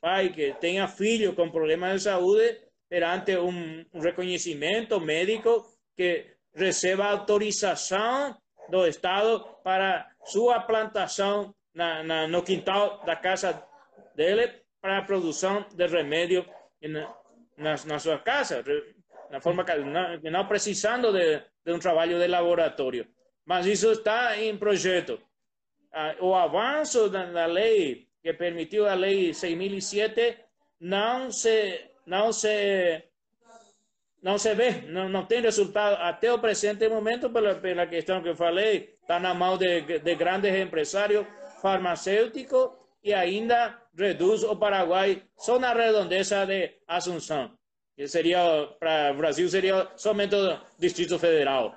pai, 0.00 0.30
que 0.30 0.54
tenha 0.54 0.88
filho 0.88 1.34
com 1.34 1.50
problemas 1.50 1.94
de 1.94 2.00
saúde, 2.04 2.58
perante 2.88 3.36
um, 3.36 3.84
um 3.92 4.00
reconhecimento 4.00 5.00
médico 5.00 5.66
que 5.96 6.26
receba 6.54 7.06
autorização 7.06 8.36
do 8.68 8.86
Estado 8.86 9.44
para 9.62 10.08
sua 10.24 10.60
plantação 10.60 11.54
na, 11.74 12.02
na, 12.02 12.28
no 12.28 12.42
quintal 12.42 13.02
da 13.04 13.16
casa 13.16 13.62
dele 14.14 14.62
para 14.80 14.98
a 14.98 15.02
produção 15.02 15.64
de 15.74 15.86
remédio 15.86 16.44
na, 17.56 17.76
na, 17.84 17.98
sua 17.98 18.18
casa, 18.18 18.64
na 19.30 19.40
forma 19.40 19.64
não, 19.64 20.30
não 20.30 20.46
precisando 20.46 21.12
de, 21.12 21.42
de 21.64 21.72
um 21.72 21.78
trabalho 21.78 22.18
de 22.18 22.26
laboratório. 22.26 23.06
Mas 23.44 23.66
isso 23.66 23.90
está 23.92 24.36
em 24.38 24.56
projeto. 24.56 25.20
Ah, 25.92 26.14
o 26.20 26.34
avanço 26.34 27.08
da, 27.08 27.24
da 27.24 27.46
lei 27.46 28.08
que 28.22 28.32
permitiu 28.34 28.86
a 28.86 28.94
lei 28.94 29.32
6007 29.32 30.38
não 30.80 31.30
se 31.30 31.88
não 32.06 32.32
se 32.32 33.02
não 34.22 34.38
se 34.38 34.54
vê, 34.54 34.82
não, 34.88 35.08
não 35.08 35.24
tem 35.26 35.40
resultado 35.40 35.96
até 36.02 36.32
o 36.32 36.38
presente 36.38 36.88
momento 36.88 37.30
pela, 37.30 37.54
pela 37.54 37.86
questão 37.86 38.22
que 38.22 38.28
eu 38.28 38.36
falei, 38.36 38.94
está 39.00 39.18
na 39.18 39.32
mão 39.32 39.56
de, 39.56 39.80
de 39.98 40.14
grandes 40.14 40.54
empresários 40.54 41.26
farmacêuticos 41.62 42.70
e 43.02 43.14
ainda 43.14 43.80
reduz 43.96 44.42
o 44.42 44.56
Paraguai 44.56 45.22
só 45.36 45.58
na 45.58 45.72
redondeza 45.72 46.44
de 46.46 46.72
Assunção 46.86 47.58
seria 48.06 48.68
para 48.78 49.12
o 49.12 49.16
Brasil 49.16 49.48
seria 49.48 49.90
somente 49.96 50.34
o 50.34 50.58
Distrito 50.78 51.18
Federal. 51.18 51.74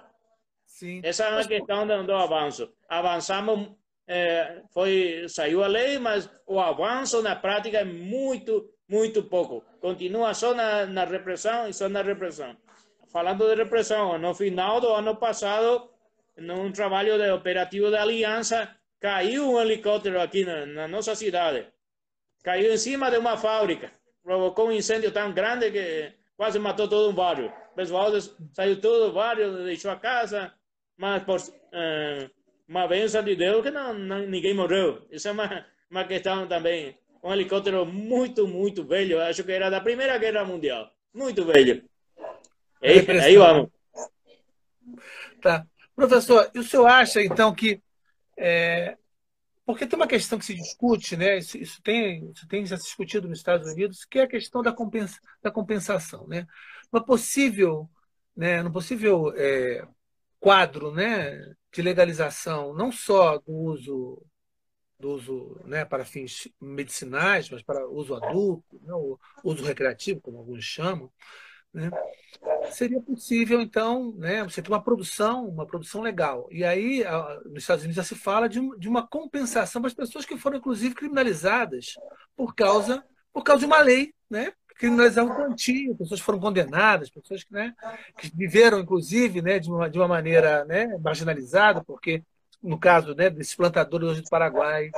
Sim. 0.67 1.01
Essa 1.03 1.25
é 1.25 1.29
uma 1.31 1.47
questão 1.47 1.87
do, 1.87 2.03
do 2.03 2.13
avanço. 2.13 2.71
Avançamos, 2.87 3.69
é, 4.07 4.61
foi 4.71 5.25
saiu 5.27 5.63
a 5.63 5.67
lei, 5.67 5.97
mas 5.97 6.29
o 6.45 6.59
avanço 6.59 7.21
na 7.21 7.35
prática 7.35 7.79
é 7.79 7.85
muito, 7.85 8.69
muito 8.91 9.23
pouco. 9.23 9.63
Continua 9.79 10.33
só 10.33 10.53
na, 10.53 10.85
na 10.85 11.05
repressão 11.05 11.67
e 11.67 11.73
só 11.73 11.87
na 11.89 12.01
repressão. 12.01 12.55
Falando 13.11 13.47
de 13.49 13.55
repressão, 13.55 14.17
no 14.17 14.33
final 14.35 14.79
do 14.81 14.89
ano 14.89 15.15
passado, 15.15 15.89
num 16.37 16.71
trabalho 16.71 17.17
de 17.17 17.29
operativo 17.31 17.89
da 17.89 18.01
Aliança, 18.01 18.69
caiu 18.99 19.51
um 19.51 19.59
helicóptero 19.59 20.19
aqui 20.21 20.45
na, 20.45 20.65
na 20.65 20.87
nossa 20.87 21.15
cidade. 21.15 21.67
Caiu 22.43 22.73
em 22.73 22.77
cima 22.77 23.09
de 23.09 23.17
uma 23.17 23.37
fábrica 23.37 23.91
provocou 24.23 24.67
um 24.67 24.71
incêndio 24.71 25.11
tão 25.11 25.33
grande 25.33 25.71
que 25.71 26.13
quase 26.35 26.59
matou 26.59 26.87
todo 26.87 27.09
um 27.09 27.13
bairro. 27.13 27.51
O 27.71 27.75
pessoal 27.75 28.11
saiu 28.53 28.79
todo 28.79 29.09
o 29.09 29.13
bairro, 29.13 29.63
deixou 29.63 29.91
a 29.91 29.95
casa, 29.95 30.53
mas 30.97 31.23
por 31.23 31.39
uh, 31.39 32.29
uma 32.67 32.87
bênção 32.87 33.23
de 33.23 33.35
Deus 33.35 33.63
que 33.63 33.71
não, 33.71 33.93
não, 33.93 34.19
ninguém 34.19 34.53
morreu. 34.53 35.05
Isso 35.11 35.27
é 35.27 35.31
uma, 35.31 35.65
uma 35.89 36.03
questão 36.05 36.47
também. 36.47 36.97
Um 37.23 37.31
helicóptero 37.31 37.85
muito, 37.85 38.47
muito 38.47 38.83
velho, 38.83 39.21
acho 39.21 39.43
que 39.43 39.51
era 39.51 39.69
da 39.69 39.79
Primeira 39.79 40.17
Guerra 40.17 40.43
Mundial. 40.43 40.91
Muito 41.13 41.45
velho. 41.45 41.83
Aí, 42.81 43.05
aí 43.21 43.37
vamos. 43.37 43.69
Tá. 45.41 45.65
Professor, 45.95 46.49
e 46.53 46.59
o 46.59 46.63
senhor 46.63 46.87
acha, 46.87 47.21
então, 47.21 47.53
que. 47.53 47.81
É, 48.37 48.97
porque 49.65 49.85
tem 49.85 49.97
uma 49.97 50.07
questão 50.07 50.39
que 50.39 50.45
se 50.45 50.55
discute, 50.55 51.15
né? 51.15 51.37
Isso, 51.37 51.57
isso, 51.57 51.81
tem, 51.83 52.31
isso 52.31 52.47
tem 52.47 52.65
já 52.65 52.77
se 52.77 52.83
discutido 52.83 53.27
nos 53.27 53.37
Estados 53.37 53.71
Unidos, 53.71 54.03
que 54.03 54.19
é 54.19 54.23
a 54.23 54.27
questão 54.27 54.61
da, 54.61 54.73
compensa, 54.73 55.19
da 55.41 55.51
compensação. 55.51 56.27
Né? 56.27 56.47
Uma 56.91 57.03
possível, 57.03 57.89
né, 58.35 58.63
um 58.63 58.71
possível 58.71 59.31
é, 59.35 59.87
quadro 60.39 60.91
né, 60.91 61.39
de 61.71 61.81
legalização, 61.81 62.73
não 62.73 62.91
só 62.91 63.37
do 63.37 63.53
uso 63.53 64.21
do 65.01 65.11
uso 65.11 65.59
né, 65.65 65.83
para 65.83 66.05
fins 66.05 66.47
medicinais, 66.59 67.49
mas 67.49 67.61
para 67.61 67.87
uso 67.87 68.15
adulto, 68.15 68.79
né, 68.83 68.93
uso 69.43 69.65
recreativo, 69.65 70.21
como 70.21 70.37
alguns 70.37 70.63
chamam, 70.63 71.11
né, 71.73 71.89
seria 72.71 73.01
possível, 73.01 73.59
então, 73.61 74.13
né, 74.17 74.43
você 74.43 74.61
ter 74.61 74.69
uma 74.69 74.83
produção, 74.83 75.47
uma 75.47 75.65
produção 75.65 76.01
legal. 76.01 76.47
E 76.51 76.63
aí, 76.63 77.03
nos 77.45 77.63
Estados 77.63 77.83
Unidos 77.83 77.95
já 77.95 78.03
se 78.03 78.15
fala 78.15 78.47
de, 78.47 78.59
de 78.77 78.87
uma 78.87 79.05
compensação 79.05 79.81
para 79.81 79.89
as 79.89 79.93
pessoas 79.93 80.25
que 80.25 80.37
foram, 80.37 80.57
inclusive, 80.57 80.95
criminalizadas 80.95 81.95
por 82.35 82.53
causa, 82.53 83.03
por 83.33 83.43
causa 83.43 83.61
de 83.61 83.65
uma 83.65 83.81
lei, 83.81 84.13
né, 84.29 84.53
criminalizava 84.75 85.31
o 85.31 85.35
plantio, 85.35 85.95
pessoas 85.95 86.19
foram 86.19 86.39
condenadas, 86.39 87.09
pessoas 87.09 87.43
que, 87.43 87.53
né, 87.53 87.73
que 88.17 88.31
viveram, 88.35 88.79
inclusive, 88.79 89.41
né, 89.41 89.59
de, 89.59 89.69
uma, 89.69 89.89
de 89.89 89.99
uma 89.99 90.07
maneira 90.07 90.65
né, 90.65 90.97
marginalizada, 90.97 91.83
porque 91.83 92.23
no 92.61 92.77
caso 92.77 93.15
né, 93.15 93.29
desses 93.29 93.55
plantadores 93.55 94.09
hoje 94.09 94.21
do 94.21 94.29
Paraguai. 94.29 94.91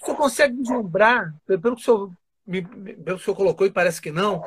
O 0.00 0.04
senhor 0.04 0.16
consegue 0.16 0.56
vislumbrar, 0.56 1.34
pelo 1.46 1.76
que 1.76 1.82
o 1.82 1.84
senhor, 1.84 2.12
pelo 2.46 3.04
que 3.04 3.12
o 3.12 3.18
senhor 3.18 3.36
colocou, 3.36 3.66
e 3.66 3.70
parece 3.70 4.00
que 4.00 4.10
não, 4.10 4.42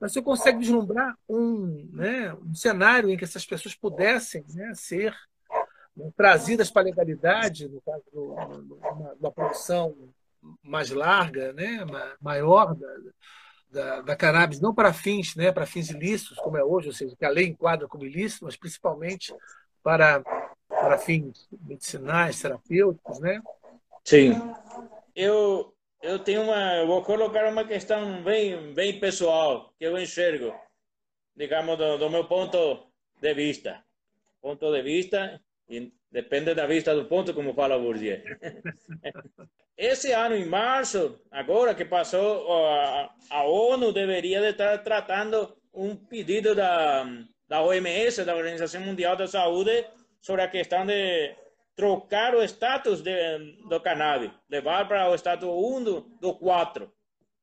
mas 0.00 0.10
o 0.10 0.14
senhor 0.14 0.24
consegue 0.24 0.58
vislumbrar 0.58 1.16
um, 1.28 1.88
né, 1.92 2.34
um 2.34 2.54
cenário 2.54 3.10
em 3.10 3.16
que 3.16 3.24
essas 3.24 3.46
pessoas 3.46 3.74
pudessem 3.74 4.44
né, 4.54 4.72
ser 4.74 5.14
né, 5.96 6.10
trazidas 6.16 6.70
para 6.70 6.82
a 6.82 6.84
legalidade, 6.86 7.68
no 7.68 7.80
caso 7.80 8.02
de 8.10 8.18
uma, 8.18 9.12
uma 9.20 9.32
produção 9.32 9.94
mais 10.62 10.90
larga, 10.90 11.52
né, 11.52 11.84
maior 12.20 12.74
da, 12.74 12.88
da, 13.70 14.00
da, 14.02 14.16
cannabis, 14.16 14.60
não 14.60 14.74
para 14.74 14.92
fins, 14.92 15.34
né, 15.36 15.50
para 15.50 15.66
fins 15.66 15.90
ilícitos, 15.90 16.38
como 16.38 16.56
é 16.56 16.64
hoje, 16.64 16.88
ou 16.88 16.94
seja, 16.94 17.16
que 17.16 17.24
a 17.24 17.30
lei 17.30 17.46
enquadra 17.46 17.88
como 17.88 18.04
ilícito, 18.04 18.44
mas 18.44 18.56
principalmente 18.56 19.34
para 19.82 20.22
para 20.84 20.98
fins 20.98 21.48
medicinais, 21.66 22.42
terapêuticos, 22.42 23.18
né? 23.18 23.40
Sim. 24.04 24.34
Eu, 25.16 25.74
eu 26.02 26.18
tenho 26.18 26.42
uma, 26.42 26.76
eu 26.76 26.86
vou 26.86 27.02
colocar 27.02 27.48
uma 27.50 27.64
questão 27.64 28.22
bem, 28.22 28.74
bem 28.74 29.00
pessoal 29.00 29.72
que 29.78 29.84
eu 29.86 29.96
enxergo, 29.96 30.54
digamos, 31.34 31.78
do, 31.78 31.96
do 31.96 32.10
meu 32.10 32.26
ponto 32.26 32.86
de 33.18 33.32
vista. 33.32 33.82
Ponto 34.42 34.70
de 34.70 34.82
vista, 34.82 35.40
e 35.66 35.90
depende 36.10 36.54
da 36.54 36.66
vista 36.66 36.94
do 36.94 37.06
ponto, 37.06 37.32
como 37.32 37.54
fala 37.54 37.78
Bourdieu. 37.78 38.20
Esse 39.76 40.12
ano, 40.12 40.36
em 40.36 40.44
março, 40.44 41.18
agora 41.30 41.74
que 41.74 41.86
passou, 41.86 42.52
a, 42.62 43.10
a 43.30 43.44
ONU 43.44 43.90
deveria 43.90 44.40
de 44.42 44.50
estar 44.50 44.78
tratando 44.82 45.56
um 45.72 45.96
pedido 45.96 46.54
da, 46.54 47.04
da 47.48 47.62
OMS, 47.62 48.22
da 48.22 48.36
Organização 48.36 48.82
Mundial 48.82 49.16
da 49.16 49.26
Saúde, 49.26 49.84
sobre 50.24 50.40
a 50.40 50.48
questão 50.48 50.86
de 50.86 51.36
trocar 51.76 52.34
o 52.34 52.42
status 52.42 53.02
de, 53.02 53.12
do 53.68 53.78
cannabis, 53.78 54.30
levar 54.48 54.88
para 54.88 55.10
o 55.10 55.14
status 55.14 55.46
1 55.46 55.84
do, 55.84 56.00
do 56.18 56.34
4. 56.34 56.90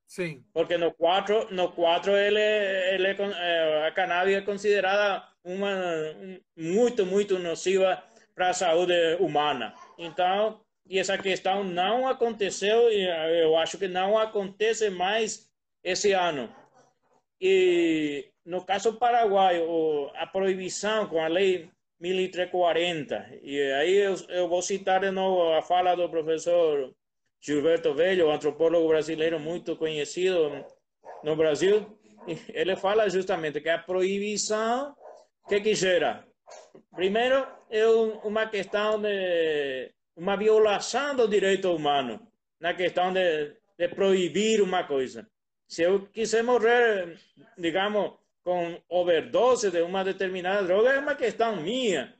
Sim. 0.07 0.43
Porque 0.51 0.77
no 0.77 0.91
4, 0.91 1.53
no 1.53 1.71
4 1.71 2.11
ele, 2.17 2.39
ele, 2.39 3.07
é, 3.07 3.87
a 3.87 3.91
cannabis 3.91 4.35
é 4.35 4.41
considerada 4.41 5.23
uma 5.43 5.69
muito, 6.57 7.05
muito 7.05 7.37
nociva 7.37 8.01
para 8.33 8.49
a 8.49 8.53
saúde 8.53 8.95
humana. 9.19 9.75
Então, 9.99 10.59
e 10.89 10.97
essa 10.97 11.19
questão 11.19 11.63
não 11.63 12.07
aconteceu 12.07 12.91
e 12.91 13.05
eu 13.43 13.55
acho 13.57 13.77
que 13.77 13.87
não 13.87 14.17
acontece 14.17 14.89
mais 14.89 15.47
esse 15.83 16.13
ano. 16.13 16.49
E 17.39 18.27
no 18.43 18.65
caso 18.65 18.95
paraguaio, 18.97 20.09
a 20.15 20.25
proibição 20.25 21.07
com 21.07 21.21
a 21.21 21.27
lei 21.27 21.69
1340. 22.01 23.39
E 23.43 23.61
aí 23.73 23.95
eu, 23.95 24.15
eu 24.29 24.49
vou 24.49 24.61
citar 24.61 25.01
de 25.01 25.11
novo 25.11 25.53
a 25.53 25.61
fala 25.61 25.95
do 25.95 26.09
professor 26.09 26.93
Gilberto 27.39 27.93
Velho, 27.93 28.31
antropólogo 28.31 28.87
brasileiro 28.87 29.39
muito 29.39 29.75
conhecido 29.75 30.65
no 31.23 31.35
Brasil. 31.35 31.97
Ele 32.49 32.75
fala 32.75 33.09
justamente 33.09 33.61
que 33.61 33.69
a 33.69 33.77
proibição, 33.77 34.95
que 35.47 35.61
que 35.61 35.75
gera? 35.75 36.25
Primeiro, 36.95 37.47
é 37.69 37.85
uma 38.23 38.47
questão 38.47 38.99
de 38.99 39.91
uma 40.15 40.35
violação 40.35 41.15
do 41.15 41.27
direito 41.27 41.73
humano, 41.73 42.19
na 42.59 42.73
questão 42.73 43.13
de, 43.13 43.55
de 43.77 43.87
proibir 43.89 44.61
uma 44.61 44.83
coisa. 44.83 45.27
Se 45.67 45.83
eu 45.83 46.07
quiser 46.07 46.43
morrer, 46.43 47.17
digamos, 47.57 48.20
com 48.43 48.81
overdose 48.89 49.69
de 49.69 49.81
uma 49.81 50.03
determinada 50.03 50.63
droga 50.63 50.93
é 50.93 50.99
uma 50.99 51.15
questão 51.15 51.55
minha. 51.57 52.13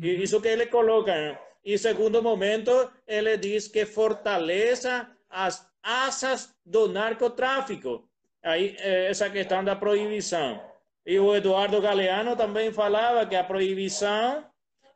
E 0.00 0.22
isso 0.22 0.40
que 0.40 0.48
ele 0.48 0.66
coloca. 0.66 1.38
E 1.64 1.76
segundo 1.76 2.22
momento, 2.22 2.90
ele 3.06 3.36
diz 3.36 3.68
que 3.68 3.84
fortaleça 3.84 5.08
as 5.28 5.68
asas 5.82 6.54
do 6.64 6.88
narcotráfico. 6.88 8.08
Aí, 8.42 8.74
essa 8.78 9.28
questão 9.28 9.62
da 9.62 9.76
proibição. 9.76 10.62
E 11.04 11.18
o 11.18 11.34
Eduardo 11.34 11.80
Galeano 11.80 12.36
também 12.36 12.72
falava 12.72 13.26
que 13.26 13.36
a 13.36 13.44
proibição 13.44 14.46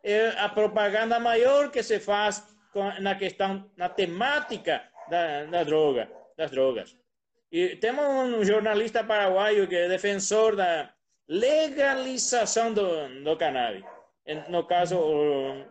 é 0.02 0.28
a 0.38 0.48
propaganda 0.48 1.18
maior 1.18 1.70
que 1.70 1.82
se 1.82 1.98
faz 1.98 2.42
na 3.00 3.14
questão, 3.14 3.70
na 3.76 3.88
temática 3.88 4.82
da, 5.08 5.44
da 5.44 5.64
droga, 5.64 6.10
das 6.36 6.50
drogas. 6.50 6.96
E 7.54 7.76
temos 7.76 8.04
um 8.04 8.44
jornalista 8.44 9.04
paraguaio 9.04 9.68
que 9.68 9.76
é 9.76 9.88
defensor 9.88 10.56
da 10.56 10.92
legalização 11.28 12.74
do, 12.74 13.22
do 13.22 13.36
cannabis. 13.36 13.84
No 14.48 14.64
caso, 14.64 14.96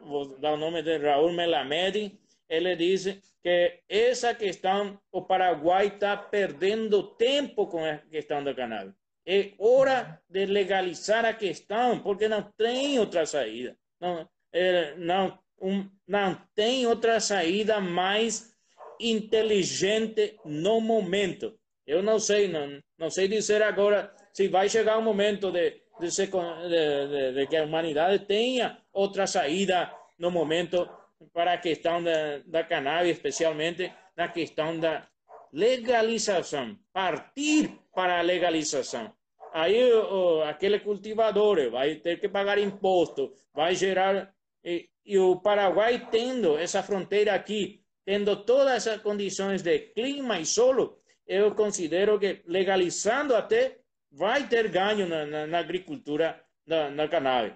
vou 0.01 0.39
dar 0.39 0.53
o 0.53 0.57
nome 0.57 0.81
de 0.81 0.97
Raul 0.97 1.33
Melamed, 1.33 2.17
ele 2.47 2.75
diz 2.77 3.19
que 3.43 3.81
essa 3.89 4.33
questão, 4.33 4.97
o 5.11 5.23
Paraguai 5.23 5.87
está 5.87 6.15
perdendo 6.15 7.03
tempo 7.17 7.67
com 7.67 7.83
a 7.83 7.97
questão 7.97 8.41
do 8.41 8.55
cannabis. 8.55 8.93
É 9.25 9.51
hora 9.59 10.21
de 10.29 10.45
legalizar 10.45 11.25
a 11.25 11.33
questão, 11.33 11.99
porque 11.99 12.29
não 12.29 12.43
tem 12.57 12.97
outra 12.97 13.25
saída. 13.25 13.75
Não, 13.99 14.25
é, 14.53 14.95
não, 14.95 15.37
um, 15.61 15.85
não 16.07 16.41
tem 16.55 16.87
outra 16.87 17.19
saída 17.19 17.81
mais 17.81 18.55
inteligente 19.01 20.39
no 20.45 20.79
momento. 20.79 21.59
Eu 21.85 22.01
não 22.01 22.19
sei, 22.19 22.47
não, 22.47 22.81
não 22.97 23.09
sei 23.09 23.27
dizer 23.27 23.61
agora 23.61 24.13
se 24.31 24.47
vai 24.47 24.69
chegar 24.69 24.97
um 24.97 25.01
momento 25.01 25.51
de, 25.51 25.81
de, 25.99 26.09
de, 26.09 27.33
de, 27.33 27.47
que 27.47 27.57
a 27.57 27.63
humanidade 27.63 28.25
tenha 28.25 28.77
outra 28.91 29.27
saída 29.27 29.91
no 30.17 30.31
momento 30.31 30.89
para 31.33 31.53
a 31.53 31.57
questão 31.57 32.03
da, 32.03 32.39
da 32.45 32.63
cannabis, 32.63 33.11
especialmente 33.11 33.91
na 34.15 34.27
questão 34.27 34.79
da 34.79 35.07
legalização, 35.51 36.77
partir 36.91 37.79
para 37.93 38.19
a 38.19 38.21
legalização. 38.21 39.13
Aí 39.53 39.93
o, 39.93 40.41
aquele 40.43 40.79
cultivador 40.79 41.69
vai 41.69 41.95
ter 41.95 42.19
que 42.19 42.27
pagar 42.27 42.57
imposto, 42.57 43.31
vai 43.53 43.75
gerar. 43.75 44.33
E, 44.63 44.89
e 45.05 45.19
o 45.19 45.35
Paraguai 45.41 46.07
tendo 46.09 46.57
essa 46.57 46.81
fronteira 46.81 47.35
aqui, 47.35 47.81
tendo 48.03 48.35
todas 48.43 48.73
essas 48.73 49.01
condições 49.01 49.61
de 49.61 49.77
clima 49.79 50.39
e 50.39 50.45
solo, 50.45 51.02
eu 51.27 51.53
considero 51.55 52.19
que 52.19 52.41
legalizando 52.45 53.35
até 53.35 53.79
vai 54.11 54.47
ter 54.47 54.69
ganho 54.69 55.07
na, 55.07 55.25
na, 55.25 55.47
na 55.47 55.59
agricultura 55.59 56.43
da, 56.65 56.89
na 56.89 57.07
cannabis. 57.07 57.53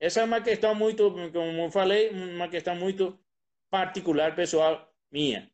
Essa 0.00 0.20
é 0.20 0.24
uma 0.24 0.40
questão 0.40 0.74
muito, 0.74 1.10
como 1.10 1.62
eu 1.62 1.70
falei, 1.70 2.10
uma 2.10 2.48
questão 2.48 2.74
muito 2.76 3.18
particular, 3.70 4.34
pessoal, 4.34 4.88
minha. 5.10 5.50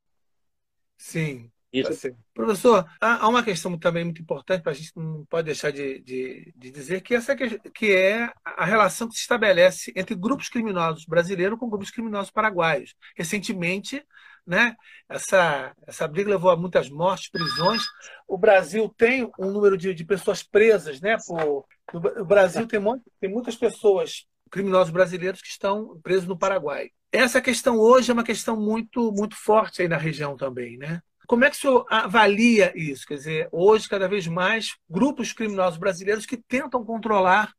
Sim. 0.96 1.50
Isso. 1.74 2.08
Tá 2.08 2.16
Professor, 2.32 2.88
há 3.00 3.28
uma 3.28 3.42
questão 3.42 3.76
também 3.76 4.04
muito 4.04 4.22
importante 4.22 4.62
para 4.62 4.70
a 4.70 4.74
gente 4.74 4.92
não 4.94 5.24
pode 5.24 5.46
deixar 5.46 5.72
de, 5.72 5.98
de, 6.02 6.52
de, 6.54 6.70
dizer 6.70 7.00
que 7.00 7.16
essa 7.16 7.34
que 7.34 7.90
é 7.90 8.32
a 8.44 8.64
relação 8.64 9.08
que 9.08 9.16
se 9.16 9.22
estabelece 9.22 9.92
entre 9.96 10.14
grupos 10.14 10.48
criminosos 10.48 11.04
brasileiros 11.04 11.58
com 11.58 11.68
grupos 11.68 11.90
criminosos 11.90 12.30
paraguaios. 12.30 12.94
Recentemente, 13.16 14.06
né? 14.46 14.74
Essa, 15.08 15.74
essa 15.86 16.06
briga 16.08 16.30
levou 16.30 16.50
a 16.50 16.56
muitas 16.56 16.88
mortes, 16.90 17.30
prisões. 17.30 17.82
O 18.26 18.36
Brasil 18.36 18.92
tem 18.96 19.30
um 19.38 19.50
número 19.50 19.76
de, 19.76 19.94
de 19.94 20.04
pessoas 20.04 20.42
presas, 20.42 21.00
né? 21.00 21.16
Por, 21.26 21.64
o 21.92 22.24
Brasil 22.24 22.66
tem, 22.66 22.80
tem 23.20 23.30
muitas 23.30 23.56
pessoas, 23.56 24.26
criminosos 24.50 24.92
brasileiros, 24.92 25.40
que 25.40 25.48
estão 25.48 26.00
presos 26.02 26.26
no 26.26 26.38
Paraguai. 26.38 26.90
Essa 27.12 27.40
questão 27.40 27.78
hoje 27.78 28.10
é 28.10 28.14
uma 28.14 28.24
questão 28.24 28.60
muito, 28.60 29.12
muito 29.12 29.36
forte 29.36 29.82
aí 29.82 29.88
na 29.88 29.96
região 29.96 30.36
também, 30.36 30.76
né? 30.76 31.00
Como 31.26 31.44
é 31.44 31.50
que 31.50 31.56
o 31.56 31.58
senhor 31.58 31.86
avalia 31.88 32.72
isso? 32.74 33.06
Quer 33.06 33.14
dizer, 33.14 33.48
hoje, 33.50 33.88
cada 33.88 34.08
vez 34.08 34.26
mais, 34.26 34.74
grupos 34.88 35.32
criminosos 35.32 35.78
brasileiros 35.78 36.26
que 36.26 36.36
tentam 36.36 36.84
controlar 36.84 37.52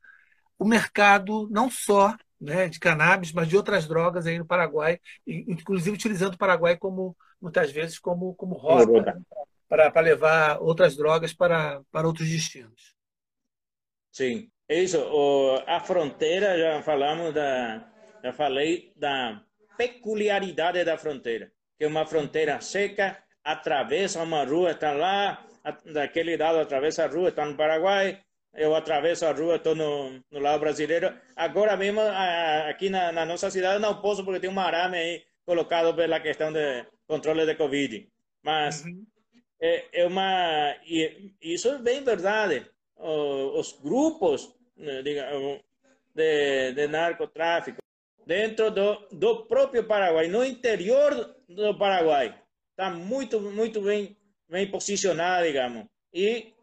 o 0.58 0.66
mercado 0.66 1.50
não 1.50 1.70
só 1.70 2.16
né, 2.46 2.70
de 2.70 2.80
cannabis, 2.80 3.34
mas 3.34 3.48
de 3.48 3.58
outras 3.58 3.88
drogas 3.88 4.26
aí 4.26 4.38
no 4.38 4.46
Paraguai, 4.46 5.00
inclusive 5.28 5.96
utilizando 5.96 6.36
o 6.36 6.38
Paraguai 6.38 6.78
como 6.78 7.16
muitas 7.42 7.72
vezes 7.72 8.00
como 8.00 8.34
como 8.36 8.56
rota 8.56 9.02
né, 9.02 9.22
para 9.68 10.02
levar 10.02 10.60
outras 10.62 10.96
drogas 10.96 11.34
para, 11.34 11.82
para 11.92 12.08
outros 12.08 12.30
destinos. 12.30 12.96
Sim, 14.12 14.50
é 14.70 14.82
isso. 14.82 14.98
a 15.68 15.80
fronteira 15.80 16.58
já 16.58 16.82
falamos 16.82 17.34
da, 17.34 17.86
já 18.24 18.32
falei 18.32 18.94
da 18.96 19.44
peculiaridade 19.78 20.84
da 20.84 20.98
fronteira, 20.98 21.52
que 21.78 21.84
é 21.84 21.88
uma 21.88 22.06
fronteira 22.06 22.62
seca, 22.62 23.22
atravessa 23.44 24.24
uma 24.24 24.46
rua, 24.46 24.72
está 24.72 24.94
lá, 24.94 25.46
daquele 25.86 26.38
lado 26.38 26.60
atravessa 26.60 27.06
a 27.06 27.08
rua, 27.08 27.30
está 27.30 27.46
no 27.46 27.58
Paraguai, 27.58 28.22
eu 28.56 28.76
atravesso 28.76 29.26
a 29.26 29.32
rua, 29.32 29.56
estou 29.58 29.76
no, 29.76 30.24
no 30.32 30.40
lado 30.40 30.60
brasileiro. 30.60 31.14
Agora 31.36 31.76
mesmo, 31.76 32.02
aqui 32.70 32.90
na, 32.90 33.12
na, 33.12 33.26
nossa 33.26 33.52
cidade, 33.52 33.82
não 33.82 34.02
posso 34.02 34.24
porque 34.24 34.40
tem 34.40 34.50
um 34.50 34.60
arame 34.60 34.98
aí 34.98 35.24
colocado 35.46 35.94
pela 35.96 36.20
questão 36.20 36.52
de 36.52 36.86
controle 37.08 37.46
de 37.46 37.56
Covid. 37.56 38.08
Mas 38.44 38.84
uhum. 38.84 39.06
é, 39.60 40.02
é, 40.02 40.08
uma. 40.08 40.76
E 40.86 41.34
isso 41.42 41.68
é 41.70 41.78
bem 41.80 42.04
verdade. 42.04 42.66
Os 42.98 43.74
grupos 43.74 44.56
né, 44.78 45.02
de, 45.02 46.74
de 46.74 46.88
narcotráfico 46.88 47.80
dentro 48.26 48.72
do, 48.72 49.08
do 49.12 49.46
próprio 49.46 49.84
Paraguai, 49.84 50.28
no 50.28 50.44
interior 50.44 51.36
do 51.48 51.78
Paraguai, 51.78 52.40
está 52.72 52.90
muito, 52.90 53.40
muito 53.40 53.82
bem, 53.82 54.18
bem 54.50 54.70
posicionado, 54.72 55.46
digamos. 55.46 55.86
E 56.14 56.54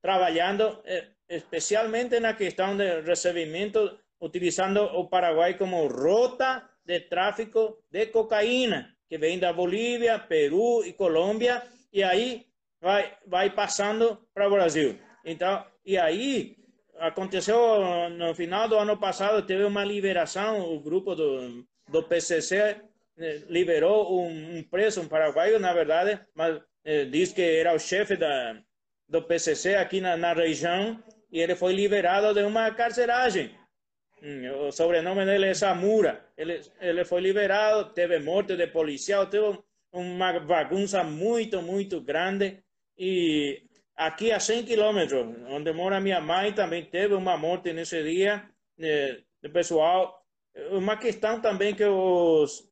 trabalhando. 0.00 0.80
Eh, 0.84 1.15
especialmente 1.28 2.20
na 2.20 2.34
questão 2.34 2.76
de 2.76 3.00
recebimento, 3.00 3.98
utilizando 4.20 4.82
o 4.82 5.08
Paraguai 5.08 5.54
como 5.54 5.86
rota 5.86 6.68
de 6.84 7.00
tráfico 7.00 7.82
de 7.90 8.06
cocaína, 8.06 8.94
que 9.08 9.18
vem 9.18 9.38
da 9.38 9.52
Bolívia, 9.52 10.18
Peru 10.18 10.84
e 10.84 10.92
Colômbia, 10.92 11.62
e 11.92 12.02
aí 12.02 12.46
vai, 12.80 13.16
vai 13.26 13.50
passando 13.50 14.28
para 14.32 14.48
o 14.48 14.50
Brasil. 14.50 14.98
Então, 15.24 15.64
e 15.84 15.98
aí 15.98 16.56
aconteceu 16.98 17.58
no 18.10 18.34
final 18.34 18.68
do 18.68 18.76
ano 18.76 18.96
passado, 18.96 19.46
teve 19.46 19.64
uma 19.64 19.84
liberação, 19.84 20.72
o 20.72 20.80
grupo 20.80 21.14
do, 21.14 21.64
do 21.88 22.02
PCC 22.02 22.80
eh, 23.18 23.42
liberou 23.48 24.20
um, 24.20 24.58
um 24.58 24.62
preso, 24.62 25.02
um 25.02 25.08
paraguaio, 25.08 25.58
na 25.58 25.72
verdade, 25.72 26.20
mas 26.34 26.60
eh, 26.84 27.04
diz 27.04 27.32
que 27.32 27.42
era 27.42 27.74
o 27.74 27.78
chefe 27.78 28.16
da, 28.16 28.58
do 29.08 29.22
PCC 29.22 29.76
aqui 29.76 30.00
na, 30.00 30.16
na 30.16 30.32
região, 30.32 31.02
e 31.30 31.40
ele 31.40 31.54
foi 31.56 31.72
liberado 31.72 32.32
de 32.32 32.42
uma 32.42 32.70
carceragem. 32.72 33.54
Hum, 34.22 34.68
o 34.68 34.72
sobrenome 34.72 35.24
dele 35.24 35.46
é 35.46 35.54
Samura. 35.54 36.30
Ele, 36.36 36.60
ele 36.80 37.04
foi 37.04 37.20
liberado, 37.20 37.92
teve 37.92 38.18
morte 38.18 38.56
de 38.56 38.66
policial, 38.68 39.26
teve 39.26 39.58
uma 39.92 40.40
bagunça 40.40 41.02
muito, 41.04 41.60
muito 41.62 42.00
grande. 42.00 42.62
E 42.98 43.62
aqui 43.96 44.32
a 44.32 44.40
100 44.40 44.64
quilômetros, 44.64 45.26
onde 45.48 45.72
mora 45.72 46.00
minha 46.00 46.20
mãe, 46.20 46.52
também 46.52 46.84
teve 46.84 47.14
uma 47.14 47.36
morte 47.36 47.72
nesse 47.72 48.02
dia 48.02 48.48
de, 48.78 49.22
de 49.42 49.48
pessoal. 49.50 50.22
Uma 50.70 50.96
questão 50.96 51.40
também 51.40 51.74
que 51.74 51.84
os 51.84 52.70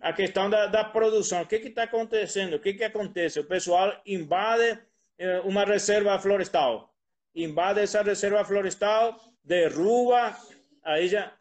a 0.00 0.12
questão 0.12 0.50
da, 0.50 0.66
da 0.66 0.82
produção. 0.82 1.42
O 1.42 1.46
que 1.46 1.54
está 1.56 1.84
acontecendo? 1.84 2.54
O 2.56 2.58
que, 2.58 2.74
que 2.74 2.82
acontece? 2.82 3.38
O 3.38 3.44
pessoal 3.44 4.02
invade 4.04 4.80
eh, 5.16 5.40
uma 5.44 5.64
reserva 5.64 6.18
florestal 6.18 6.91
invade 7.34 7.80
essa 7.80 8.02
reserva 8.02 8.44
florestal, 8.44 9.18
derruba, 9.42 10.36
aí 10.84 11.08
já, 11.08 11.32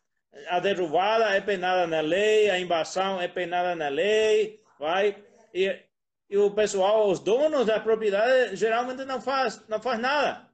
a 0.47 0.59
derrubada 0.59 1.25
é 1.35 1.41
penada 1.41 1.85
na 1.87 2.01
lei, 2.01 2.49
a 2.49 2.59
invasão 2.59 3.21
é 3.21 3.27
penada 3.27 3.75
na 3.75 3.89
lei, 3.89 4.61
vai, 4.79 5.15
e, 5.53 5.77
o 6.33 6.51
pessoal, 6.51 7.09
os 7.09 7.19
donos 7.19 7.65
da 7.65 7.79
propriedade, 7.79 8.55
geralmente 8.55 9.03
não 9.03 9.21
faz, 9.21 9.61
não 9.67 9.81
faz 9.81 9.99
nada, 9.99 10.47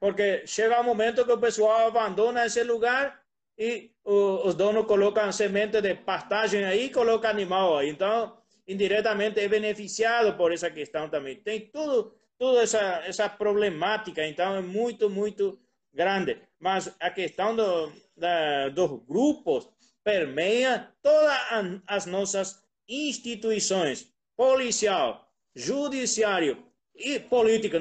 porque 0.00 0.46
chega 0.46 0.80
um 0.80 0.84
momento 0.84 1.24
que 1.24 1.32
o 1.32 1.38
pessoal 1.38 1.86
abandona 1.86 2.46
esse 2.46 2.62
lugar 2.64 3.22
e 3.56 3.92
o, 4.04 4.46
os 4.46 4.54
donos 4.54 4.86
colocam 4.86 5.30
semente 5.30 5.80
de 5.80 5.94
pastagem 5.94 6.64
aí, 6.64 6.90
colocam 6.90 7.30
animal 7.30 7.78
aí, 7.78 7.88
então 7.90 8.36
indiretamente 8.66 9.38
é 9.40 9.48
beneficiado 9.48 10.36
por 10.36 10.52
essa 10.52 10.70
questão 10.70 11.08
também. 11.08 11.36
Tem 11.36 11.60
tudo 11.60 12.14
toda 12.38 12.62
essa, 12.62 13.02
essa 13.06 13.28
problemática, 13.28 14.26
então 14.26 14.56
é 14.56 14.60
muito, 14.60 15.08
muito 15.08 15.58
grande. 15.92 16.38
Mas 16.58 16.94
a 17.00 17.10
questão 17.10 17.54
do, 17.54 17.92
da, 18.16 18.68
dos 18.70 19.04
grupos 19.06 19.68
permeia 20.02 20.92
todas 21.02 21.80
as 21.86 22.06
nossas 22.06 22.62
instituições, 22.88 24.12
policial, 24.36 25.26
judiciário 25.54 26.64
e 26.94 27.18
política. 27.18 27.78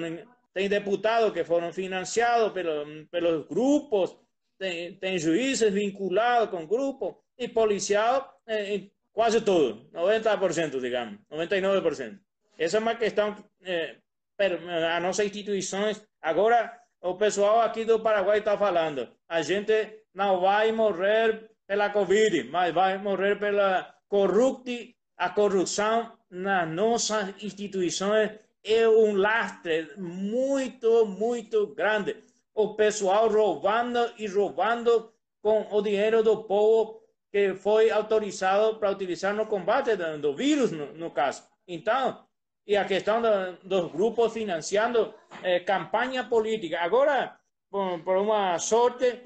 Tem 0.54 0.70
deputados 0.70 1.34
que 1.34 1.43
foram 1.43 1.74
financiados 1.74 2.54
pelo, 2.54 3.06
pelos 3.08 3.47
grupos, 3.47 4.16
tem, 4.58 4.95
tem 4.95 5.18
juízes 5.18 5.74
vinculados 5.74 6.49
com 6.49 6.66
grupos 6.66 7.16
e 7.38 7.47
policial 7.47 8.39
eh, 8.47 8.84
quase 9.12 9.41
todo, 9.41 9.89
90%, 9.91 10.80
digamos, 10.80 11.20
99%. 11.32 12.20
Essa 12.58 12.78
é 12.78 12.80
uma 12.80 12.95
questão 12.95 13.36
eh, 13.64 13.97
as 14.38 15.02
nossas 15.02 15.26
instituições. 15.26 16.02
Agora, 16.22 16.72
o 17.02 17.16
pessoal 17.16 17.62
aqui 17.62 17.86
do 17.86 18.00
Paraguai 18.00 18.40
está 18.40 18.58
falando: 18.58 19.08
a 19.28 19.42
gente 19.42 20.06
não 20.14 20.42
vai 20.42 20.72
morrer 20.72 21.50
pela 21.68 21.90
Covid, 21.90 22.46
mas 22.46 22.74
vai 22.74 22.98
morrer 22.98 23.38
pela 23.40 23.94
corrupte. 24.08 24.96
A 25.18 25.30
corrupção 25.30 26.12
nas 26.30 26.68
nossas 26.68 27.42
instituições 27.44 28.32
é 28.64 28.88
um 28.88 29.16
lastre 29.16 29.92
muito, 29.98 31.06
muito 31.06 31.68
grande. 31.68 32.18
O 32.56 32.74
pessoal 32.76 33.30
roubando 33.30 34.12
e 34.18 34.28
roubando 34.28 35.14
com 35.42 35.68
o 35.72 35.82
dinheiro 35.82 36.24
do 36.24 36.44
povo 36.44 37.04
que 37.32 37.56
foi 37.56 37.90
autorizado 37.90 38.78
para 38.78 38.92
utilizar 38.92 39.34
no 39.34 39.48
combate 39.48 39.96
do 39.96 40.36
vírus, 40.36 40.72
no, 40.72 40.94
no 40.94 41.12
caso. 41.12 41.44
Então, 41.68 42.24
e 42.66 42.78
a 42.78 42.86
questão 42.86 43.22
do, 43.22 43.57
dos 43.64 43.91
grupos 43.91 44.34
financiando 44.34 45.14
eh, 45.43 45.59
campanha 45.59 46.24
política. 46.24 46.80
Agora, 46.80 47.38
por, 47.70 47.99
por 47.99 48.18
uma 48.18 48.57
sorte, 48.59 49.22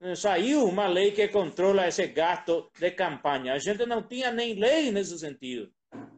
eh, 0.00 0.14
saiu 0.14 0.64
uma 0.64 0.86
lei 0.86 1.12
que 1.12 1.28
controla 1.28 1.88
esse 1.88 2.06
gasto 2.08 2.70
de 2.78 2.90
campanha. 2.90 3.54
A 3.54 3.58
gente 3.58 3.86
não 3.86 4.02
tinha 4.02 4.30
nem 4.30 4.54
lei 4.54 4.92
nesse 4.92 5.18
sentido. 5.18 5.70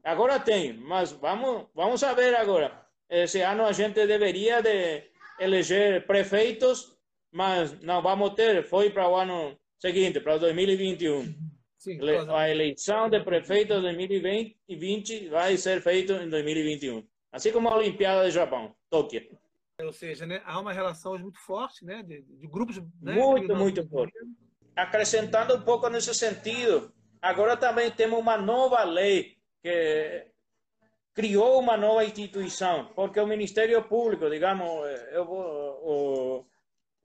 Agora 0.03 0.41
tem, 0.41 0.73
mas 0.73 1.13
vamos, 1.13 1.67
vamos 1.75 2.01
saber 2.01 2.35
agora. 2.37 2.87
Esse 3.09 3.41
ano 3.43 3.65
a 3.65 3.73
gente 3.73 4.07
deveria 4.07 4.61
de 4.61 5.05
eleger 5.39 6.07
prefeitos, 6.07 6.97
mas 7.33 7.81
não 7.83 8.03
vamos 8.03 8.35
ter. 8.35 8.65
Foi 8.65 8.91
para 8.91 9.09
o 9.09 9.15
ano 9.15 9.57
seguinte, 9.79 10.21
para 10.21 10.39
2021. 10.39 11.46
Sim, 11.87 12.01
a 12.35 12.51
eleição 12.51 13.09
de 13.09 13.21
prefeito 13.21 13.75
de 13.77 13.81
2020 13.81 15.29
vai 15.29 15.57
ser 15.57 15.81
feita 15.81 16.15
em 16.15 16.29
2021. 16.29 17.07
Assim 17.31 17.53
como 17.53 17.69
a 17.69 17.77
Olimpíada 17.77 18.25
do 18.25 18.31
Japão, 18.33 18.75
Tóquio. 18.91 19.39
Ou 19.81 19.93
seja, 19.93 20.27
né, 20.27 20.43
há 20.45 20.59
uma 20.59 20.73
relação 20.73 21.17
muito 21.17 21.39
forte 21.39 21.85
né, 21.85 22.03
de, 22.03 22.23
de 22.23 22.47
grupos. 22.49 22.79
Né, 23.01 23.13
muito, 23.13 23.55
muito 23.55 23.89
forte. 23.89 24.13
Acrescentando 24.75 25.55
um 25.55 25.61
pouco 25.61 25.89
nesse 25.89 26.13
sentido, 26.13 26.93
agora 27.23 27.57
também 27.57 27.89
temos 27.89 28.19
uma 28.19 28.37
nova 28.37 28.83
lei 28.83 29.37
que 29.63 30.27
criou 31.15 31.61
uma 31.61 31.77
nova 31.77 32.05
instituição, 32.05 32.91
porque 32.97 33.21
o 33.21 33.29
Ministério 33.29 33.81
Público, 33.85 34.29
digamos, 34.29 34.69
eu, 35.13 35.25
o, 35.25 36.45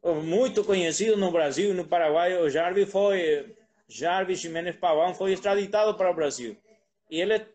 o, 0.02 0.16
muito 0.16 0.64
conhecido 0.64 1.16
no 1.18 1.32
Brasil 1.32 1.70
e 1.70 1.76
no 1.76 1.86
Paraguai, 1.86 2.36
o 2.36 2.50
Jarvis 2.50 2.92
foi 2.92 3.56
Jarvis 3.92 4.40
Jiménez 4.40 4.78
Pavão 4.78 5.14
foi 5.14 5.34
extraditado 5.34 5.96
para 5.96 6.10
o 6.10 6.14
Brasil. 6.14 6.58
E 7.10 7.20
ele 7.20 7.46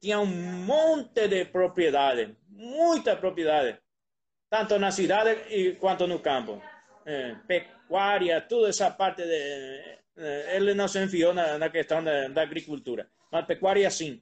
tinha 0.00 0.20
um 0.20 0.26
monte 0.26 1.26
de 1.26 1.46
propriedade, 1.46 2.36
muita 2.50 3.16
propriedade, 3.16 3.78
tanto 4.50 4.78
na 4.78 4.90
cidade 4.90 5.76
quanto 5.80 6.06
no 6.06 6.18
campo. 6.18 6.62
É, 7.06 7.34
pecuária, 7.46 8.40
toda 8.42 8.68
essa 8.68 8.90
parte 8.90 9.22
de. 9.22 9.98
Ele 10.54 10.74
não 10.74 10.88
se 10.88 11.02
enfiou 11.02 11.32
na, 11.32 11.56
na 11.56 11.70
questão 11.70 12.02
da, 12.02 12.28
da, 12.28 12.42
agricultura, 12.42 13.08
mas 13.32 13.46
pecuária 13.46 13.88
sim. 13.90 14.20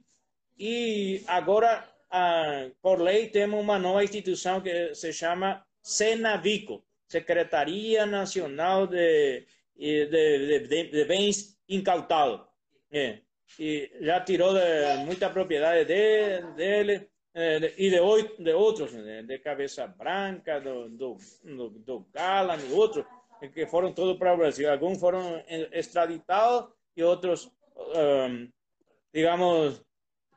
E 0.57 1.23
agora, 1.27 1.83
ah, 2.09 2.69
por 2.81 3.01
lei, 3.01 3.27
temos 3.27 3.59
uma 3.59 3.77
nova 3.77 4.03
instituição 4.03 4.61
que 4.61 4.93
se 4.95 5.11
chama 5.11 5.65
Senavico 5.81 6.83
Secretaria 7.07 8.05
Nacional 8.05 8.85
de, 8.85 9.45
de, 9.75 10.05
de, 10.05 10.83
de 10.91 11.05
Bens 11.05 11.56
incautado. 11.69 12.47
E 13.59 13.91
já 14.01 14.21
tirou 14.21 14.53
de, 14.53 15.05
muita 15.05 15.29
propriedade 15.29 15.85
de, 15.85 16.41
dele 16.53 17.09
de, 17.33 17.73
e 17.77 17.89
de, 17.89 18.43
de 18.43 18.53
outros, 18.53 18.91
de, 18.91 19.23
de 19.23 19.39
Cabeça 19.39 19.87
Branca, 19.87 20.59
do, 20.59 20.89
do, 20.89 21.17
do, 21.43 21.69
do 21.69 22.07
Galan 22.13 22.57
e 22.57 22.73
outros. 22.73 23.05
que 23.53 23.67
foram 23.67 23.93
todos 23.93 24.17
para 24.17 24.33
o 24.33 24.37
Brasil. 24.37 24.71
Alguns 24.71 24.99
foram 24.99 25.43
extraditados 25.71 26.71
e 26.95 27.03
outros, 27.03 27.49
um, 27.75 28.49
digamos, 29.13 29.81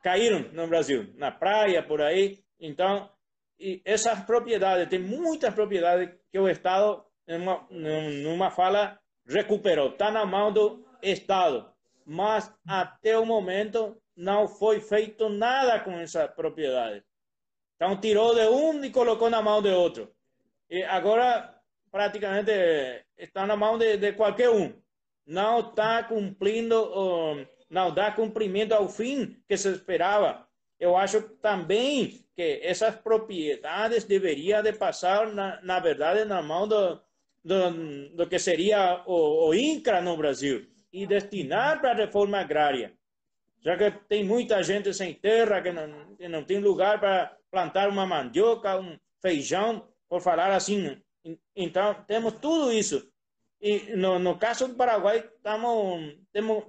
caíram 0.03 0.51
no 0.53 0.67
Brasil, 0.67 1.11
na 1.15 1.31
praia, 1.31 1.83
por 1.83 2.01
aí. 2.01 2.39
Então, 2.59 3.09
essas 3.83 4.23
propriedades, 4.25 4.89
tem 4.89 4.99
muitas 4.99 5.53
propriedades 5.53 6.09
que 6.31 6.39
o 6.39 6.47
Estado, 6.47 7.03
numa, 7.27 7.67
numa 7.69 8.51
fala, 8.51 8.99
recuperou. 9.27 9.89
Está 9.89 10.11
na 10.11 10.25
mão 10.25 10.51
do 10.51 10.85
Estado. 11.01 11.71
Mas, 12.05 12.51
até 12.67 13.17
o 13.17 13.25
momento, 13.25 14.01
não 14.15 14.47
foi 14.47 14.79
feito 14.79 15.29
nada 15.29 15.79
com 15.79 15.91
essa 15.91 16.27
propriedade. 16.27 17.03
Então, 17.75 17.99
tirou 17.99 18.35
de 18.35 18.47
um 18.47 18.83
e 18.83 18.91
colocou 18.91 19.29
na 19.29 19.41
mão 19.41 19.61
de 19.61 19.69
outro. 19.69 20.13
E 20.69 20.83
agora, 20.83 21.55
praticamente, 21.91 22.51
está 23.17 23.45
na 23.45 23.55
mão 23.55 23.77
de, 23.77 23.97
de 23.97 24.13
qualquer 24.13 24.49
um. 24.49 24.73
Não 25.25 25.59
está 25.59 26.03
cumprindo, 26.03 27.47
não 27.69 27.93
dá 27.93 28.11
cumprimento 28.11 28.73
ao 28.73 28.89
fim 28.89 29.41
que 29.47 29.57
se 29.57 29.69
esperava. 29.69 30.47
Eu 30.79 30.97
acho 30.97 31.21
também 31.37 32.25
que 32.35 32.59
essas 32.63 32.95
propriedades 32.95 34.03
deveriam 34.03 34.63
de 34.63 34.73
passar, 34.73 35.31
na, 35.31 35.61
na 35.61 35.79
verdade, 35.79 36.25
na 36.25 36.41
mão 36.41 36.67
do, 36.67 36.99
do, 37.43 38.09
do 38.15 38.27
que 38.27 38.39
seria 38.39 39.03
o, 39.05 39.49
o 39.49 39.53
INCRA 39.53 40.01
no 40.01 40.17
Brasil 40.17 40.70
e 40.91 41.07
destinar 41.07 41.79
para 41.79 41.91
a 41.91 41.95
reforma 41.95 42.39
agrária. 42.39 42.93
Já 43.63 43.77
que 43.77 43.91
tem 44.07 44.23
muita 44.23 44.61
gente 44.63 44.93
sem 44.93 45.13
terra, 45.13 45.61
que 45.61 45.71
não, 45.71 46.15
que 46.15 46.27
não 46.27 46.43
tem 46.43 46.59
lugar 46.59 46.99
para 46.99 47.37
plantar 47.51 47.89
uma 47.89 48.05
mandioca, 48.05 48.79
um 48.79 48.97
feijão, 49.21 49.87
por 50.09 50.21
falar 50.21 50.51
assim. 50.51 50.99
Então, 51.55 52.03
temos 52.07 52.33
tudo 52.39 52.71
isso. 52.71 53.07
E 53.61 53.95
no, 53.95 54.17
no 54.17 54.37
caso 54.37 54.67
do 54.67 54.75
Paraguai, 54.75 55.19
estamos, 55.19 56.17
temos 56.33 56.63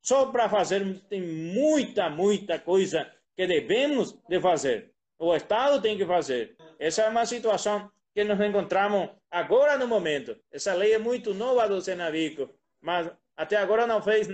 só 0.00 0.26
para 0.26 0.48
fazer, 0.48 0.82
tem 1.10 1.20
muita, 1.20 2.08
muita 2.08 2.58
coisa 2.58 3.12
que 3.36 3.46
devemos 3.46 4.18
de 4.28 4.40
fazer. 4.40 4.90
O 5.18 5.34
Estado 5.34 5.82
tem 5.82 5.98
que 5.98 6.06
fazer. 6.06 6.56
Essa 6.78 7.02
é 7.02 7.08
uma 7.08 7.26
situação 7.26 7.90
que 8.14 8.24
nos 8.24 8.40
encontramos 8.40 9.10
agora 9.30 9.76
no 9.76 9.86
momento. 9.86 10.36
Essa 10.50 10.72
lei 10.74 10.94
é 10.94 10.98
muito 10.98 11.34
nova 11.34 11.68
do 11.68 11.80
Senavico, 11.80 12.48
mas 12.80 13.10
até 13.38 13.56
agora 13.56 13.86
não 13.86 14.02
fez, 14.02 14.28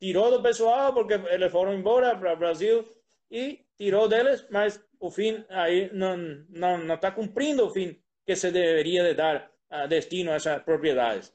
tirou 0.00 0.30
do 0.30 0.40
pessoal 0.40 0.94
porque 0.94 1.14
eles 1.14 1.50
foram 1.50 1.74
embora 1.74 2.16
para 2.16 2.32
o 2.32 2.36
Brasil 2.36 2.86
e 3.28 3.66
tirou 3.76 4.08
deles, 4.08 4.46
mas 4.48 4.80
o 5.00 5.10
fim 5.10 5.44
aí 5.50 5.90
não 5.92 6.16
não 6.48 6.78
não 6.78 6.94
está 6.94 7.10
cumprindo 7.10 7.66
o 7.66 7.70
fim 7.70 8.00
que 8.24 8.36
se 8.36 8.52
deveria 8.52 9.02
de 9.02 9.14
dar 9.14 9.50
a 9.68 9.86
destino 9.86 10.30
a 10.30 10.34
essas 10.34 10.62
propriedades. 10.62 11.32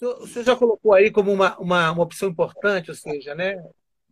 Você 0.00 0.42
já 0.42 0.56
colocou 0.56 0.92
aí 0.92 1.10
como 1.10 1.30
uma, 1.32 1.56
uma, 1.58 1.92
uma 1.92 2.02
opção 2.02 2.28
importante, 2.28 2.90
ou 2.90 2.96
seja, 2.96 3.34
né, 3.34 3.62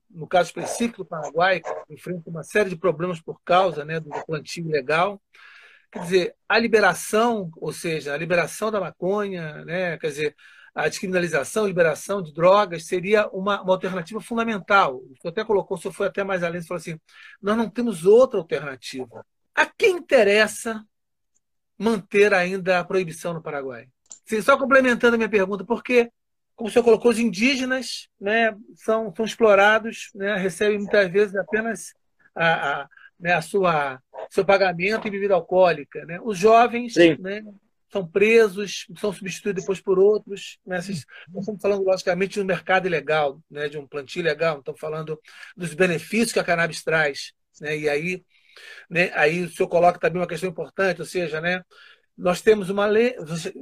no 0.09 0.29
caso 0.29 0.49
específico 0.49 0.99
do 0.99 1.09
Paraguai, 1.09 1.61
enfrenta 1.89 2.31
uma 2.31 2.45
série 2.45 2.71
de 2.71 2.77
problemas 2.77 3.21
por 3.21 3.41
causa 3.43 3.85
né, 3.85 3.99
do 3.99 4.11
plantio 4.27 4.69
ilegal. 4.69 5.21
Quer 5.91 5.99
dizer, 6.01 6.37
a 6.49 6.59
liberação, 6.59 7.51
ou 7.57 7.73
seja, 7.73 8.15
a 8.15 8.17
liberação 8.17 8.71
da 8.71 8.81
maconha, 8.81 9.65
né, 9.65 9.99
quer 9.99 10.09
dizer, 10.09 10.37
a 10.75 10.89
descriminalização, 10.89 11.67
liberação 11.67 12.23
de 12.23 12.33
drogas 12.33 12.87
seria 12.87 13.29
uma, 13.29 13.61
uma 13.61 13.75
alternativa 13.75 14.21
fundamental. 14.21 14.97
O 14.97 15.15
senhor 15.21 15.31
até 15.31 15.45
colocou, 15.45 15.77
o 15.77 15.81
senhor 15.81 15.93
foi 15.93 16.07
até 16.07 16.25
mais 16.25 16.43
além, 16.43 16.61
e 16.61 16.67
falou 16.67 16.81
assim: 16.81 16.99
nós 17.41 17.57
não 17.57 17.69
temos 17.69 18.05
outra 18.05 18.39
alternativa. 18.39 19.25
A 19.55 19.67
quem 19.67 19.97
interessa 19.97 20.83
manter 21.79 22.33
ainda 22.33 22.79
a 22.79 22.85
proibição 22.85 23.35
no 23.35 23.43
Paraguai? 23.43 23.89
Sim, 24.25 24.41
só 24.41 24.57
complementando 24.57 25.15
a 25.15 25.19
minha 25.19 25.29
pergunta, 25.29 25.65
porque, 25.65 26.11
como 26.55 26.69
o 26.69 26.73
senhor 26.73 26.85
colocou, 26.85 27.11
os 27.11 27.19
indígenas 27.19 28.09
né, 28.19 28.57
são, 28.77 29.13
são 29.15 29.25
explorados, 29.25 30.11
né, 30.15 30.37
recebem 30.37 30.79
muitas 30.79 31.11
vezes 31.11 31.35
apenas 31.35 31.93
a, 32.35 32.83
a, 32.83 32.89
né, 33.21 33.35
a 33.35 33.43
sua 33.43 34.01
seu 34.31 34.45
pagamento 34.47 35.07
em 35.07 35.11
bebida 35.11 35.35
alcoólica. 35.35 36.05
Né? 36.07 36.19
Os 36.23 36.39
jovens 36.39 36.95
né, 36.97 37.43
são 37.93 38.07
presos, 38.07 38.87
são 38.99 39.13
substituídos 39.13 39.63
depois 39.63 39.81
por 39.81 39.99
outros. 39.99 40.59
Né? 40.67 40.77
Nós 40.77 40.89
estamos 40.89 41.61
falando, 41.61 41.85
logicamente, 41.85 42.35
de 42.35 42.41
um 42.41 42.45
mercado 42.45 42.87
ilegal, 42.87 43.41
né? 43.51 43.69
de 43.69 43.77
um 43.77 43.87
plantio 43.87 44.21
ilegal, 44.21 44.59
estamos 44.59 44.81
falando 44.81 45.21
dos 45.57 45.75
benefícios 45.75 46.33
que 46.33 46.41
a 46.41 46.45
cannabis 46.45 46.83
traz. 46.83 47.33
Né? 47.61 47.79
E 47.79 47.89
aí, 47.89 48.25
né, 48.89 49.11
aí 49.15 49.43
o 49.43 49.51
senhor 49.51 49.69
coloca 49.69 49.99
também 49.99 50.21
uma 50.21 50.27
questão 50.27 50.49
importante, 50.49 51.01
ou 51.01 51.07
seja, 51.07 51.41
né, 51.41 51.63
nós 52.17 52.41
temos 52.41 52.71
uma 52.71 52.87
lei, 52.87 53.15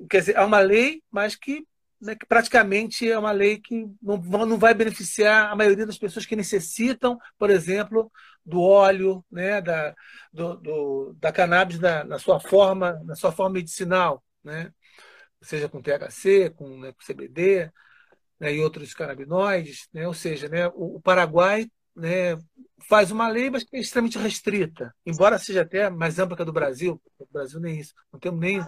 quer 0.09 0.21
dizer, 0.21 0.37
é 0.37 0.41
uma 0.43 0.61
lei, 0.61 1.03
mas 1.11 1.35
que, 1.37 1.65
né, 2.01 2.15
que 2.15 2.27
praticamente 2.27 3.11
é 3.11 3.19
uma 3.19 3.33
lei 3.33 3.59
que 3.59 3.87
não, 4.03 4.17
não 4.47 4.59
vai 4.59 4.73
beneficiar 4.73 5.51
a 5.51 5.57
maioria 5.57 5.87
das 5.87 5.99
pessoas 5.99 6.25
que 6.25 6.35
necessitam, 6.35 7.19
por 7.39 7.51
exemplo, 7.51 8.11
do 8.45 8.61
óleo, 8.63 9.25
né, 9.31 9.61
da, 9.61 9.95
do, 10.33 10.57
do, 10.57 11.17
da 11.19 11.31
cannabis 11.31 11.79
na, 11.79 12.19
sua 12.19 12.41
forma, 12.41 13.01
na 13.05 13.15
sua 13.15 13.31
forma 13.33 13.55
medicinal, 13.55 14.25
né, 14.43 14.73
seja 15.43 15.69
com 15.69 15.83
THC, 15.83 16.51
com, 16.51 16.79
né, 16.79 16.93
com 16.93 17.13
CBD 17.13 17.71
né, 18.39 18.55
e 18.55 18.61
outros 18.61 18.95
canabinoides, 18.95 19.89
né, 19.93 20.07
ou 20.07 20.15
seja, 20.15 20.49
né, 20.49 20.69
o, 20.69 20.97
o 20.97 21.01
Paraguai 21.01 21.71
né, 21.95 22.39
faz 22.89 23.11
uma 23.11 23.29
lei, 23.29 23.51
mas 23.51 23.63
que 23.63 23.77
é 23.77 23.81
extremamente 23.81 24.19
restrita, 24.19 24.95
embora 25.05 25.39
seja 25.39 25.63
até 25.63 25.91
mais 25.91 26.19
ampla 26.19 26.37
que 26.37 26.43
a 26.43 26.47
do 26.47 26.53
Brasil. 26.53 27.01
O 27.19 27.27
Brasil 27.31 27.61
nem 27.61 27.79
isso, 27.79 27.93
não 28.13 28.19
temos 28.19 28.41
nem 28.41 28.61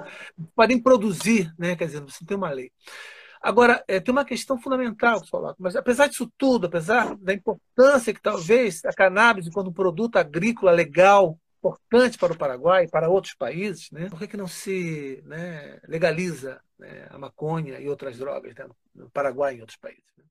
podem 0.55 0.81
produzir, 0.81 1.51
né, 1.59 1.75
quer 1.75 1.87
dizer, 1.87 2.03
você 2.03 2.25
tem 2.27 2.37
uma 2.37 2.51
lei. 2.51 2.71
Agora, 3.43 3.83
é, 3.89 3.99
tem 3.99 4.13
uma 4.13 4.25
questão 4.25 4.57
fundamental, 4.57 5.21
pessoal, 5.21 5.55
mas 5.59 5.75
apesar 5.75 6.07
disso 6.07 6.31
tudo, 6.39 6.69
apesar 6.69 7.17
da 7.17 7.33
importância 7.33 8.15
que 8.15 8.23
talvez 8.23 8.85
a 8.85 8.93
cannabis, 8.93 9.49
enquanto 9.49 9.73
produto 9.73 10.17
agrícola 10.17 10.71
legal, 10.71 11.37
importante 11.59 12.19
para 12.19 12.33
o 12.33 12.39
Paraguai 12.39 12.85
e 12.85 12.89
para 12.89 13.09
outros 13.09 13.35
países, 13.35 13.91
né, 13.91 14.09
por 14.09 14.19
que, 14.19 14.29
que 14.29 14.37
não 14.37 14.47
se 14.47 15.23
né, 15.27 15.81
legaliza 15.89 16.61
né, 16.79 17.07
a 17.11 17.19
maconha 17.19 17.81
e 17.81 17.89
outras 17.89 18.17
drogas 18.17 18.55
né, 18.55 18.67
no 18.95 19.11
Paraguai 19.11 19.55
e 19.55 19.59
em 19.59 19.61
outros 19.61 19.79
países? 19.79 20.05
Né? 20.17 20.25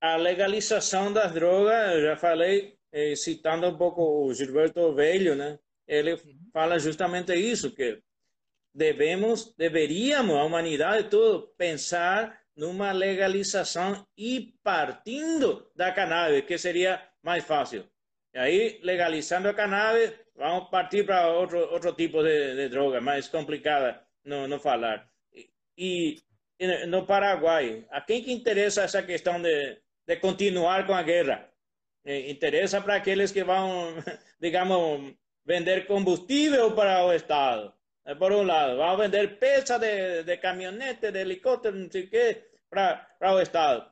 A 0.00 0.16
legalização 0.16 1.12
das 1.12 1.32
drogas, 1.32 1.94
eu 1.94 2.02
já 2.02 2.16
falei, 2.16 2.76
eh, 2.92 3.14
citando 3.16 3.68
um 3.68 3.76
pouco 3.76 4.26
o 4.26 4.34
Gilberto 4.34 4.92
Velho, 4.94 5.36
né, 5.36 5.58
ele 5.86 6.16
fala 6.52 6.78
justamente 6.78 7.32
isso, 7.34 7.72
que 7.72 8.00
devemos, 8.74 9.54
deveríamos, 9.56 10.36
a 10.36 10.44
humanidade 10.44 11.08
toda, 11.08 11.46
pensar 11.56 12.45
numa 12.56 12.90
legalização 12.92 14.06
e 14.16 14.54
partindo 14.62 15.70
da 15.76 15.92
cannabis, 15.92 16.44
que 16.46 16.56
seria 16.56 17.02
mais 17.22 17.44
fácil. 17.44 17.84
E 18.34 18.38
aí, 18.38 18.80
legalizando 18.82 19.48
a 19.48 19.54
cannabis, 19.54 20.12
vamos 20.34 20.70
partir 20.70 21.04
para 21.04 21.28
outro, 21.28 21.58
outro 21.70 21.92
tipo 21.92 22.22
de, 22.22 22.56
de 22.56 22.68
droga, 22.68 23.00
mais 23.00 23.28
complicada 23.28 24.02
não, 24.24 24.48
não 24.48 24.58
falar. 24.58 25.08
E, 25.76 26.22
e 26.58 26.86
no 26.86 27.04
Paraguai, 27.06 27.86
a 27.90 28.00
quem 28.00 28.22
que 28.22 28.32
interessa 28.32 28.82
essa 28.82 29.02
questão 29.02 29.40
de, 29.40 29.78
de 30.06 30.16
continuar 30.16 30.86
com 30.86 30.94
a 30.94 31.02
guerra? 31.02 31.50
Interessa 32.04 32.80
para 32.80 32.94
aqueles 32.96 33.32
que 33.32 33.42
vão, 33.42 33.94
digamos, 34.40 35.14
vender 35.44 35.86
combustível 35.86 36.74
para 36.74 37.04
o 37.04 37.12
Estado. 37.12 37.75
Eh, 38.06 38.14
por 38.14 38.32
un 38.32 38.46
lado, 38.46 38.76
vamos 38.76 39.00
a 39.00 39.02
vender 39.02 39.38
pesas 39.38 39.80
de, 39.80 40.22
de 40.22 40.38
camionetes, 40.38 41.12
de 41.12 41.20
helicópteros, 41.20 41.80
no 41.80 41.90
sé 41.90 42.08
qué, 42.08 42.50
para, 42.68 42.86
para 43.18 43.34
o 43.34 43.40
Estado. 43.40 43.90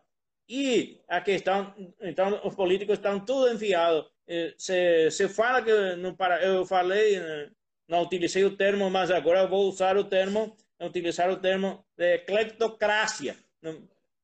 E 0.48 1.02
aqui 1.08 1.32
estão, 1.32 1.74
então, 2.00 2.40
os 2.44 2.54
políticos 2.54 2.98
estão 2.98 3.24
tudo 3.24 3.52
enfiados. 3.52 4.06
Eh, 4.26 4.54
se, 4.56 5.10
se 5.10 5.28
fala 5.28 5.62
que, 5.62 5.96
no, 5.96 6.16
para, 6.16 6.42
eu 6.44 6.64
falei, 6.64 7.16
eh, 7.16 7.50
não 7.88 8.02
utilizei 8.02 8.44
o 8.44 8.56
termo, 8.56 8.88
mas 8.88 9.10
agora 9.10 9.46
vou 9.48 9.68
usar 9.68 9.96
o 9.96 10.04
termo, 10.04 10.56
utilizar 10.80 11.28
o 11.30 11.36
termo 11.36 11.84
de 11.96 12.18
cleptocracia. 12.18 13.36